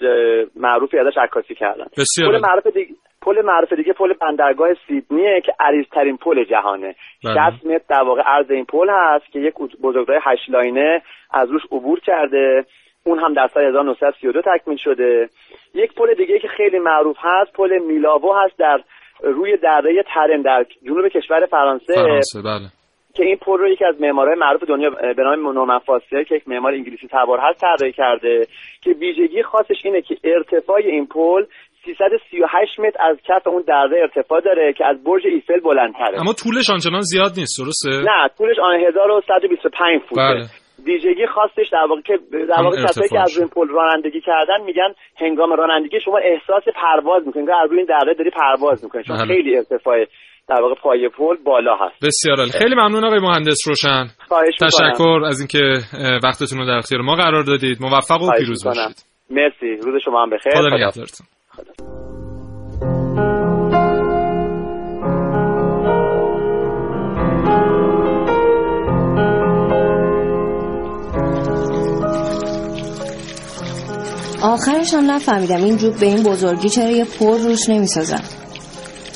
معروفی 0.56 1.00
ازش 1.00 1.18
عکاسی 1.18 1.56
کردن. 1.56 1.86
پل 2.26 2.40
معروف 2.42 2.68
دیگه 2.68 2.94
پل 3.22 3.42
معروف 3.46 3.74
دیگه 3.74 3.94
پل 3.94 4.14
بندرگاه 4.14 4.70
سیدنیه 4.88 5.42
که 5.46 5.54
عریضترین 5.60 6.18
پل 6.18 6.44
جهانه. 6.44 6.96
60 7.22 7.36
بله. 7.36 7.76
متر 7.76 7.84
در 7.90 8.04
واقع 8.04 8.22
عرض 8.22 8.52
این 8.52 8.66
پل 8.66 8.90
هست 8.90 9.32
که 9.32 9.40
یک 9.40 9.54
بزرگراه 9.84 10.22
هشت 10.24 10.50
لاینه 10.50 11.02
از 11.32 11.50
روش 11.50 11.62
عبور 11.72 12.00
کرده. 12.00 12.66
اون 13.10 13.20
هم 13.20 13.34
در 13.34 13.47
سال 13.53 13.64
1932 13.64 14.41
تکمیل 14.41 14.78
شده. 14.78 15.30
یک 15.74 15.93
پل 15.93 16.14
دیگه 16.14 16.39
که 16.39 16.47
خیلی 16.47 16.80
معروف 16.80 17.18
هست 17.20 17.53
پل 17.53 17.80
میلاوو 17.80 18.34
هست 18.34 18.57
در 18.57 18.80
روی 19.24 19.57
دره 19.57 20.03
ترن 20.14 20.41
در 20.41 20.66
جنوب 20.84 21.07
کشور 21.07 21.45
فرانسه. 21.45 21.93
فرانسه 21.93 22.41
بله. 22.41 22.68
که 23.16 23.24
این 23.26 23.38
پل 23.38 23.57
رو 23.57 23.70
یکی 23.70 23.86
از 23.86 24.01
معمارهای 24.01 24.36
معروف 24.39 24.64
دنیا 24.64 24.89
به 24.89 25.24
نام 25.24 25.51
نورمن 25.51 25.80
که 26.10 26.36
یک 26.36 26.47
معمار 26.47 26.74
انگلیسی 26.74 27.07
تبار 27.12 27.39
هست 27.39 27.62
طراحی 27.62 27.93
کرده. 27.93 28.47
که 28.82 28.91
ویژگی 28.91 29.43
خاصش 29.43 29.82
اینه 29.84 30.01
که 30.01 30.18
ارتفاع 30.24 30.78
این 30.78 31.07
پل 31.07 31.45
338 31.86 32.80
متر 32.80 32.97
از 32.99 33.18
کف 33.28 33.47
اون 33.47 33.64
دره 33.68 34.01
ارتفاع 34.01 34.41
داره 34.41 34.74
که 34.74 34.86
از 34.86 35.03
برج 35.03 35.22
ایفل 35.26 35.60
بلندتره. 35.60 36.22
اما 36.22 36.34
طولش 36.34 36.70
آنچنان 36.70 37.01
زیاد 37.01 37.32
نیست 37.38 37.62
درسته؟ 37.64 37.89
نه 37.89 38.30
طولش 38.38 38.60
آن 38.60 38.76
1125 38.88 40.01
فوته. 40.10 40.22
بله. 40.22 40.45
ویژگی 40.86 41.28
خاصش 41.36 41.70
در 41.72 41.86
واقع 41.90 42.02
که 42.02 42.20
در 42.32 42.62
واقع 42.64 42.84
کسایی 42.84 43.10
که 43.10 43.20
از 43.20 43.38
روی 43.38 43.48
پل 43.48 43.68
رانندگی 43.68 44.22
کردن 44.22 44.62
میگن 44.66 44.94
هنگام 45.18 45.54
رانندگی 45.54 46.00
شما 46.00 46.18
احساس 46.18 46.64
پرواز 46.76 47.28
می‌کنید 47.28 47.50
از 47.50 47.70
روی 47.70 47.78
این 47.78 47.88
دره 47.88 48.14
داری 48.14 48.30
پرواز 48.30 48.84
می‌کنید 48.84 49.06
چون 49.06 49.18
بله. 49.18 49.28
خیلی 49.28 49.58
ارتفاع 49.58 50.06
در 50.50 50.62
واقع 50.62 50.76
پای 50.76 51.10
پل 51.10 51.36
بالا 51.44 51.76
هست. 51.76 52.06
بسیار 52.06 52.38
عالی. 52.38 52.52
خیلی 52.52 52.76
ممنون 52.76 53.06
آقای 53.06 53.20
مهندس 53.20 53.68
روشن. 53.68 54.06
تشکر 54.62 55.22
از 55.26 55.40
اینکه 55.40 55.74
وقتتون 56.24 56.60
رو 56.60 56.66
در 56.66 56.78
اختیار 56.78 57.02
ما 57.02 57.16
قرار 57.16 57.44
دادید. 57.44 57.78
موفق 57.82 58.22
و 58.22 58.32
پیروز 58.38 58.66
باشید. 58.66 59.06
مرسی. 59.30 59.76
روز 59.86 60.02
شما 60.06 60.24
هم 60.24 60.30
بخیر. 60.30 60.54
خدا 60.54 60.76
نگهدارتون. 60.76 61.28
آخرش 74.42 74.94
هم 74.94 75.12
نفهمیدم 75.12 75.64
این 75.64 75.78
جوب 75.78 76.00
به 76.00 76.06
این 76.06 76.24
بزرگی 76.24 76.70
چرا 76.70 76.92
یه 76.92 77.06
پر 77.06 77.38
روش 77.38 77.70
نمی‌سازم 77.70 78.24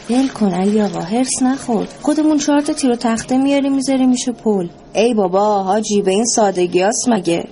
دل 0.10 0.28
کن 0.28 0.52
علی 0.54 0.82
آقا 0.82 1.00
هرس 1.00 1.42
نخور. 1.42 1.88
خودمون 2.02 2.38
چهار 2.38 2.62
تا 2.62 2.74
تیر 2.74 2.92
و 2.92 2.96
تخته 2.96 3.38
میاریم 3.38 3.76
می‌ذاریم 3.76 4.10
میشه 4.10 4.32
پل. 4.32 4.68
ای 4.94 5.14
بابا 5.14 5.64
حاجی 5.64 6.02
به 6.02 6.12
این 6.12 6.26
سادگی 6.26 6.82
هست 6.82 7.10
مگه؟ 7.10 7.46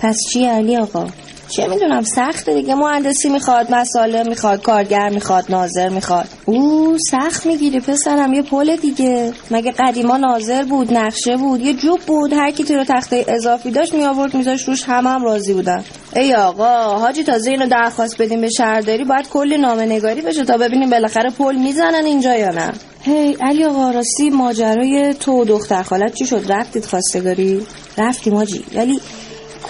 پس 0.00 0.16
چی 0.32 0.44
علی 0.44 0.76
آقا؟ 0.76 1.06
چه 1.48 1.68
می‌دونم 1.68 2.02
سخته 2.02 2.54
دیگه. 2.54 2.74
مهندسی 2.74 3.28
می‌خواد 3.28 3.74
مساله 3.74 4.22
می‌خواد 4.22 4.62
کارگر 4.62 5.08
می‌خواد 5.08 5.44
ناظر 5.48 5.88
می‌خواد. 5.88 6.28
او 6.44 6.96
سخت 7.10 7.46
می‌گیری 7.46 7.80
پسرم 7.80 8.32
یه 8.32 8.42
پل 8.42 8.76
دیگه. 8.76 9.32
مگه 9.50 9.72
قدیما 9.72 10.16
ناظر 10.16 10.64
بود 10.64 10.94
نقشه 10.94 11.36
بود؟ 11.36 11.60
یه 11.60 11.74
جوب 11.74 12.00
بود. 12.00 12.32
هر 12.32 12.50
کی 12.50 12.74
رو 12.74 12.84
تخته 12.84 13.24
اضافی 13.28 13.70
داشت 13.70 13.94
می 13.94 14.04
آورد 14.04 14.36
میذاش 14.36 14.68
روش 14.68 14.82
همه 14.86 15.10
هم 15.10 15.24
راضی 15.24 15.54
بودن. 15.54 15.84
ای 16.16 16.34
آقا 16.34 16.98
حاجی 16.98 17.24
تازه 17.24 17.50
اینو 17.50 17.66
درخواست 17.66 18.22
بدیم 18.22 18.40
به 18.40 18.48
شهرداری 18.48 19.04
باید 19.04 19.28
کلی 19.28 19.58
نامه 19.58 19.84
نگاری 19.84 20.20
بشه 20.20 20.44
تا 20.44 20.56
ببینیم 20.56 20.90
بالاخره 20.90 21.30
پل 21.30 21.56
می‌زنن 21.56 22.06
اینجا 22.06 22.36
یا 22.36 22.50
نه. 22.50 22.72
هی 23.02 23.36
علی 23.40 23.64
آقا 23.64 23.90
راستی 23.90 24.30
ماجرای 24.30 25.14
تو 25.14 25.32
و 25.32 25.44
دختر 25.44 25.82
خالت 25.82 26.14
چی 26.14 26.26
شد؟ 26.26 26.52
رفتید 26.52 26.84
خواستگاری؟ 26.84 27.66
رفتیم 27.98 28.32
ماجی 28.32 28.64
ولی 28.74 29.00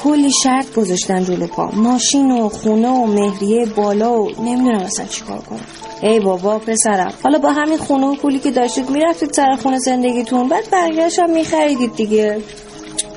کلی 0.02 0.30
شرط 0.42 0.74
گذاشتن 0.74 1.24
جلو 1.24 1.46
پا. 1.46 1.70
ماشین 1.72 2.30
و 2.30 2.48
خونه 2.48 2.88
و 2.88 3.06
مهریه 3.06 3.66
بالا 3.66 4.22
و 4.22 4.30
نمی‌دونم 4.30 4.80
اصلا 4.80 5.06
چیکار 5.06 5.38
کنم. 5.38 5.66
ای 6.02 6.20
بابا 6.20 6.58
پسرم. 6.58 7.12
حالا 7.22 7.38
با 7.38 7.52
همین 7.52 7.78
خونه 7.78 8.06
و 8.06 8.14
پولی 8.14 8.38
که 8.38 8.50
داشتید 8.50 8.90
می‌رفتید 8.90 9.32
سر 9.32 9.56
خونه 9.62 9.78
زندگیتون 9.78 10.48
بعد 10.48 10.64
بقیهش 10.72 11.18
هم 11.18 11.30
میخریدید 11.30 11.94
دیگه. 11.96 12.38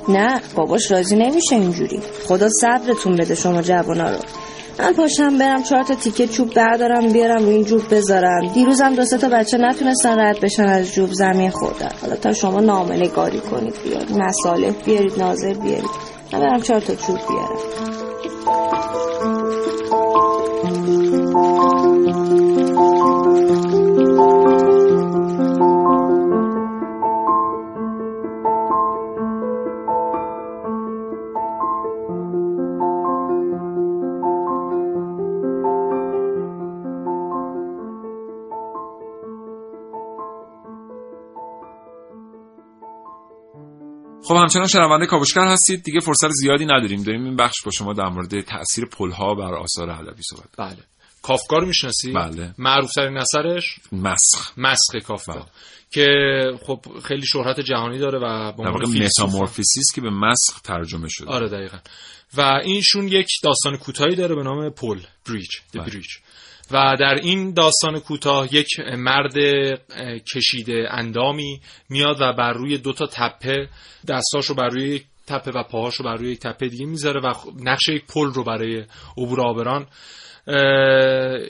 نه 0.10 0.41
باباش 0.55 0.91
راضی 0.91 1.16
نمیشه 1.16 1.55
اینجوری. 1.55 1.99
خدا 2.28 2.49
صبرتون 2.49 3.16
بده 3.16 3.36
شما 3.36 3.62
جوانا 3.62 4.10
رو. 4.10 4.18
من 4.80 4.93
پاشم 4.93 5.38
برم 5.38 5.64
چهار 5.64 5.84
تا 5.84 5.95
تیکه 5.95 6.28
چوب 6.28 6.53
بردارم 6.53 7.08
بیارم 7.08 7.43
روی 7.43 7.55
این 7.55 7.64
جوب 7.64 7.82
بذارم. 7.91 8.47
دیروزم 8.53 8.95
دو 8.95 9.05
تا 9.05 9.30
بچه 9.30 9.58
نتونستن 9.58 10.20
رد 10.20 10.39
بشن 10.39 10.64
از 10.66 10.93
جوب 10.93 11.10
زمین 11.12 11.49
خوردن. 11.49 11.91
حالا 12.01 12.16
تا 12.16 12.34
شما 12.34 12.60
نامه 12.60 12.95
نگاری 12.95 13.39
کنید 13.39 13.76
بیارید 13.84 14.18
مصالح 14.18 14.72
بیارید 14.86 15.20
ناظر 15.20 15.53
بیارید. 15.53 15.89
من 16.34 16.39
برم 16.39 16.62
چهار 16.62 16.80
تا 16.80 16.95
چوب 16.95 17.18
بیارم. 17.30 17.58
خب 44.28 44.36
همچنان 44.36 44.67
شنونده 44.67 45.05
کاوشگر 45.05 45.47
هستید. 45.47 45.84
دیگه 45.84 45.99
فرصت 45.99 46.30
زیادی 46.30 46.65
نداریم. 46.65 47.03
داریم 47.03 47.23
این 47.23 47.36
بخش 47.36 47.55
با 47.65 47.71
شما 47.71 47.93
در 47.93 48.09
مورد 48.09 48.41
تاثیر 48.41 48.86
پلها 48.86 49.36
بر 49.36 49.53
آثار 49.53 49.89
ادبی 49.89 50.21
صحبت 50.23 50.49
بله. 50.57 50.78
کافکا 51.21 51.57
رو 51.57 51.67
می‌شناسی 51.67 52.11
بله. 52.11 52.53
معروف 52.57 52.91
ترین 52.91 53.17
اثرش؟ 53.17 53.80
مسخ. 53.91 54.57
مسخ 54.57 54.95
کافکا 55.05 55.34
بله. 55.34 55.45
که 55.91 56.07
خب 56.65 56.80
خیلی 57.03 57.25
شهرت 57.25 57.59
جهانی 57.59 57.99
داره 57.99 58.19
و 58.19 58.51
به 58.51 58.63
واقع 58.63 58.88
metamorphosis 58.88 59.91
که 59.95 60.01
به 60.01 60.09
مسخ 60.09 60.61
ترجمه 60.63 61.07
شده. 61.09 61.30
آره 61.30 61.49
دقیقا. 61.49 61.78
و 62.38 62.41
ایشون 62.41 63.07
یک 63.07 63.28
داستان 63.43 63.78
کوتاهی 63.78 64.15
داره 64.15 64.36
به 64.36 64.43
نام 64.43 64.69
پل 64.69 64.99
bridge 65.30 65.49
bridge 65.74 66.07
و 66.72 66.95
در 66.99 67.15
این 67.24 67.53
داستان 67.53 67.99
کوتاه 67.99 68.55
یک 68.55 68.68
مرد 68.97 69.34
کشیده 70.34 70.88
اندامی 70.91 71.61
میاد 71.89 72.18
و 72.22 72.34
بر 72.34 72.53
روی 72.53 72.78
دو 72.78 72.93
تا 72.93 73.05
تپه 73.05 73.70
دستاشو 74.07 74.53
بر 74.53 74.70
روی 74.70 74.89
یک 74.89 75.03
تپه 75.28 75.51
و 75.51 75.63
پاهاشو 75.63 76.03
بر 76.03 76.15
روی 76.15 76.32
یک 76.32 76.39
تپه 76.39 76.68
دیگه 76.68 76.86
می‌ذاره 76.86 77.22
و 77.22 77.34
نقشه 77.63 77.93
یک 77.93 78.05
پل 78.05 78.28
رو 78.28 78.43
برای 78.43 78.84
عبور 79.18 79.41
آبران 79.41 79.88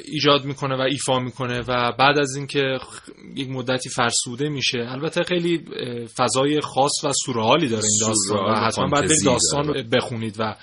ایجاد 0.06 0.46
می‌کنه 0.46 0.76
و 0.76 0.82
ایفا 0.82 1.20
می‌کنه 1.20 1.60
و 1.68 1.92
بعد 2.00 2.20
از 2.20 2.36
اینکه 2.36 2.80
یک 3.36 3.50
مدتی 3.50 3.90
فرسوده 3.90 4.50
میشه. 4.50 4.80
البته 4.80 5.24
خیلی 5.24 5.66
فضای 6.18 6.62
خاص 6.62 7.04
و 7.04 7.12
سورئالی 7.26 7.68
داره 7.68 7.84
این 7.84 8.08
داستان 8.08 8.54
و 8.54 8.56
حتما 8.56 8.88
بعد 8.88 9.10
داستان 9.26 9.68
رو 9.68 9.84
بخونید 9.92 10.36
و 10.40 10.56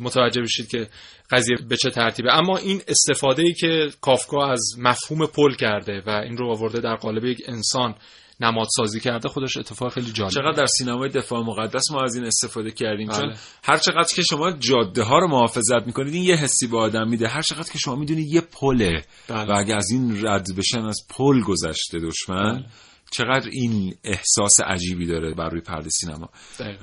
متوجه 0.00 0.42
بشید 0.42 0.68
که 0.68 0.88
قضیه 1.30 1.56
به 1.68 1.76
چه 1.76 1.90
ترتیبه 1.90 2.34
اما 2.34 2.56
این 2.56 2.82
استفاده 2.88 3.42
ای 3.42 3.52
که 3.52 3.90
کافکا 4.00 4.46
از 4.46 4.74
مفهوم 4.78 5.26
پل 5.26 5.54
کرده 5.54 6.02
و 6.06 6.10
این 6.10 6.36
رو 6.36 6.50
آورده 6.50 6.80
در 6.80 6.94
قالب 6.94 7.24
یک 7.24 7.42
انسان 7.46 7.94
نمادسازی 8.40 9.00
کرده 9.00 9.28
خودش 9.28 9.56
اتفاق 9.56 9.92
خیلی 9.92 10.12
جالب 10.12 10.30
چقدر 10.30 10.52
در 10.52 10.66
سینمای 10.66 11.08
دفاع 11.08 11.40
مقدس 11.40 11.90
ما 11.90 12.02
از 12.02 12.14
این 12.14 12.24
استفاده 12.24 12.70
کردیم 12.70 13.08
بله. 13.08 13.18
چون 13.18 13.34
هر 13.64 13.76
چقدر 13.76 14.08
که 14.14 14.22
شما 14.22 14.52
جاده 14.52 15.02
ها 15.02 15.18
رو 15.18 15.28
محافظت 15.28 15.86
می‌کنید 15.86 16.14
این 16.14 16.22
یه 16.22 16.34
حسی 16.34 16.66
به 16.66 16.78
آدم 16.78 17.08
میده 17.08 17.28
هر 17.28 17.42
چقدر 17.42 17.72
که 17.72 17.78
شما 17.78 17.96
می‌دونید 17.96 18.32
یه 18.32 18.40
پله 18.40 19.04
بله. 19.28 19.52
و 19.52 19.58
اگه 19.58 19.74
از 19.74 19.90
این 19.90 20.26
رد 20.26 20.46
بشن 20.58 20.84
از 20.84 20.98
پل 21.16 21.40
گذشته 21.40 21.98
دشمن 21.98 22.52
بله. 22.52 22.66
چقدر 23.10 23.48
این 23.52 23.94
احساس 24.04 24.60
عجیبی 24.66 25.06
داره 25.06 25.34
بر 25.34 25.48
روی 25.48 25.60
پرده 25.60 25.88
سینما 25.90 26.28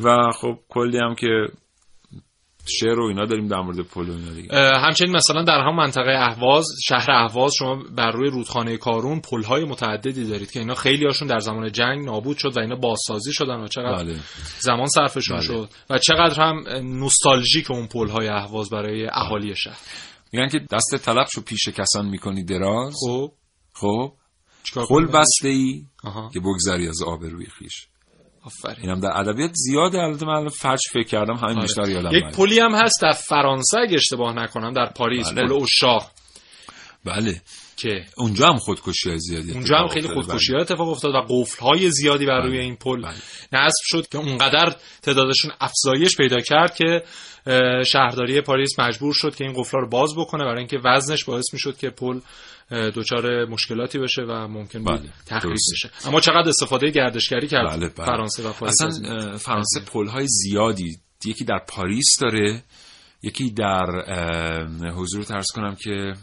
و 0.04 0.32
خب 0.32 0.60
کلی 0.70 0.98
هم 0.98 1.16
که 1.16 1.28
شعر 2.80 3.00
و 3.00 3.04
اینا 3.04 3.26
داریم 3.26 3.48
در 3.48 3.62
مورد 3.62 3.80
پل 3.80 4.10
اینا 4.10 4.34
دیگه 4.34 4.56
همچنین 4.56 5.16
مثلا 5.16 5.44
در 5.44 5.60
هم 5.60 5.76
منطقه 5.76 6.12
اهواز 6.12 6.66
شهر 6.88 7.12
اهواز 7.12 7.54
شما 7.60 7.84
بر 7.96 8.12
روی 8.12 8.30
رودخانه 8.30 8.78
کارون 8.78 9.22
های 9.48 9.64
متعددی 9.64 10.28
دارید 10.28 10.52
که 10.52 10.60
اینا 10.60 10.76
خیلی 10.76 11.06
هاشون 11.06 11.28
در 11.28 11.40
زمان 11.40 11.72
جنگ 11.72 12.06
نابود 12.06 12.38
شد 12.38 12.58
و 12.58 12.60
اینا 12.60 12.76
بازسازی 12.76 13.34
شدن 13.34 13.60
و 13.60 13.68
چقدر 13.68 14.04
بله. 14.04 14.16
زمان 14.60 14.88
صرفشون 14.88 15.38
بله. 15.38 15.46
شد 15.46 15.70
و 15.90 15.98
چقدر 15.98 16.42
هم 16.42 16.64
نوستالژیک 16.84 17.72
اون 17.72 18.10
های 18.10 18.28
اهواز 18.28 18.70
برای 18.70 19.08
اهالی 19.12 19.56
شهر. 19.56 19.80
میگن 20.34 20.48
که 20.48 20.60
دست 20.72 21.06
طلب 21.06 21.28
چو 21.34 21.42
پیش 21.42 21.68
کسان 21.68 22.10
می‌کنی 22.10 22.44
دراز. 22.44 22.96
خب. 23.04 23.32
خب. 23.74 24.14
پل 24.90 25.06
بسته 25.06 25.48
ای 25.48 25.86
که 26.34 26.40
بگذری 26.40 26.88
از 26.88 27.04
آبروی 27.04 27.46
خویش. 27.46 27.88
آفرین 28.48 28.90
اینم 28.90 29.00
در 29.00 29.18
ادبیات 29.18 29.52
زیاده 29.54 29.98
البته 29.98 30.26
من 30.26 30.50
فرج 30.50 30.80
فکر 30.92 31.04
کردم 31.04 31.34
همین 31.34 31.58
آره. 31.58 31.62
بیشتر 31.62 31.90
یادم 31.90 32.12
یک 32.14 32.24
پلی 32.24 32.60
هم 32.60 32.76
هست 32.76 33.02
در 33.02 33.12
فرانسه 33.12 33.80
اگه 33.80 33.96
اشتباه 33.96 34.34
نکنم 34.34 34.74
در 34.74 34.86
پاریس 34.86 35.32
بله. 35.32 35.48
پل 35.48 35.54
عشاق 35.54 36.12
بله 37.06 37.42
که 37.78 38.06
اونجا 38.18 38.48
هم 38.48 38.58
خودکشی 38.58 39.10
های 39.10 39.20
زیادی 39.20 39.52
اونجا 39.52 39.78
هم 39.78 39.88
خیلی 39.88 40.08
خودکشی 40.08 40.54
ها 40.54 40.60
اتفاق 40.60 40.90
افتاد 40.90 41.16
و 41.16 41.26
قفل 41.30 41.66
های 41.66 41.92
زیادی 41.92 42.26
بر 42.26 42.42
روی 42.42 42.52
بله. 42.52 42.64
این 42.64 42.76
پل 42.76 43.02
بله. 43.02 43.16
نصب 43.54 43.82
شد 43.84 44.08
که 44.08 44.18
اونقدر 44.18 44.76
تعدادشون 45.02 45.52
افزایش 45.62 46.18
پیدا 46.18 46.40
کرد 46.40 46.76
که 46.76 47.04
شهرداری 47.86 48.42
پاریس 48.42 48.80
مجبور 48.80 49.14
شد 49.14 49.36
که 49.36 49.44
این 49.44 49.54
قفل 49.54 49.78
رو 49.78 49.90
باز 49.90 50.16
بکنه 50.16 50.44
برای 50.44 50.58
اینکه 50.58 50.78
وزنش 50.86 51.24
باعث 51.26 51.54
می‌شد 51.54 51.78
که 51.78 51.90
پل 51.90 52.20
دچار 52.72 53.46
مشکلاتی 53.46 54.00
بشه 54.00 54.22
و 54.22 54.48
ممکن 54.48 54.84
بود 54.84 55.00
بله. 55.00 55.10
تخریب 55.26 55.54
بشه 55.74 55.90
اما 56.06 56.20
چقدر 56.20 56.50
استفاده 56.50 56.90
گردشگری 56.90 57.48
کرد 57.48 57.70
بله 57.70 57.90
بله. 57.90 58.06
فرانسه 58.06 58.50
و 58.50 58.54
پاریس 58.54 58.82
اصلا 58.82 59.38
فرانسه 59.38 59.80
پل 59.80 60.08
های 60.08 60.28
زیادی 60.28 60.98
یکی 61.26 61.46
در 61.46 61.60
پاریس 61.68 62.20
داره 62.20 62.64
یکی 63.24 63.52
در 63.52 63.86
حضور 64.96 65.24
ترس 65.24 65.48
کنم 65.54 65.76
که 65.76 66.14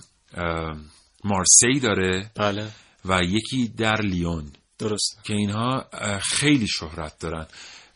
مارسی 1.25 1.81
داره 1.83 2.31
بله. 2.37 2.67
و 3.05 3.21
یکی 3.23 3.69
در 3.69 4.01
لیون 4.01 4.53
درست 4.79 5.25
که 5.25 5.35
اینها 5.35 5.85
خیلی 6.23 6.67
شهرت 6.67 7.19
دارن 7.21 7.47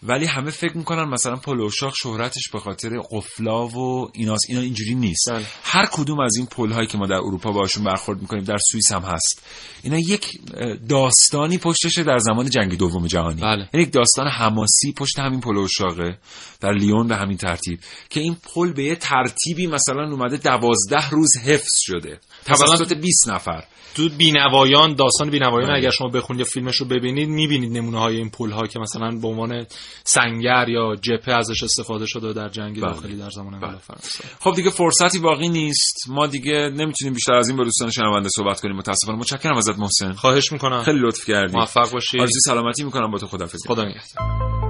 ولی 0.03 0.27
همه 0.27 0.51
فکر 0.51 0.77
می‌کنن 0.77 1.05
مثلا 1.05 1.37
پلوشاق 1.37 1.95
شهرتش 2.03 2.49
به 2.53 2.59
خاطر 2.59 3.01
قفلا 3.11 3.69
و 3.69 4.11
ایناست 4.15 4.45
اینا 4.49 4.61
اینجوری 4.61 4.95
نیست. 4.95 5.31
بله. 5.31 5.45
هر 5.63 5.87
کدوم 5.87 6.21
از 6.21 6.37
این 6.37 6.47
پل 6.47 6.73
هایی 6.73 6.87
که 6.87 6.99
ما 6.99 7.07
در 7.07 7.15
اروپا 7.15 7.53
باشون 7.53 7.85
برخورد 7.85 8.21
می‌کنیم 8.21 8.45
در 8.45 8.59
سوئیس 8.71 8.93
هم 8.93 9.03
هست. 9.03 9.43
اینا 9.83 9.99
یک 9.99 10.41
داستانی 10.89 11.59
پشتشه 11.59 12.03
در 12.03 12.19
زمان 12.19 12.51
جنگ 12.51 12.79
دوم 12.79 13.07
جهانی. 13.07 13.41
بله. 13.41 13.69
یک 13.75 13.93
داستان 13.93 14.27
حماسی 14.29 14.93
پشت 14.93 15.19
همین 15.19 15.41
پلوشاقه 15.41 16.19
در 16.61 16.73
لیون 16.73 17.09
به 17.09 17.17
همین 17.17 17.37
ترتیب. 17.37 17.81
که 18.11 18.21
این 18.21 18.37
پل 18.55 18.73
به 18.73 18.85
یه 18.85 18.97
ترتیبی 18.97 19.67
مثلا 19.67 20.11
اومده 20.13 20.37
دوازده 20.37 21.11
روز 21.11 21.37
حفظ 21.45 21.73
شده. 21.81 22.21
توسط 22.45 22.93
20 22.93 23.29
نفر. 23.29 23.65
تو 23.95 24.09
بینوایان 24.19 24.95
داستان 24.95 25.31
بینوایان 25.31 25.69
بله. 25.69 25.79
اگر 25.79 25.91
شما 25.91 26.09
بخونید 26.09 26.41
یا 26.41 26.45
فیلمش 26.45 26.77
رو 26.77 26.87
ببینید 26.87 27.29
می‌بینید 27.29 27.73
نمونه 27.73 27.99
های 27.99 28.17
این 28.17 28.31
پل 28.31 28.51
ها 28.51 28.67
که 28.67 28.79
مثلا 28.79 29.19
به 29.23 29.29
عنوان 29.29 29.67
سنگر 30.05 30.69
یا 30.69 30.95
جپه 31.03 31.33
ازش 31.33 31.63
استفاده 31.63 32.07
شده 32.07 32.33
در 32.33 32.49
جنگ 32.49 32.81
بله. 32.81 32.93
داخلی 32.93 33.17
در 33.17 33.31
زمان 33.31 33.55
انقلاب 33.55 33.73
بله. 33.73 33.81
فرانسه 33.81 34.25
خب 34.41 34.55
دیگه 34.55 34.71
فرصتی 34.71 35.19
باقی 35.19 35.49
نیست. 35.49 35.97
ما 36.09 36.27
دیگه 36.27 36.71
نمی‌تونیم 36.75 37.15
بیشتر 37.15 37.35
از 37.35 37.49
این 37.49 37.57
با 37.57 37.65
دوستان 37.65 37.91
شنونده 37.91 38.29
صحبت 38.29 38.61
کنیم. 38.61 38.77
متاسفانه. 38.77 39.19
متشکرم 39.19 39.57
ازت 39.57 39.79
محسن. 39.79 40.13
خواهش 40.13 40.53
می‌کنم. 40.53 40.83
خیلی 40.83 40.99
لطف 40.99 41.25
کردی. 41.25 41.57
موفق 41.57 41.91
باشی. 41.91 42.21
آرزوی 42.21 42.41
سلامتی 42.41 42.85
می‌کنم 42.85 43.11
با 43.11 43.19
تو. 43.19 43.27
خدافظی 43.27 43.69
خدا 43.69 43.85
نگهدار. 43.85 44.68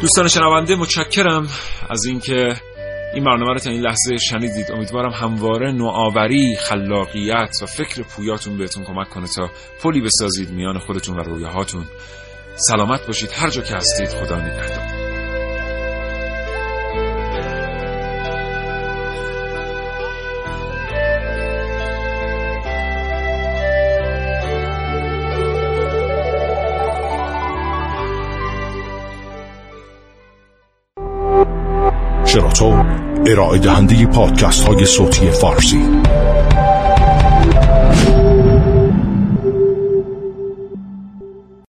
دوستان 0.00 0.28
شنونده 0.28 0.76
متشکرم 0.76 1.48
از 1.90 2.04
اینکه 2.04 2.54
این 3.14 3.24
برنامه 3.24 3.52
رو 3.52 3.58
تا 3.58 3.70
این 3.70 3.80
لحظه 3.80 4.16
شنیدید. 4.16 4.72
امیدوارم 4.72 5.12
همواره 5.12 5.72
نوآوری 5.72 6.56
خلاقیت 6.56 7.50
و 7.62 7.66
فکر 7.66 8.02
پویاتون 8.02 8.58
بهتون 8.58 8.84
کمک 8.84 9.08
کنه 9.08 9.26
تا 9.36 9.50
پلی 9.82 10.00
بسازید 10.00 10.50
میان 10.50 10.78
خودتون 10.78 11.16
و 11.20 11.22
رویاهاتون. 11.22 11.84
سلامت 12.56 13.06
باشید. 13.06 13.30
هر 13.32 13.50
جا 13.50 13.62
که 13.62 13.74
هستید 13.74 14.08
خدا 14.08 14.36
نگهدار. 14.36 14.97
شراطو 32.28 32.84
ارائه 33.26 33.58
دهنده 33.58 34.06
پادکست 34.06 34.68
های 34.68 34.84
صوتی 34.84 35.30
فارسی؟ 35.30 35.82